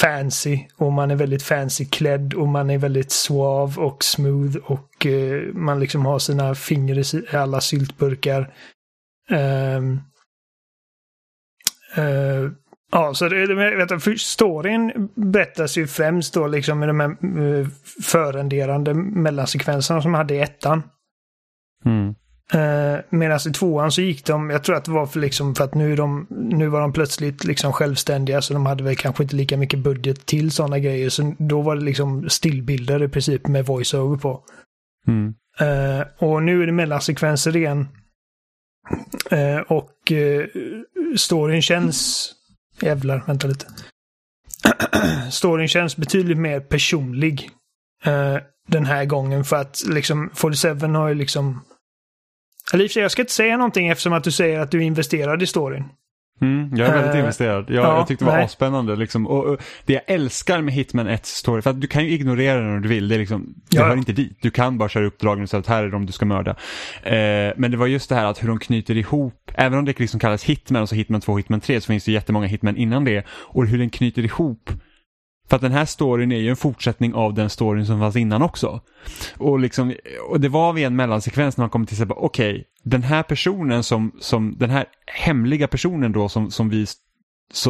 [0.00, 5.06] fancy och man är väldigt fancy klädd och man är väldigt suav och smooth och
[5.06, 8.54] eh, man liksom har sina fingrar i alla syltburkar.
[9.30, 10.00] Um,
[11.98, 12.50] uh,
[12.94, 17.68] Ja, så det, vet du, storyn berättas ju främst då liksom i de här uh,
[18.02, 20.82] förrenderande mellansekvenserna som hade i ettan.
[21.84, 22.14] Mm.
[22.54, 25.64] Uh, Medan i tvåan så gick de, jag tror att det var för, liksom, för
[25.64, 29.36] att nu, de, nu var de plötsligt liksom självständiga så de hade väl kanske inte
[29.36, 31.08] lika mycket budget till sådana grejer.
[31.08, 34.44] Så då var det liksom stillbilder i princip med voiceover på.
[35.08, 35.34] Mm.
[35.60, 37.88] Uh, och nu är det mellansekvenser igen.
[39.32, 40.12] Uh, och
[41.16, 42.32] storyn känns
[42.80, 43.66] Jävlar, vänta lite.
[45.30, 47.50] Storyn känns betydligt mer personlig
[48.06, 48.38] uh,
[48.68, 51.64] den här gången för att liksom 47 har ju liksom...
[52.72, 54.70] Eller i och för sig, jag ska inte säga någonting eftersom att du säger att
[54.70, 55.84] du investerade i storyn.
[56.40, 57.64] Mm, jag är väldigt uh, investerad.
[57.68, 58.96] Jag, ja, jag tyckte det var spännande.
[58.96, 59.26] Liksom.
[59.26, 62.60] Och, och, det jag älskar med Hitman 1 story, för att du kan ju ignorera
[62.60, 63.08] den om du vill.
[63.08, 63.84] Det, är liksom, det ja.
[63.84, 64.38] hör inte dit.
[64.42, 66.50] Du kan bara köra uppdragen så att här är de du ska mörda.
[66.50, 69.98] Uh, men det var just det här att hur de knyter ihop, även om det
[69.98, 72.76] liksom kallas Hitman och så Hitman 2 och Hitman 3 så finns det jättemånga Hitman
[72.76, 73.26] innan det.
[73.30, 74.70] Och hur den knyter ihop
[75.48, 78.42] för att den här storyn är ju en fortsättning av den storyn som fanns innan
[78.42, 78.80] också.
[79.36, 79.94] Och, liksom,
[80.28, 83.22] och det var vid en mellansekvens när man kom till att okej, okay, den här
[83.22, 86.86] personen som, som, den här hemliga personen då som, som vi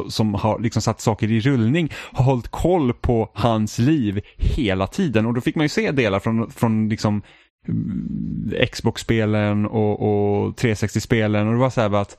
[0.08, 5.26] som har liksom satt saker i rullning har hållit koll på hans liv hela tiden
[5.26, 7.22] och då fick man ju se delar från, från liksom
[7.68, 12.18] mm, Xbox-spelen och, och 360-spelen och det var så här att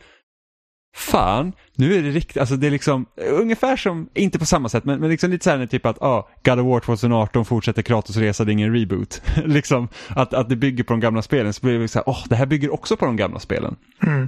[0.96, 4.86] fan, nu är det riktigt, alltså det är liksom ungefär som, inte på samma sätt,
[4.86, 7.82] men, men liksom lite så här typ att, ja, ah, God of War 2018 fortsätter
[7.82, 9.22] Kratos resa, det är ingen reboot.
[9.46, 12.16] liksom att, att det bygger på de gamla spelen, så blir det så här, åh,
[12.16, 13.76] oh, det här bygger också på de gamla spelen.
[14.04, 14.28] Mm.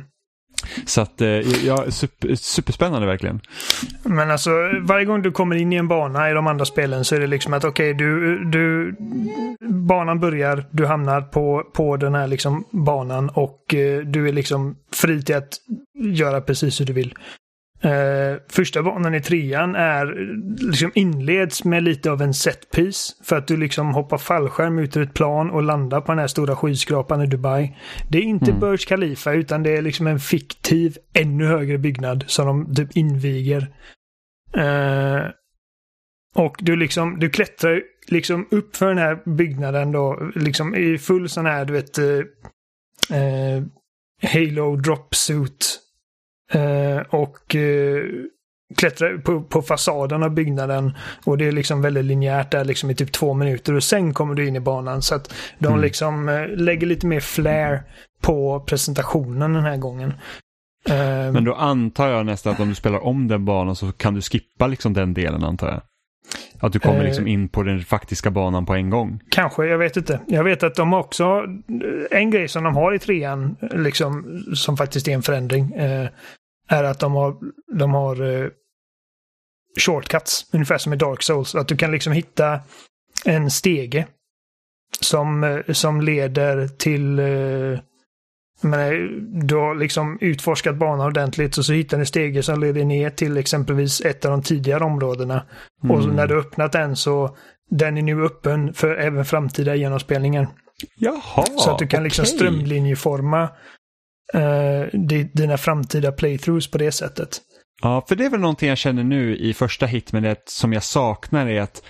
[0.86, 1.28] Så att, eh,
[1.66, 3.42] ja, super, superspännande verkligen.
[4.04, 4.50] Men alltså,
[4.82, 7.28] varje gång du kommer in i en bana i de andra spelen så är det
[7.28, 8.96] liksom att okej, okay, du, du...
[9.70, 14.76] Banan börjar, du hamnar på, på den här liksom banan och eh, du är liksom
[14.94, 15.54] fri till att
[15.96, 17.14] göra precis hur du vill.
[17.86, 20.06] Uh, första banan i trean är
[20.72, 23.16] liksom inleds med lite av en setpiece.
[23.24, 26.28] För att du liksom hoppar fallskärm ut ur ett plan och landar på den här
[26.28, 27.78] stora skyskrapan i Dubai.
[28.10, 28.60] Det är inte mm.
[28.60, 33.62] Burj Khalifa utan det är liksom en fiktiv ännu högre byggnad som de typ inviger.
[34.58, 35.30] Uh,
[36.36, 41.30] och du liksom, du klättrar liksom upp för den här byggnaden då, liksom i full
[41.30, 43.64] sån här, du vet, uh,
[44.24, 45.85] Halo drop suit
[46.54, 48.04] Eh, och eh,
[48.78, 50.98] klättrar på, på fasaden av byggnaden.
[51.26, 54.36] Och det är liksom väldigt linjärt där liksom i typ två minuter och sen kommer
[54.36, 55.02] du in i banan.
[55.02, 55.82] Så att de mm.
[55.82, 57.84] liksom eh, lägger lite mer flair
[58.22, 60.14] på presentationen den här gången.
[60.90, 64.14] Eh, Men då antar jag nästan att om du spelar om den banan så kan
[64.14, 65.82] du skippa liksom den delen antar jag.
[66.66, 69.20] Att du kommer liksom in på den faktiska banan på en gång.
[69.30, 70.20] Kanske, jag vet inte.
[70.28, 71.46] Jag vet att de också,
[72.12, 76.08] en grej som de har i trean, liksom, som faktiskt är en förändring, eh,
[76.70, 77.36] är att de har,
[77.80, 78.50] de har eh,
[79.80, 81.56] shortcuts, ungefär som i Dark Souls.
[81.56, 82.60] Att du kan liksom hitta
[83.26, 84.06] en stege
[85.00, 87.80] som, eh, som leder till eh,
[88.62, 93.10] men du har liksom utforskat banan ordentligt och så hittar ni stege som leder ner
[93.10, 95.46] till exempelvis ett av de tidigare områdena.
[95.84, 95.96] Mm.
[95.96, 97.38] Och när du öppnat den så
[97.70, 100.48] den är nu öppen för även framtida genomspelningar.
[100.96, 102.36] Jaha, Så att du kan liksom okay.
[102.36, 103.44] strömlinjeforma
[104.36, 105.00] uh,
[105.34, 107.42] dina framtida playthroughs på det sättet.
[107.82, 111.48] Ja, för det är väl någonting jag känner nu i första Hitman som jag saknar
[111.48, 111.84] är att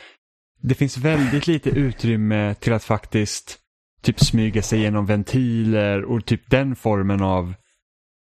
[0.62, 3.60] det finns väldigt lite utrymme till att faktiskt
[4.06, 7.54] typ smyga sig genom ventiler och typ den formen av,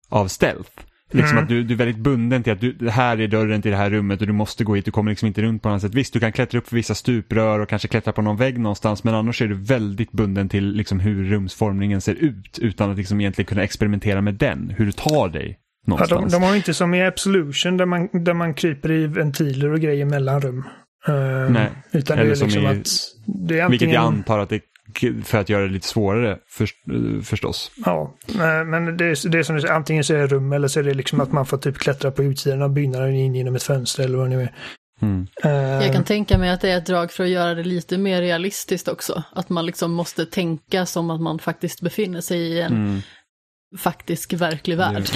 [0.09, 0.71] av stealth.
[1.13, 1.43] Liksom mm.
[1.43, 3.91] att du, du är väldigt bunden till att du, här är dörren till det här
[3.91, 5.95] rummet och du måste gå hit, du kommer liksom inte runt på något sätt.
[5.95, 9.05] Visst, du kan klättra upp för vissa stuprör och kanske klättra på någon vägg någonstans,
[9.05, 13.21] men annars är du väldigt bunden till liksom hur rumsformningen ser ut utan att liksom
[13.21, 16.33] egentligen kunna experimentera med den, hur du tar dig någonstans.
[16.33, 19.73] Ja, de, de har inte som i Absolution där man, där man kryper i ventiler
[19.73, 20.65] och grejer mellan rum.
[21.09, 22.87] Uh, Nej, utan det är liksom i, att
[23.27, 23.71] det är antingen...
[23.71, 24.61] Vilket jag antar att det
[25.25, 26.69] för att göra det lite svårare för,
[27.23, 27.71] förstås.
[27.85, 28.17] Ja,
[28.67, 30.81] men det är, det är som du säger, antingen så är det rum eller så
[30.81, 33.63] är det liksom att man får typ klättra på utsidan av byggnaden in genom ett
[33.63, 34.55] fönster eller vad det nu är.
[35.03, 35.27] Mm.
[35.45, 37.99] Uh, jag kan tänka mig att det är ett drag för att göra det lite
[37.99, 39.23] mer realistiskt också.
[39.33, 43.01] Att man liksom måste tänka som att man faktiskt befinner sig i en mm.
[43.79, 45.07] faktisk verklig värld.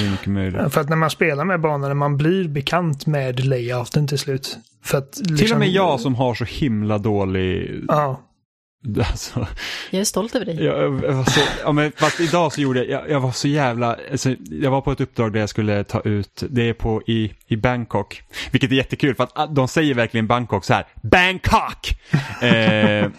[0.71, 4.59] För att när man spelar med banorna, man blir bekant med layouten till slut.
[4.85, 8.21] För att, liksom, till och med jag som har så himla dålig ja.
[9.15, 9.47] Alltså,
[9.91, 10.65] jag är stolt över dig.
[10.65, 14.35] Jag, jag så, ja, men fast idag så gjorde jag, jag var så jävla, alltså,
[14.51, 17.57] jag var på ett uppdrag där jag skulle ta ut, det är på i, i
[17.57, 21.99] Bangkok, vilket är jättekul för att de säger verkligen Bangkok så här, Bangkok!
[22.43, 23.11] eh,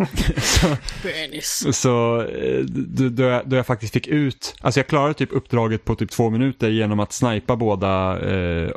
[1.42, 5.30] så så eh, då, då, jag, då jag faktiskt fick ut, alltså jag klarade typ
[5.32, 8.70] uppdraget på typ två minuter genom att snipa båda eh,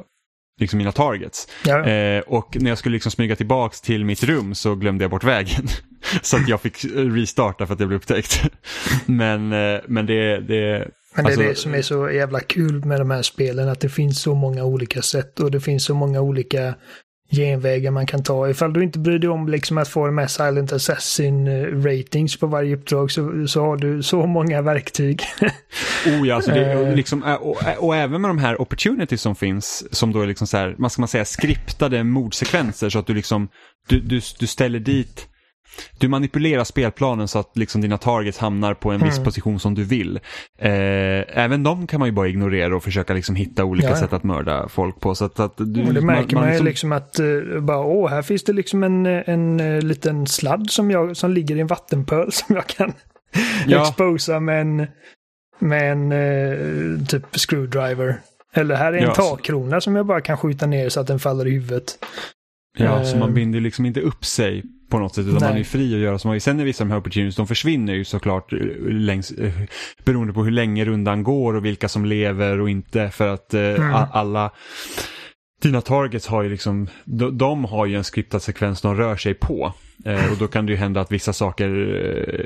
[0.59, 1.49] liksom mina targets.
[1.65, 1.87] Ja.
[1.87, 5.25] Eh, och när jag skulle liksom smyga tillbaks till mitt rum så glömde jag bort
[5.25, 5.69] vägen.
[6.23, 8.43] så att jag fick restarta för att jag blev upptäckt.
[9.07, 12.85] men, eh, men det, det men det är alltså, det som är så jävla kul
[12.85, 15.95] med de här spelen, att det finns så många olika sätt och det finns så
[15.95, 16.75] många olika
[17.31, 18.51] genvägar man kan ta.
[18.51, 22.37] Ifall du inte bryr dig om liksom att få de här Silent Assassin eh, ratings
[22.37, 25.23] på varje uppdrag så, så har du så många verktyg.
[26.07, 26.95] oh ja, alltså det, och, eh.
[26.95, 30.47] liksom, eh, och, och, även med de här opportunities som finns, som då är liksom
[30.47, 33.49] så här, man ska man säga skriptade mordsekvenser så att du liksom,
[33.89, 35.29] du, du, du ställer dit
[35.99, 39.25] du manipulerar spelplanen så att liksom dina targets hamnar på en viss mm.
[39.25, 40.17] position som du vill.
[40.59, 43.97] Eh, även de kan man ju bara ignorera och försöka liksom hitta olika ja.
[43.97, 45.15] sätt att mörda folk på.
[45.15, 46.67] Så att, att du, och det märker man, man, liksom...
[46.67, 50.71] liksom att, uh, bara, åh, här finns det liksom en, en, en uh, liten sladd
[50.71, 52.93] som, jag, som ligger i en vattenpöl som jag kan
[53.67, 53.89] ja.
[53.89, 54.87] exposa med en,
[55.59, 58.21] med en uh, typ screwdriver.
[58.55, 61.19] Eller här är en ja, takkrona som jag bara kan skjuta ner så att den
[61.19, 61.99] faller i huvudet.
[62.79, 65.49] Ja, så man binder liksom inte upp sig på något sätt utan Nej.
[65.51, 66.43] man är fri att göra som man vill.
[66.43, 68.59] Sen är vissa av de här opportunities, de försvinner ju såklart eh,
[68.89, 69.53] längs, eh,
[70.05, 73.61] beroende på hur länge rundan går och vilka som lever och inte för att eh,
[73.61, 73.95] mm.
[74.13, 74.51] alla
[75.63, 79.35] dina targets har ju liksom, de, de, har ju en skriptad sekvens de rör sig
[79.35, 79.73] på.
[80.05, 81.69] Eh, och då kan det ju hända att vissa saker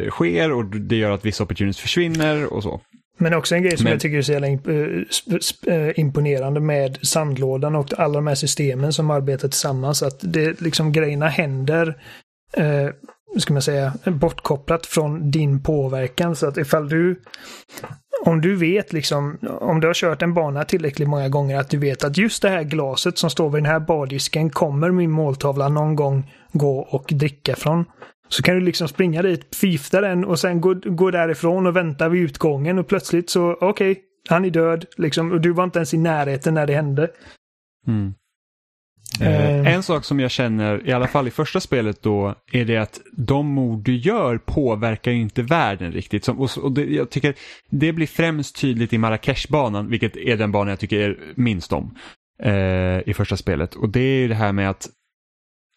[0.05, 2.81] eh, sker och det gör att vissa opportunities försvinner och så.
[3.19, 7.99] Men också en grej som Men- jag tycker är så jävla imponerande med sandlådan och
[7.99, 10.03] alla de här systemen som arbetar tillsammans.
[10.03, 11.97] Att det liksom grejerna händer,
[12.53, 12.89] eh,
[13.39, 16.37] ska man säga, bortkopplat från din påverkan.
[16.37, 17.21] Så att ifall du,
[18.25, 21.79] om du vet liksom, om du har kört en bana tillräckligt många gånger att du
[21.79, 25.69] vet att just det här glaset som står vid den här bardisken kommer min måltavla
[25.69, 27.85] någon gång gå och dricka från.
[28.29, 32.09] Så kan du liksom springa dit, förgifta den och sen gå, gå därifrån och vänta
[32.09, 34.85] vid utgången och plötsligt så, okej, han är död.
[34.97, 37.11] Liksom, och du var inte ens i närheten när det hände.
[37.87, 38.15] Mm.
[39.21, 42.77] Eh, en sak som jag känner, i alla fall i första spelet då, är det
[42.77, 46.25] att de mord du gör påverkar ju inte världen riktigt.
[46.25, 47.35] Som, och, och det, jag tycker
[47.71, 51.95] det blir främst tydligt i Marrakesh-banan, vilket är den banan jag tycker är minst om
[52.43, 53.75] eh, i första spelet.
[53.75, 54.89] Och det är ju det här med att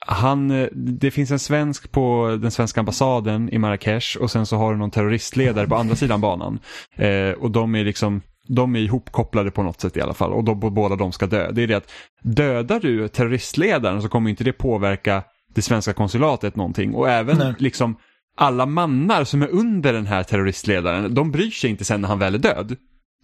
[0.08, 4.58] han, eh, det finns en svensk på den svenska ambassaden i Marrakesh och sen så
[4.58, 6.60] har du någon terroristledare på andra sidan banan.
[6.96, 10.44] Eh, och de är liksom de är ihopkopplade på något sätt i alla fall och
[10.44, 11.52] då, båda de ska dö.
[11.52, 11.92] Det är det att
[12.24, 15.24] dödar du terroristledaren så kommer inte det påverka
[15.56, 17.54] det svenska konsulatet någonting och även Nej.
[17.58, 17.96] liksom
[18.38, 22.20] alla mannar som är under den här terroristledaren, de bryr sig inte sen när han
[22.20, 22.76] väl är död.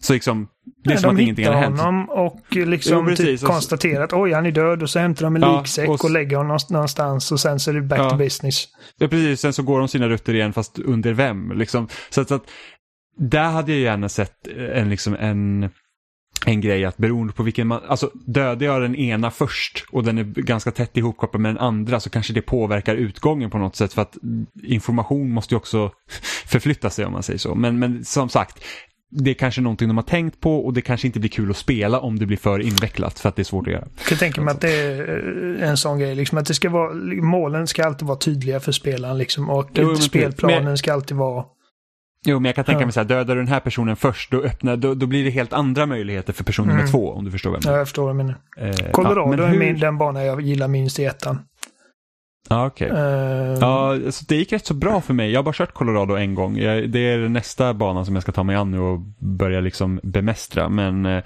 [0.03, 0.47] Så liksom,
[0.83, 1.79] det är som de att ingenting har hittar hänt.
[1.79, 5.35] honom och liksom Jo, typ konstaterar att oj, han är död och så hämtar de
[5.35, 8.09] en Ja, liksäck och och, lägger honom någonstans och sen så är det back Ja.
[8.09, 8.67] to business.
[8.97, 9.41] Ja, precis.
[9.41, 11.51] Sen så går de sina rutter igen fast under vem.
[11.51, 11.87] Liksom.
[12.09, 12.43] Så, att, så att
[13.17, 15.69] där hade jag gärna sett en, liksom en,
[16.45, 20.17] en grej att beroende på vilken man, alltså dödar jag den ena först och den
[20.17, 23.93] är ganska tätt ihopkopplad med den andra så kanske det påverkar utgången på något sätt
[23.93, 24.17] för att
[24.63, 25.91] information måste ju också
[26.45, 27.55] förflytta sig om man säger så.
[27.55, 28.63] Men, men som sagt,
[29.13, 31.57] det är kanske någonting de har tänkt på och det kanske inte blir kul att
[31.57, 33.87] spela om det blir för invecklat för att det är svårt att göra.
[34.09, 36.93] Jag tänka mig att det är eh, en sån grej, liksom att det ska vara,
[37.21, 41.45] målen ska alltid vara tydliga för spelaren liksom och Jo, spelplanen men- ska alltid vara
[42.25, 42.85] Jo, men jag kan tänka Ja.
[42.85, 45.29] mig så här, dödar du den här personen först, då, öppnar, då, då blir det
[45.29, 46.91] helt andra möjligheter för person nummer Mm.
[46.91, 47.77] två, om du förstår vad jag Ja, menar.
[47.79, 48.35] jag förstår vad du menar.
[48.57, 51.39] Eh, Colorado ja, men är hur- min, den bana jag gillar minst i ettan.
[52.49, 52.89] Ja, okej.
[52.89, 52.97] Eh,
[53.61, 55.31] Ja, alltså det gick rätt så bra för mig.
[55.31, 56.57] Jag har bara kört Colorado en gång.
[56.57, 59.99] Jag, det är nästa banan som jag ska ta mig an nu och börja liksom
[60.03, 60.69] bemästra.
[60.69, 61.23] Men, eh,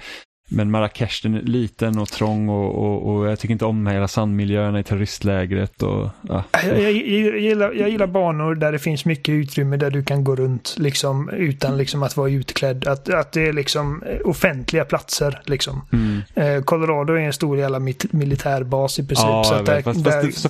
[0.49, 4.07] men Marrakesh den är liten och trång och, och, och jag tycker inte om hela
[4.07, 5.83] sandmiljöerna i terroristlägret.
[5.83, 6.43] Och, ja.
[6.51, 10.23] Jag, jag, jag, gillar, jag gillar banor där det finns mycket utrymme där du kan
[10.23, 12.87] gå runt liksom utan liksom att vara utklädd.
[12.87, 15.81] Att, att det är liksom offentliga platser liksom.
[15.93, 16.21] Mm.
[16.35, 17.79] Eh, Colorado är en stor jävla
[18.11, 19.25] militärbas i princip.
[19.27, 19.83] Ja, så där, vet.
[19.85, 20.49] Fast, där, fast, det- så,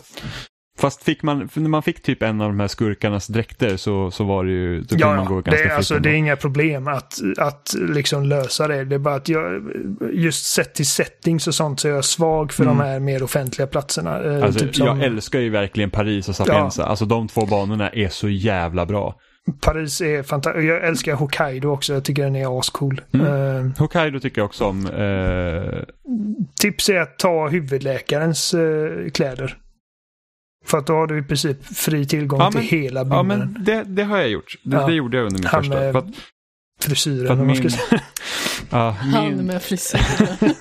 [0.80, 4.24] fast fick man, när man fick typ en av de här skurkarnas dräkter så, så
[4.24, 5.42] var det ju, då kunde Ja, man gå ja.
[5.42, 8.86] ganska det, är, alltså, det är inga problem att, att liksom lösa det.
[8.86, 9.62] Det är bara att jag,
[10.14, 12.78] just sett till settings och sånt så är jag svag för Mm.
[12.78, 14.24] de här mer offentliga platserna.
[14.24, 16.86] Eh, Alltså, typ som Jag älskar ju verkligen Paris och Sapienza.
[16.86, 19.16] Alltså de två banorna är så jävla bra.
[19.62, 20.66] Paris är fantastiskt.
[20.68, 21.94] Jag älskar Hokkaido också.
[21.94, 23.02] Jag tycker den är ascool.
[23.14, 23.26] Mm.
[23.68, 24.86] Eh, Hokkaido tycker jag också om.
[24.86, 25.84] Eh,
[26.62, 29.58] tips är att ta huvudläkarens eh, kläder.
[30.66, 33.28] För att då har du i princip fri tillgång Ja, till men- hela ja byggnaden.
[33.54, 34.56] men det, det har jag gjort.
[34.64, 34.88] Det, Ja.
[34.88, 35.80] det gjorde jag under min Han första.
[35.80, 36.06] med- För att,
[36.80, 38.00] Frisyren för att om man ska min-
[38.70, 40.04] ja, Han min, med frisyren.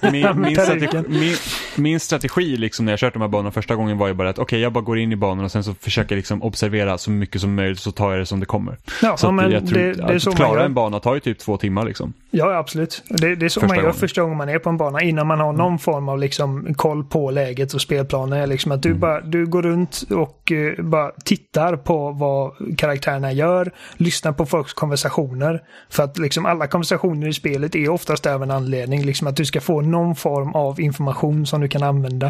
[0.13, 1.37] min, min, strategi, min,
[1.77, 4.39] min strategi liksom när jag kört de här banorna första gången var ju bara att
[4.39, 7.11] okej jag bara går in i banan och sen så försöker jag liksom observera så
[7.11, 8.77] mycket som möjligt så tar jag det som det kommer.
[9.03, 10.75] Ja, Så ja, att men jag tror det, det är att så man klara en
[10.75, 12.13] bana tar ju typ två timmar liksom.
[12.37, 13.03] Ja, absolut.
[13.09, 13.95] Det, det är så Första man gör gången.
[13.95, 15.03] första gången man är på en bana.
[15.03, 18.49] Innan man har någon form av liksom koll på läget och spelplanen.
[18.49, 19.01] Liksom att du, Mm.
[19.01, 23.73] bara, du går runt och eh, bara tittar på vad karaktärerna gör.
[23.97, 25.61] Lyssnar på folks konversationer.
[25.91, 29.03] För att liksom alla konversationer i spelet är oftast av en anledning.
[29.05, 32.27] Liksom att du ska få någon form av information som du kan använda.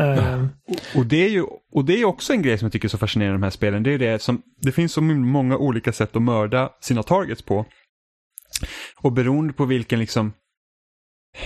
[0.00, 0.44] Eh,
[0.96, 1.44] Och det, är ju,
[1.74, 3.50] och det är också en grej som jag tycker är så fascinerande i de här
[3.50, 3.82] spelen.
[3.82, 7.64] Det är det som, det finns så många olika sätt att mörda sina targets på.
[8.96, 10.32] Och beroende på vilken liksom,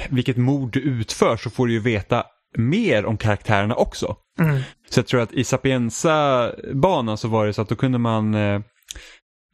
[0.09, 2.25] vilket mord du utför så får du ju veta
[2.57, 4.17] mer om karaktärerna också.
[4.41, 4.61] mm.
[4.91, 8.61] Så jag tror att i Sapienza-banan så var det så att då kunde man eh,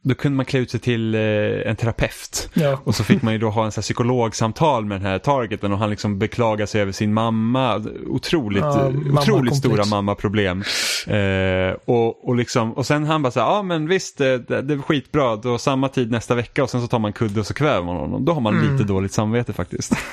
[0.07, 1.21] då kunde man klä ut sig till eh,
[1.69, 2.49] en terapeut.
[2.53, 2.79] ja.
[2.83, 5.71] Och så fick man ju då ha en så här psykologsamtal med den här targeten
[5.71, 7.83] och han liksom beklagar sig över sin mamma.
[8.07, 9.57] Otroligt, Ja, eh, otroligt mammakomplex.
[9.57, 10.63] stora mammaproblem.
[11.07, 14.61] Eh, och, och, liksom, och sen han bara så här, ja men visst det, det
[14.61, 17.45] det är skitbra, då samma tid nästa vecka och sen så tar man kudde och
[17.47, 18.25] så kväver man honom.
[18.25, 18.71] Då har man Mm.
[18.71, 19.93] lite dåligt samvete faktiskt.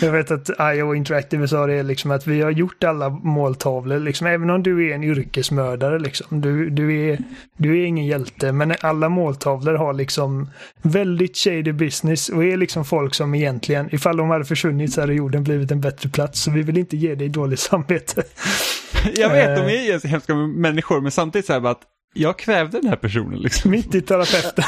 [0.00, 3.98] Jag vet att IO Interactive sa det liksom att vi har gjort alla måltavlor.
[3.98, 5.98] Liksom, även om du är en yrkesmördare.
[5.98, 7.18] Liksom, du, du, är,
[7.56, 8.45] du är ingen hjälte.
[8.52, 10.50] Men alla måltavlor har liksom
[10.82, 12.28] väldigt shady business.
[12.28, 15.80] Och är liksom folk som egentligen, ifall de hade försvunnit så hade jorden blivit en
[15.80, 16.40] bättre plats.
[16.40, 18.22] Så vi vill inte ge dig dåligt samvete.
[19.16, 19.54] Jag vet, Eh.
[19.64, 21.82] de är ju hemska människor men samtidigt så här bara att
[22.14, 23.70] jag kvävde den här personen liksom.
[23.70, 24.64] Mitt i terapeuten.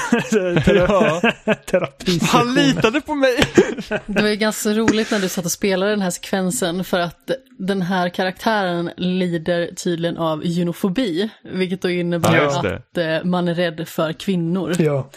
[0.77, 1.21] Ja.
[1.67, 2.19] Terapi.
[2.23, 3.37] Han litade på mig!
[4.07, 7.31] Det var ju ganska roligt när du satt och spelade den här sekvensen för att
[7.59, 13.55] den här karaktären lider tydligen av gynofobi, vilket då innebär Ja, att eh, man är
[13.55, 14.75] rädd för kvinnor.
[14.79, 15.11] Ja.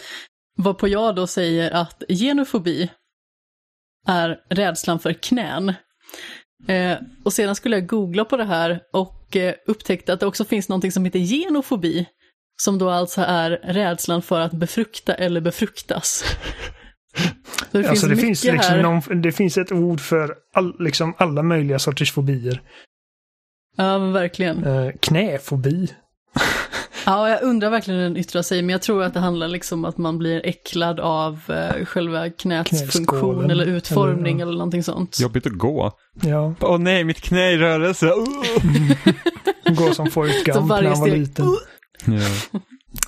[0.56, 2.90] Varpå jag då säger att genofobi
[4.08, 5.74] är rädslan för knän.
[6.68, 10.44] Eh, och sedan skulle jag googla på det här och eh, upptäckte att det också
[10.44, 12.06] finns någonting som heter genofobi.
[12.62, 16.24] Som då alltså är rädslan för att befrukta eller befruktas.
[17.72, 21.14] Så det Alltså det mycket finns, liksom någon, det finns ett ord för all, liksom
[21.18, 22.62] alla möjliga sorters fobier.
[23.76, 24.64] Ja, verkligen.
[24.64, 25.88] Eh, knäfobi.
[27.06, 29.78] Ja, jag undrar verkligen hur den yttrar sig, men jag tror att det handlar liksom
[29.78, 34.58] om att man blir äcklad av eh, själva knäts Knäskålen, funktion eller utformning eller- eller,
[34.58, 35.20] någonting sånt.
[35.20, 35.92] Jobbigt att gå.
[36.22, 38.06] Ja, Åh nej, mitt knä i rörelse.
[38.06, 39.74] Uh!
[39.76, 41.44] gå som Forrest Gump när han var liten.
[41.44, 41.52] uh,
[42.06, 42.50] Ja.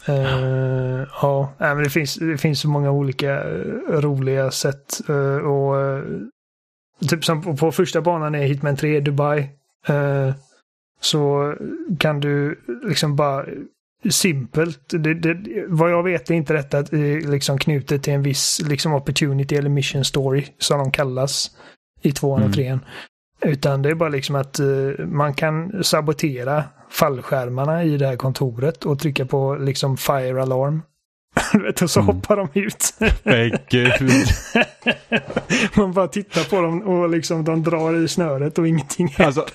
[0.06, 5.00] Eh, ja, men det finns, det finns så många olika eh, roliga sätt.
[5.08, 6.02] eh, och
[7.08, 9.38] Typ som på, första banan i Hitman 3 Dubai.
[9.86, 10.34] eh,
[11.00, 11.54] så
[11.98, 13.44] kan du liksom bara
[14.10, 14.80] simpelt.
[14.88, 18.94] Det, det, vad jag vet är inte detta eh, liksom knutet till en viss liksom
[18.94, 21.50] opportunity eller mission story som de kallas
[22.02, 22.52] i tvåan och Mm.
[22.52, 22.80] trean.
[23.42, 28.84] Utan det är bara liksom att eh, man kan sabotera fallskärmarna i det här kontoret
[28.84, 30.82] och trycka på liksom fire alarm.
[31.52, 32.16] Du vet, och så Mm.
[32.16, 32.94] hoppar de ut.
[33.70, 33.92] Gud.
[35.76, 39.24] man bara tittar på dem och liksom de drar i snöret och ingenting händer.
[39.26, 39.46] Alltså,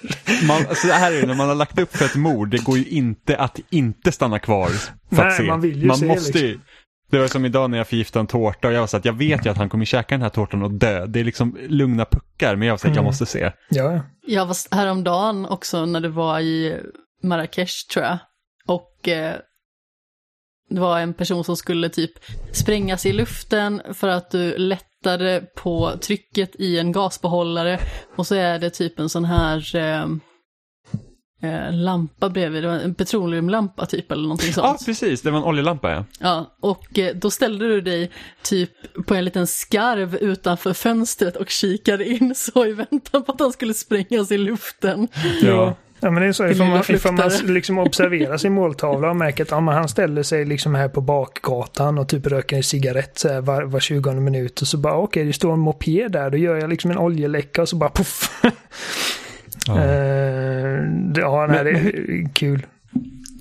[0.48, 2.78] man, så här är det, när man har lagt upp för ett mord, det går
[2.78, 5.44] ju inte att inte stanna kvar för Nej, att se.
[5.44, 6.48] man vill ju se, måste ju.
[6.48, 6.64] liksom.
[7.12, 9.14] Det var som idag när jag förgiftade en tårta och jag var så att jag
[9.14, 11.06] vet ju att han kommer käka den här tårtan och dö.
[11.06, 13.06] Det är liksom lugna puckar, men jag var så att jag Mm.
[13.06, 13.40] måste se.
[13.40, 14.02] Ja, ja.
[14.28, 16.80] Jag var häromdagen också när det var i
[17.24, 18.18] Marrakesh tror jag.
[18.68, 19.36] Och eh,
[20.70, 22.12] det var en person som skulle typ
[22.52, 27.80] sprängas i luften för att du lättade på trycket i en gasbehållare.
[28.16, 30.06] Och så är det typ en sån här eh,
[31.44, 34.86] eh, lampa bredvid, det var en petroleumlampa typ eller någonting Ja, sånt.
[34.86, 35.22] precis.
[35.22, 36.06] Det var en oljelampa ja.
[36.20, 38.72] Ja, och eh, då ställde du dig typ
[39.08, 43.52] på en liten skarv utanför fönstret och kikade in så i väntan på att han
[43.54, 45.08] skulle sprängas i luften.
[45.42, 45.76] Ja.
[46.02, 49.44] Ja men det är så, ifall man, ifall man liksom observerar sin måltavla och märker
[49.44, 53.18] att ja, men han ställer sig liksom här på bakgatan och typ röker en cigarett
[53.20, 56.30] så här var, var 20 minut och så bara okej det står en moped där,
[56.30, 58.42] då gör jag liksom en oljeläcka och så bara poff.
[59.68, 59.76] Ja.
[59.76, 62.66] Det- ja, nej, Men- det är kul.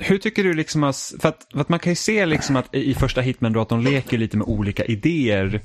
[0.01, 2.75] Hur tycker du liksom att, för att, för att man kan ju se liksom att
[2.75, 5.61] i första Hitman då att de leker lite med olika idéer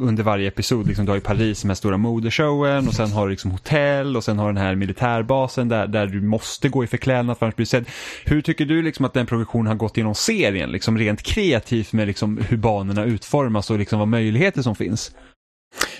[0.00, 0.86] under varje episod.
[0.86, 4.24] Liksom, du har i Paris här stora modeshowen och sen har du liksom hotell och
[4.24, 7.56] sen har du den här militärbasen där, där du måste gå i förklädnad för att
[7.56, 7.84] bli sedd.
[8.24, 12.06] Hur tycker du liksom att den progressionen har gått genom serien, liksom rent kreativt med
[12.06, 15.12] liksom hur banorna utformas och liksom vad möjligheter som finns?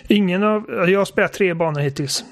[0.09, 2.25] Ingen av, jag har spelat tre banor hittills.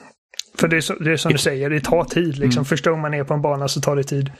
[0.58, 2.38] För det är, så, det är som du säger, det tar tid.
[2.38, 2.60] Liksom.
[2.60, 2.64] Mm.
[2.64, 4.32] Första gången man är på en bana så tar det tid.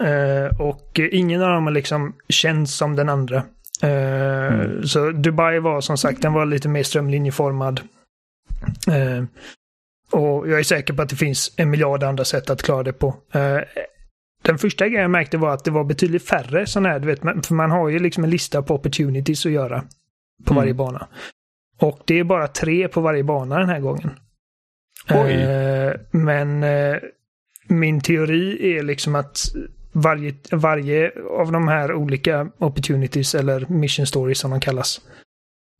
[0.00, 3.42] Eh, och eh, ingen av dem har liksom känts som den andra.
[3.82, 4.86] Eh, Mm.
[4.86, 7.80] Så Dubai var som sagt, den var lite mer strömlinjeformad.
[8.88, 9.24] Eh,
[10.10, 12.92] och jag är säker på att det finns en miljard andra sätt att klara det
[12.92, 13.16] på.
[13.32, 13.58] Eh,
[14.42, 17.46] den första grejen jag märkte var att det var betydligt färre sådana här, du vet,
[17.46, 19.80] för man har ju liksom en lista på opportunities att göra
[20.44, 20.56] på Mm.
[20.62, 21.06] varje bana.
[21.78, 24.10] Och det är bara tre på varje bana den här gången.
[25.10, 25.46] Oj.
[26.10, 26.64] Men
[27.68, 29.38] min teori är liksom att
[29.92, 31.10] varje, varje
[31.40, 35.00] av de här olika opportunities eller mission stories som de kallas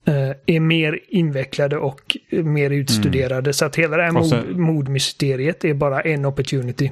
[0.07, 3.53] eh, är mer invecklade och mer utstuderade.
[3.53, 4.25] Så att hela det här Mm.
[4.25, 6.91] Sen- mordmysteriet är bara en opportunity.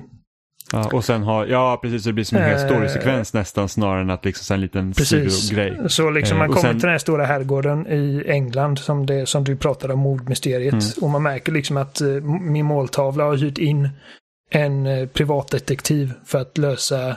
[0.73, 3.69] Ja, och sen har, ja precis, så det blir som en hel Eh, storysekvens nästan
[3.69, 5.35] snarare än att liksom en liten Precis.
[5.49, 5.77] sidogrej.
[5.89, 9.27] Så liksom Eh, man kommer sen- till den här stora herrgården i England som, det,
[9.29, 10.73] som du pratade om, mordmysteriet.
[10.73, 10.85] Mm.
[11.01, 12.01] Och man märker liksom att
[12.41, 13.89] min måltavla har hyrt in
[14.51, 17.17] en eh, privatdetektiv för att lösa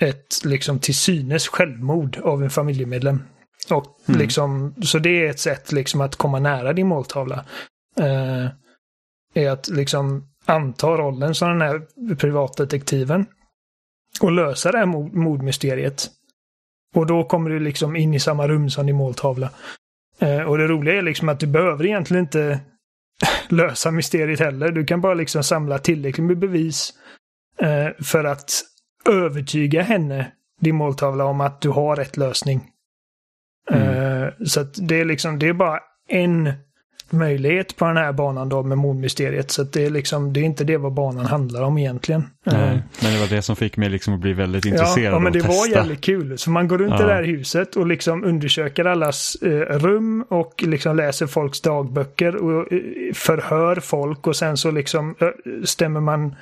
[0.00, 3.22] ett liksom till synes självmord av en familjemedlem.
[3.70, 4.20] Och Mm.
[4.20, 7.44] liksom, så det är ett sätt liksom att komma nära din måltavla.
[7.96, 8.46] Eh,
[9.34, 11.82] är att liksom anta rollen som den här
[12.14, 13.26] privatdetektiven
[14.20, 16.10] och lösa det här mord- mordmysteriet.
[16.94, 19.50] Och då kommer du liksom in i samma rum som din måltavla.
[20.18, 22.60] Eh, och det roliga är liksom att du behöver egentligen inte
[23.48, 24.72] lösa mysteriet heller.
[24.72, 26.92] Du kan bara liksom samla tillräckligt med bevis
[27.60, 28.50] eh, för att
[29.08, 32.70] övertyga henne, din måltavla, om att du har rätt lösning.
[33.70, 34.22] Mm.
[34.22, 36.52] Eh, så att det är liksom, det är bara en
[37.12, 39.50] möjlighet på den här banan då med mordmysteriet.
[39.50, 42.24] Så det är liksom, det är inte det vad banan handlar om egentligen.
[42.46, 45.18] Nej, Eh, men det var det som fick mig liksom att bli väldigt intresserad ja,
[45.18, 45.54] men och det testa.
[45.56, 46.38] var jävligt kul.
[46.38, 47.02] Så man går runt Ja.
[47.04, 52.36] i det här huset och liksom undersöker allas eh, rum och liksom läser folks dagböcker
[52.36, 52.80] och eh,
[53.14, 55.28] förhör folk och sen så liksom eh,
[55.64, 56.34] stämmer man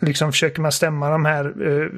[0.00, 1.88] liksom försöker man stämma de här eh,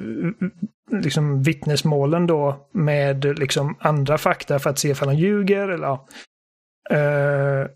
[1.01, 6.07] liksom vittnesmålen då med liksom andra fakta för att se ifall de ljuger eller ja.
[6.89, 7.67] Eh,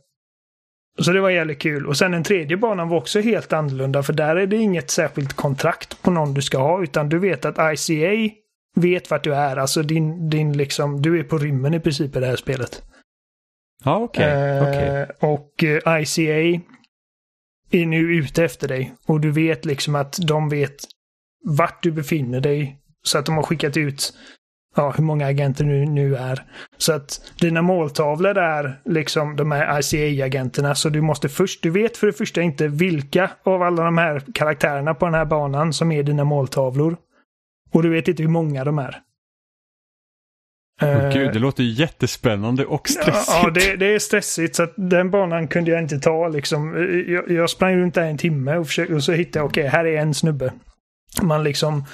[1.00, 1.88] så det var jävligt kul.
[1.88, 5.34] Och sen den tredje banan var också helt annorlunda för där är det inget särskilt
[5.34, 8.34] kontrakt på någon du ska ha utan du vet att ICA
[8.76, 9.58] vet vart du är.
[9.58, 12.84] Alltså din, din liksom, du är på rymmen i princip i det här spelet.
[13.84, 14.32] Ja, okej.
[14.32, 15.08] Eh, okej.
[15.20, 16.62] Och eh, ICA
[17.72, 18.94] är nu ute efter dig.
[19.06, 20.76] Och du vet liksom att de vet
[21.46, 22.78] vart du befinner dig.
[23.04, 24.14] Så att de har skickat ut
[24.76, 26.44] ja, hur många agenter nu, nu är.
[26.78, 30.76] Så att dina måltavlor är liksom de här ICA-agenterna.
[30.76, 34.24] Så du måste först, du vet för det första inte vilka av alla de här
[34.34, 36.98] karaktärerna på den här banan som är dina måltavlor.
[37.72, 39.02] Och du vet inte hur många de är.
[40.82, 43.40] Eh, Gud, det låter ju jättespännande och stressigt.
[43.44, 44.56] Ja, det, det är stressigt.
[44.56, 46.28] Så att den banan kunde jag inte ta.
[46.28, 46.74] Liksom.
[47.08, 49.86] Jag, jag sprang runt där en timme och, försökte, och så hittade jag, okej, här
[49.86, 50.54] är en snubbe.
[51.22, 51.86] Man liksom...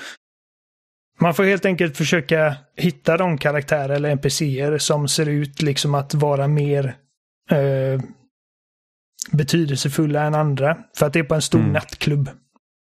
[1.20, 6.14] Man får helt enkelt försöka hitta de karaktärer eller NPCer som ser ut liksom att
[6.14, 6.96] vara mer
[7.52, 8.02] eh,
[9.32, 10.78] betydelsefulla än andra.
[10.98, 11.72] För att det är på en stor Mm.
[11.74, 12.30] nattklubb.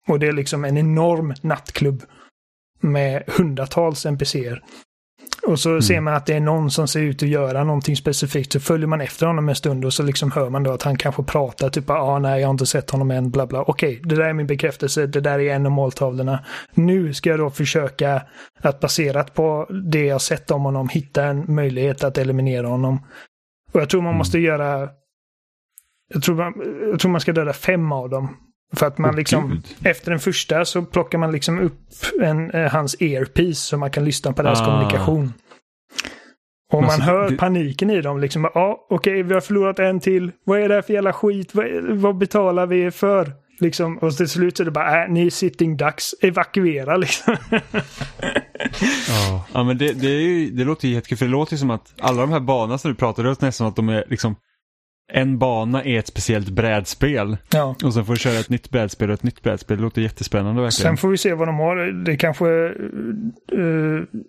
[0.07, 2.03] Och det är liksom en enorm nattklubb
[2.81, 4.63] med hundratals NPCer.
[5.43, 8.53] Och så ser man att det är någon som ser ut att göra någonting specifikt.
[8.53, 10.97] Så följer man efter honom en stund och så liksom hör man då att han
[10.97, 13.61] kanske pratar typ ah, nej jag har inte sett honom än, bla bla.
[13.61, 16.39] Okej, det där är min bekräftelse, det där är en av måltavlorna.
[16.73, 18.21] Nu ska jag då försöka
[18.61, 22.99] att baserat på det jag sett om honom hitta en möjlighet att eliminera honom.
[23.71, 24.17] Och jag tror man Mm.
[24.17, 24.89] måste göra...
[26.13, 26.53] Jag tror, man,
[26.91, 28.37] jag tror man ska döda fem av dem.
[28.75, 29.49] För att man liksom...
[29.49, 29.65] Gud.
[29.91, 31.79] Efter den första så plockar man liksom upp
[32.21, 34.65] en, eh, hans earpiece så man kan lyssna på deras Ah.
[34.65, 35.33] kommunikation.
[36.73, 38.19] Och Men man hör det- paniken i dem.
[38.19, 40.31] Liksom, ja, okej, vi har förlorat en till.
[40.45, 41.55] Vad är det här för jävla skit?
[41.55, 43.33] Vad, vad betalar vi för?
[43.59, 47.35] Liksom, och till slut så är det bara, äh, ni är sitting ducks, evakuera liksom.
[49.09, 51.57] Ja, ja men det, det, är ju, det låter ju jättekul för det låter ju
[51.57, 54.03] som att alla de här banorna som du pratar det låter nästan att de är
[54.07, 54.35] liksom
[55.13, 57.75] en bana är ett speciellt brädspel ja.
[57.83, 59.77] och sen får du köra ett nytt brädspel och ett nytt brädspel.
[59.77, 60.89] Det låter jättespännande verkligen.
[60.89, 61.75] Sen får vi se vad de har.
[62.05, 62.47] Det kanske...
[63.51, 64.21] eh,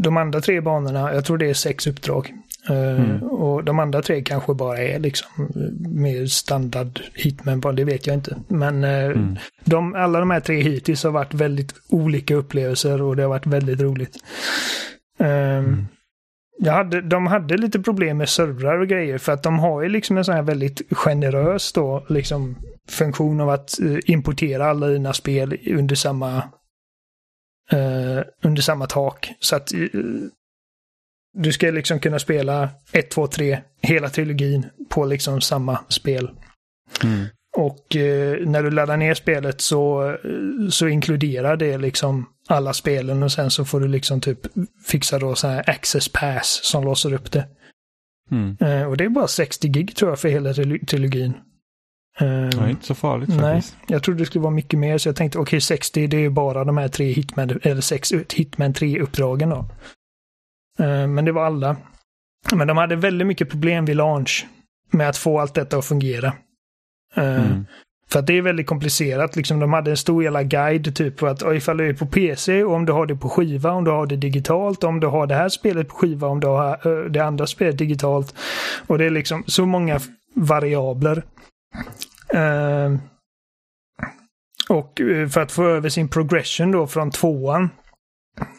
[0.00, 2.32] de andra tre banorna, jag tror det är sex uppdrag.
[2.68, 3.22] Eh, Mm.
[3.22, 5.28] Och de andra tre kanske bara är liksom
[5.80, 8.36] mer standard hitmen, bara, det vet jag inte.
[8.48, 9.36] Men eh, Mm.
[9.64, 13.46] de, alla de här tre hittills har varit väldigt olika upplevelser och det har varit
[13.46, 14.16] väldigt roligt.
[15.18, 15.86] Mm.
[16.66, 20.16] Hade, de hade lite problem med servrar och grejer för att de har ju liksom
[20.16, 22.56] en sån här väldigt generös då, liksom
[22.88, 26.36] funktion av att eh, importera alla dina spel under samma
[27.72, 29.32] eh, under samma tak.
[29.40, 29.80] Så att eh,
[31.32, 36.30] du ska liksom kunna spela 1, 2, 3, hela trilogin på liksom samma spel.
[37.04, 37.26] Mm.
[37.56, 43.22] Och eh, när du laddar ner spelet så, eh, så inkluderar det liksom alla spelen
[43.22, 44.38] och sen så får du liksom typ
[44.86, 47.48] fixa då så här access pass som låser upp det.
[48.30, 48.56] Mm.
[48.60, 51.34] Eh, och det är bara 60 gig tror jag för hela tril- trilogin.
[52.20, 53.76] Eh, är inte så farligt Nej, faktiskt.
[53.88, 56.30] jag trodde det skulle vara mycket mer så jag tänkte okej 60 det är ju
[56.30, 59.66] bara de här tre Hitman, eller sex Hitman 3-uppdragen då.
[60.84, 61.76] Eh, Men det var alla.
[62.52, 64.46] Men de hade väldigt mycket problem vid launch
[64.90, 66.32] med att få allt detta att fungera.
[67.16, 67.66] Eh, Mm.
[68.12, 69.36] För att det är väldigt komplicerat.
[69.36, 72.64] Liksom, de hade en stor jävla guide typ på att ifall du är på PC
[72.64, 75.26] och om du har det på skiva, om du har det digitalt, om du har
[75.26, 76.70] det här spelet på skiva, om du har
[77.04, 78.34] eh, det andra spelet digitalt.
[78.86, 80.00] Och det är liksom så många
[80.34, 81.22] variabler.
[82.34, 82.94] Eh,
[84.68, 87.70] och eh, för att få över sin progression då från tvåan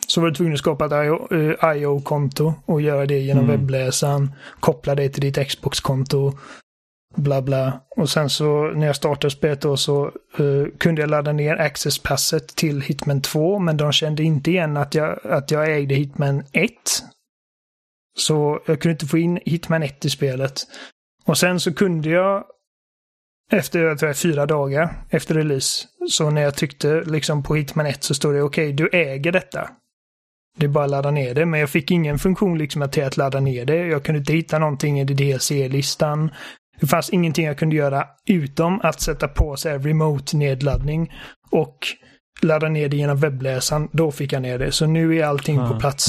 [0.08, 3.58] så var du tvungen att skapa ett IO eh, IO-konto och göra det genom Mm.
[3.60, 4.32] webbläsaren.
[4.60, 6.34] Koppla det till ditt Xbox-konto.
[7.16, 7.82] Bla bla.
[7.90, 12.48] Och sen så när jag startade spelet då så uh, kunde jag ladda ner accesspasset
[12.48, 16.72] till Hitman 2 men de kände inte igen att jag, att jag ägde Hitman 1.
[18.18, 20.62] Så jag kunde inte få in Hitman 1 i spelet.
[21.26, 22.44] Och sen så kunde jag
[23.52, 27.86] efter jag tror jag, fyra dagar efter release, så när jag tryckte liksom på Hitman
[27.86, 29.70] 1 så stod det okej, du äger detta.
[30.58, 33.18] Det är bara att ladda ner det, men jag fick ingen funktion liksom till att
[33.18, 33.88] ladda ner det.
[33.88, 36.32] Jag kunde inte hitta någonting i DLC-listan.
[36.80, 41.14] Det fanns ingenting jag kunde göra utom att sätta på här remote-nedladdning
[41.52, 41.78] och
[42.42, 43.90] ladda ner det genom webbläsaren.
[43.92, 44.72] Då fick jag ner det.
[44.72, 45.70] Så nu är allting Ah.
[45.74, 46.06] på plats.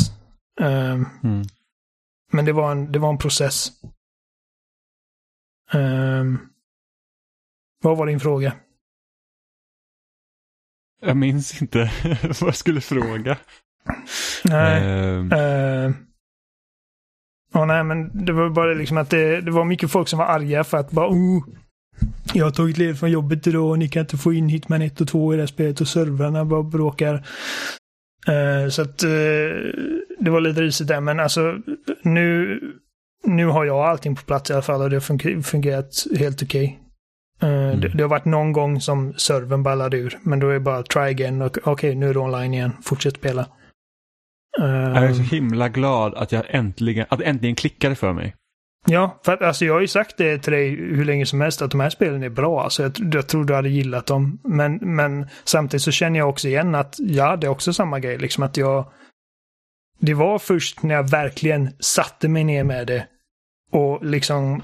[0.61, 1.43] Ehm, Mm.
[2.33, 3.69] men det var, en, det var en process.
[5.73, 6.39] Um,
[7.83, 8.53] vad var din fråga?
[11.03, 11.79] Jag minns inte
[12.41, 13.39] vad jag skulle fråga.
[14.45, 14.83] Nej.
[14.85, 15.95] Ehm, Uh,
[17.53, 20.27] ja, nej, men det var bara liksom att det, det var mycket folk som var
[20.27, 21.45] arga för att bara oh,
[22.35, 25.01] jag har tagit led från jobbet idag och ni kan inte få in Hitman 1
[25.01, 27.15] och 2 i det här spelet och servrarna bara bråkar.
[28.27, 29.11] Eh, så att uh,
[30.19, 31.59] det var lite risigt där, men alltså
[32.03, 32.61] nu,
[33.25, 36.43] nu har jag allting på plats i alla fall och det har funger fungerat helt
[36.43, 36.81] okej.
[37.37, 37.51] Okay.
[37.51, 37.81] Uh, mm.
[37.81, 40.83] det, det, har varit någon gång som servern ballade ur, men då är det bara
[40.83, 43.47] try again och okej, okay, nu är det online igen, fortsätt spela.
[44.59, 48.35] Jag är så himla glad att jag äntligen, att det äntligen klickade för mig.
[48.87, 51.63] Ja, för att alltså jag har ju sagt det till dig hur länge som helst
[51.63, 52.63] att de här spelen är bra.
[52.63, 54.41] Alltså jag, jag tror du hade gillat dem.
[54.45, 58.19] Men, men samtidigt så känner jag också igen att jag hade också samma grej.
[58.19, 58.93] Liksom att jag...
[59.99, 63.07] Det var först när jag verkligen satte mig ner med det
[63.73, 64.63] och liksom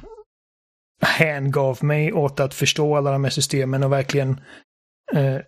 [1.03, 4.41] hängav mig åt att förstå alla de här systemen och verkligen
[5.13, 5.39] eh,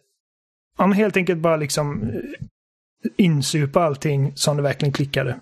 [0.79, 2.13] ja, helt enkelt bara liksom
[3.17, 5.41] insupa allting som det verkligen klickade.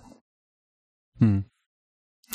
[1.21, 1.43] Mm.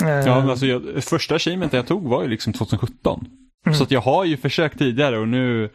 [0.03, 3.27] Uh, ja, men alltså jag, första achievementet jag tog var ju liksom 2017.
[3.67, 3.79] Mm.
[3.79, 5.71] Så att jag har ju försökt tidigare och nu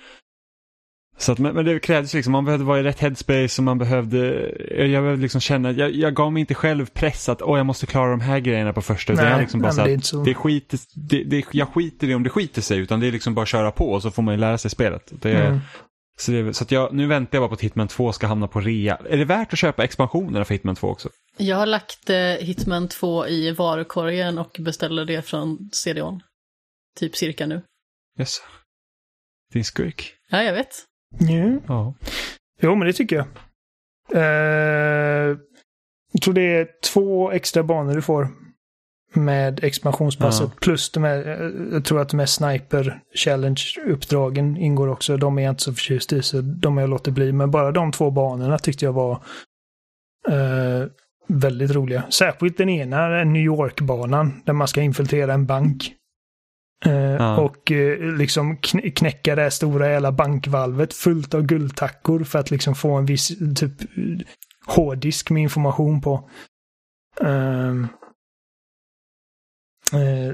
[1.20, 4.52] så att, men det krävdes liksom, man behövde vara i rätt headspace och man behövde,
[4.70, 7.86] jag behövde liksom känna, jag, jag gav mig inte själv press att åh jag måste
[7.86, 9.14] klara de här grejerna på första.
[9.14, 10.24] Nej, jag liksom bara nej, det, så.
[10.24, 13.34] det skiter, det, det, jag skiter i om det skiter sig utan det är liksom
[13.34, 15.12] bara att köra på och så får man ju lära sig spelet.
[15.22, 15.60] Det, mm.
[16.20, 18.48] Så, det, så att jag, nu väntar jag bara på att Hitman 2 ska hamna
[18.48, 18.96] på rea.
[18.96, 21.10] Är det värt att köpa expansionerna för Hitman 2 också?
[21.38, 26.22] Jag har lagt eh, Hitman 2 i varukorgen och beställer det från CDON.
[27.00, 27.62] Typ cirka nu.
[28.20, 28.38] Yes.
[29.54, 30.14] Din skurk.
[30.30, 30.86] Ja, jag vet.
[31.22, 31.62] Mm.
[31.68, 31.94] Ja.
[32.62, 33.28] Jo, men det tycker jag.
[34.16, 35.38] Uh,
[36.12, 38.28] jag tror det är två extra banor du får
[39.18, 40.50] med expansionspasset.
[40.54, 40.60] Ja.
[40.62, 45.18] Plus de här, eh, jag tror att de här sniper challenge-uppdragen ingår också.
[45.18, 47.32] De är jag inte så förtjust i, så de har jag låtit bli.
[47.32, 49.14] Men bara de två banorna tyckte jag var
[50.30, 50.88] uh,
[51.28, 52.04] väldigt roliga.
[52.10, 55.94] Särskilt den ena, New York-banan, där man ska infiltrera en bank.
[56.86, 57.38] Uh, ja.
[57.38, 58.58] Och uh, liksom
[58.96, 63.28] knäcka det här stora jävla bankvalvet fullt av guldtackor för att liksom få en viss
[63.56, 63.74] typ
[64.68, 66.30] hårddisk med information på.
[67.22, 67.76] Eh,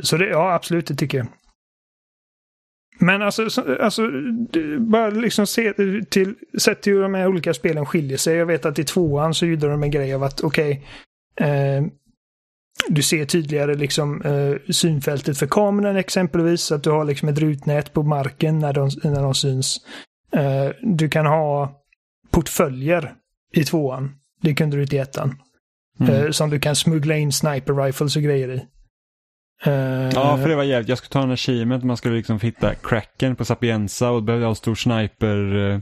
[0.02, 1.28] så det, ja, absolut, det tycker jag.
[3.00, 4.10] Men alltså, alltså
[4.80, 5.74] bara liksom se
[6.10, 8.36] till, sett till hur de här olika spelen skiljer sig.
[8.36, 10.86] Jag vet att i tvåan så gjorde de en grej av att okej,
[11.36, 11.84] okay, eh,
[12.90, 16.72] du ser tydligare liksom eh, synfältet för kameran exempelvis.
[16.72, 19.78] Att du har liksom ett rutnät på marken när de, när de syns.
[20.34, 21.82] Eh, du kan ha
[22.32, 23.14] portföljer
[23.54, 24.16] i tvåan.
[24.42, 25.36] Det kunde du inte i ettan.
[26.00, 26.16] Mm.
[26.16, 28.66] Eh, som du kan smuggla in sniper rifles och grejer i.
[29.68, 30.90] Uh, ja, för det var jävligt.
[30.90, 34.50] Jag skulle ta en achievement, man skulle liksom hitta cracken på Sapienza och behövde ha
[34.50, 35.80] en stor sniper, uh,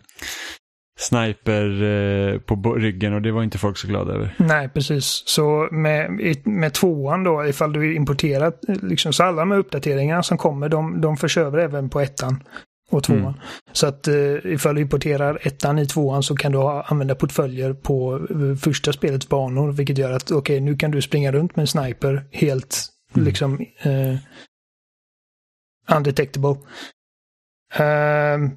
[0.99, 4.35] sniper uh, på ryggen och det var inte folk så glada över.
[4.37, 5.23] Nej, precis.
[5.25, 6.11] Så med,
[6.43, 11.01] med tvåan då, ifall du importerar, liksom, så alla de här uppdateringarna som kommer, de,
[11.01, 12.43] de förs över även på ettan
[12.91, 13.21] och tvåan.
[13.21, 13.33] Mm.
[13.71, 17.73] Så att uh, ifall du importerar ettan i tvåan så kan du ha, använda portföljer
[17.73, 18.27] på
[18.61, 21.67] första spelets banor, vilket gör att okej, okay, nu kan du springa runt med en
[21.67, 23.25] sniper helt Mm.
[23.25, 24.17] Liksom uh,
[25.97, 26.57] undetectable.
[27.79, 28.51] Uh,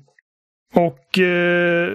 [0.74, 1.94] och uh,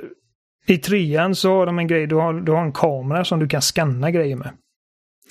[0.68, 3.48] i trean så har de en grej, du har, du har en kamera som du
[3.48, 4.52] kan scanna grejer med.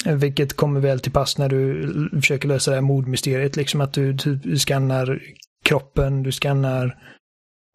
[0.07, 4.17] Vilket kommer väl till pass när du försöker lösa det här mordmysteriet, liksom att du
[4.17, 5.23] typ skannar
[5.65, 6.99] kroppen, du skannar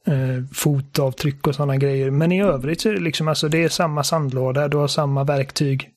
[0.08, 2.12] eh, fotavtryck och sådana grejer.
[2.12, 5.24] Men i övrigt så är det liksom, alltså det är samma sandlåda, du har samma
[5.24, 5.90] verktyg.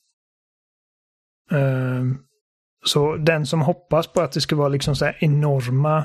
[1.51, 2.03] Eh,
[2.85, 5.97] så den som hoppas på att det ska vara liksom så enorma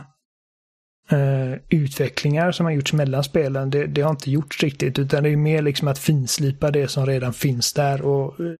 [1.10, 4.98] eh, utvecklingar som har gjorts mellan spelen, det, det, har inte gjorts riktigt.
[4.98, 8.02] Utan det är mer liksom att finslipa det som redan finns där.
[8.02, 8.52] Och eh,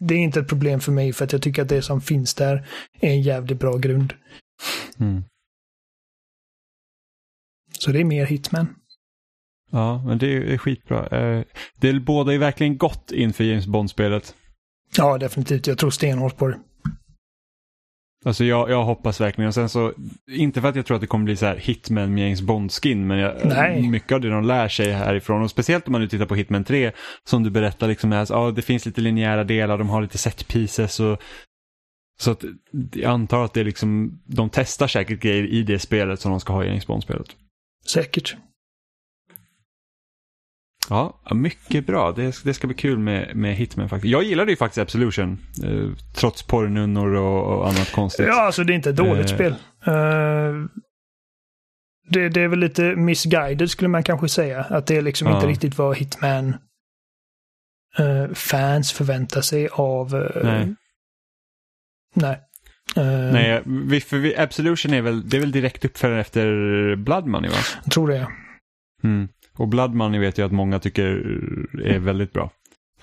[0.00, 2.34] Det är inte ett problem för mig för att jag tycker att det som finns
[2.34, 2.66] där
[3.00, 4.14] är en jävligt bra grund.
[5.00, 5.24] Mm.
[7.78, 8.74] Så det är mer Hitman.
[9.70, 11.06] Ja, men det är skitbra.
[11.06, 11.44] Eh,
[11.76, 14.34] det båda är verkligen gott inför James Bond-spelet.
[14.96, 15.66] Ja, definitivt.
[15.66, 16.58] Jag tror stenhårt på det.
[18.24, 19.48] Alltså jag, jag hoppas verkligen.
[19.48, 19.92] Och sen så,
[20.30, 23.06] inte för att jag tror att det kommer bli så här Hitman med James Bond-skin,
[23.06, 25.42] men jag, mycket av det de lär sig härifrån.
[25.42, 26.92] Och speciellt om man nu tittar på Hitman 3,
[27.24, 30.48] som du berättar, liksom, är, ja, det finns lite linjära delar, de har lite set
[30.48, 31.00] pieces.
[31.00, 31.22] Och,
[32.20, 32.44] så att,
[32.92, 36.40] jag antar att det är liksom, de testar säkert grejer i det spelet som de
[36.40, 37.28] ska ha i James Bond-spelet.
[37.86, 38.36] Säkert.
[40.88, 42.12] Ja, mycket bra.
[42.12, 44.12] Det, det ska bli kul med, med Hitman faktiskt.
[44.12, 45.38] Jag gillade ju faktiskt Absolution.
[45.64, 48.26] Eh, trots porrnunnor och, och annat konstigt.
[48.26, 49.34] Ja, alltså det är inte ett dåligt Eh.
[49.34, 49.52] spel.
[49.86, 50.54] Eh,
[52.08, 54.60] det, det är väl lite misguided skulle man kanske säga.
[54.62, 55.34] Att det är liksom Ja.
[55.34, 56.56] inte riktigt vad Hitman
[57.98, 60.14] eh, fans förväntar sig av...
[60.14, 60.74] eh, Nej.
[62.14, 62.40] Nej.
[62.96, 66.46] Eh, Nej, vi, för vi, Absolution är väl, det är väl direkt uppföljare efter
[66.96, 67.56] Blood Money va?
[67.84, 68.28] Jag tror det.
[69.04, 69.28] Mm.
[69.56, 71.06] Och Blood Money vet jag att många tycker
[71.84, 72.50] är väldigt bra.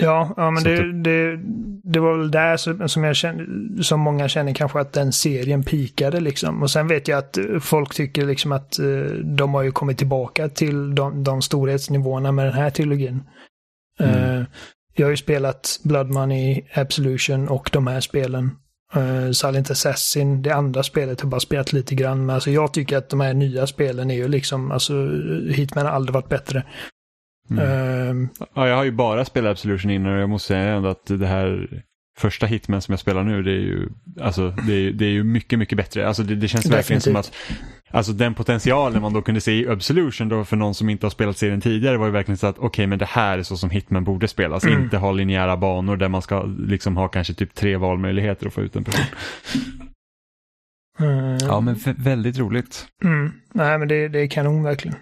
[0.02, 1.40] Ja, ja men det, det,
[1.84, 6.20] det var väl där som, jag känner, som många känner kanske att den serien pikade
[6.20, 6.62] liksom.
[6.62, 8.86] Och sen vet jag att eh, folk tycker liksom att eh,
[9.24, 13.24] de har ju kommit tillbaka till de, de storhetsnivåerna med den här trilogin.
[14.00, 14.16] Mm.
[14.16, 14.46] Eh,
[14.96, 18.52] jag har ju spelat Blood Money, Absolution och de här spelen.
[18.96, 22.26] Uh, Silent Assassin, det andra spelet har bara spelat lite grann.
[22.26, 24.94] Men alltså jag tycker att de här nya spelen är ju liksom, alltså
[25.50, 26.64] Hitman har aldrig varit bättre.
[27.52, 28.24] Mm.
[28.24, 31.06] Eh, Ja, jag har ju bara spelat Absolution innan och jag måste säga ändå att
[31.06, 31.82] det här
[32.18, 33.90] första Hitman som jag spelar nu, det är ju,
[34.22, 36.08] alltså, det är, det är ju mycket, mycket bättre.
[36.08, 37.32] Alltså, det, det känns verkligen som att
[37.92, 41.12] Alltså den potentialen man då kunde se i Absolution då för någon som inte har
[41.12, 43.70] spelat serien tidigare var ju verkligen så att okej men det här är så som
[43.70, 44.64] Hitman borde spelas.
[44.64, 44.84] Mm.
[44.84, 48.62] Inte ha linjära banor där man ska liksom ha kanske typ tre valmöjligheter att få
[48.62, 49.06] ut en person.
[51.00, 52.88] eh, Ja men vä- väldigt roligt.
[53.04, 53.32] Mm.
[53.54, 54.98] Nej, men det, det är kanon verkligen.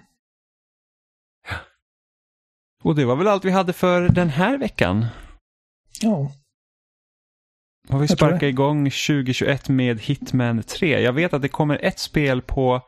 [2.83, 5.05] Och det var väl allt vi hade för den här veckan.
[6.01, 6.31] Ja.
[7.89, 11.01] Har vi sparkat igång 2021 med Hitman 3.
[11.01, 12.81] Jag vet att det kommer ett spel på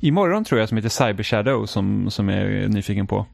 [0.00, 3.26] imorgon tror jag som heter Cyber Shadow som, som jag är nyfiken på.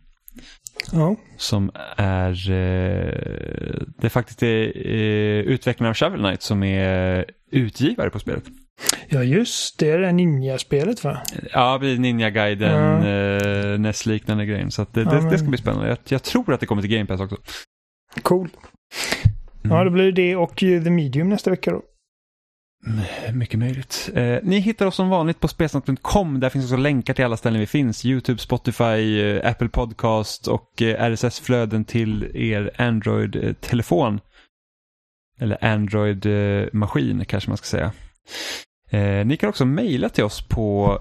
[0.93, 1.17] Ja.
[1.37, 8.19] Som är, eh, det är faktiskt eh, utvecklaren av Shovel Knight som är utgivare på
[8.19, 8.45] spelet.
[9.09, 9.91] Ja, just det.
[9.91, 11.19] är det ninja-spelet va?
[11.53, 13.09] Ja, det blir Ninja Gaiden, Ja.
[13.09, 14.71] eh, NES-liknande grejen.
[14.71, 15.89] Så det, Ja, det, det ska bli spännande.
[15.89, 17.37] Jag, jag tror att det kommer till Game Pass också.
[18.23, 18.49] Cool.
[19.71, 21.83] Ja, då blir det och The Medium nästa vecka då.
[22.87, 24.11] Mm, Mycket möjligt.
[24.15, 26.41] Eh, ni hittar oss som vanligt på spelsnack.com.
[26.41, 28.05] Där finns också länkar till alla ställen vi finns.
[28.05, 34.21] YouTube, Spotify, eh, Apple Podcast och eh, RSS-flöden till er Android-telefon.
[35.41, 37.93] Eller Android-maskin kanske man ska säga.
[38.91, 40.99] Eh, ni kan också mejla till oss på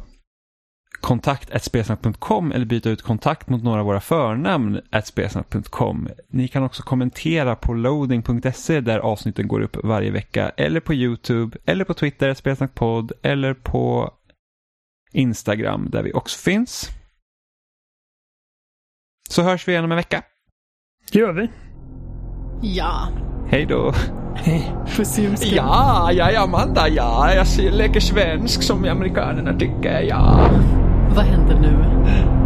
[1.01, 6.09] kontakt.spelsnack.com eller byta ut kontakt mot några av våra förnamn spelsnack.com.
[6.27, 11.57] Ni kan också kommentera på loading.se där avsnitten går upp varje vecka eller på YouTube
[11.65, 14.13] eller på Twitter spelsnackpodd eller på
[15.11, 16.89] Instagram där vi också finns.
[19.29, 20.23] Så hörs vi igen om en vecka.
[21.11, 21.49] Det gör vi.
[22.61, 23.09] Ja,
[23.49, 23.93] Hej då!
[25.55, 27.33] Ja, jag är Amanda, ja.
[27.33, 30.49] Jag leker svensk som amerikanerna tycker, ja.
[31.15, 32.36] Vad händer nu?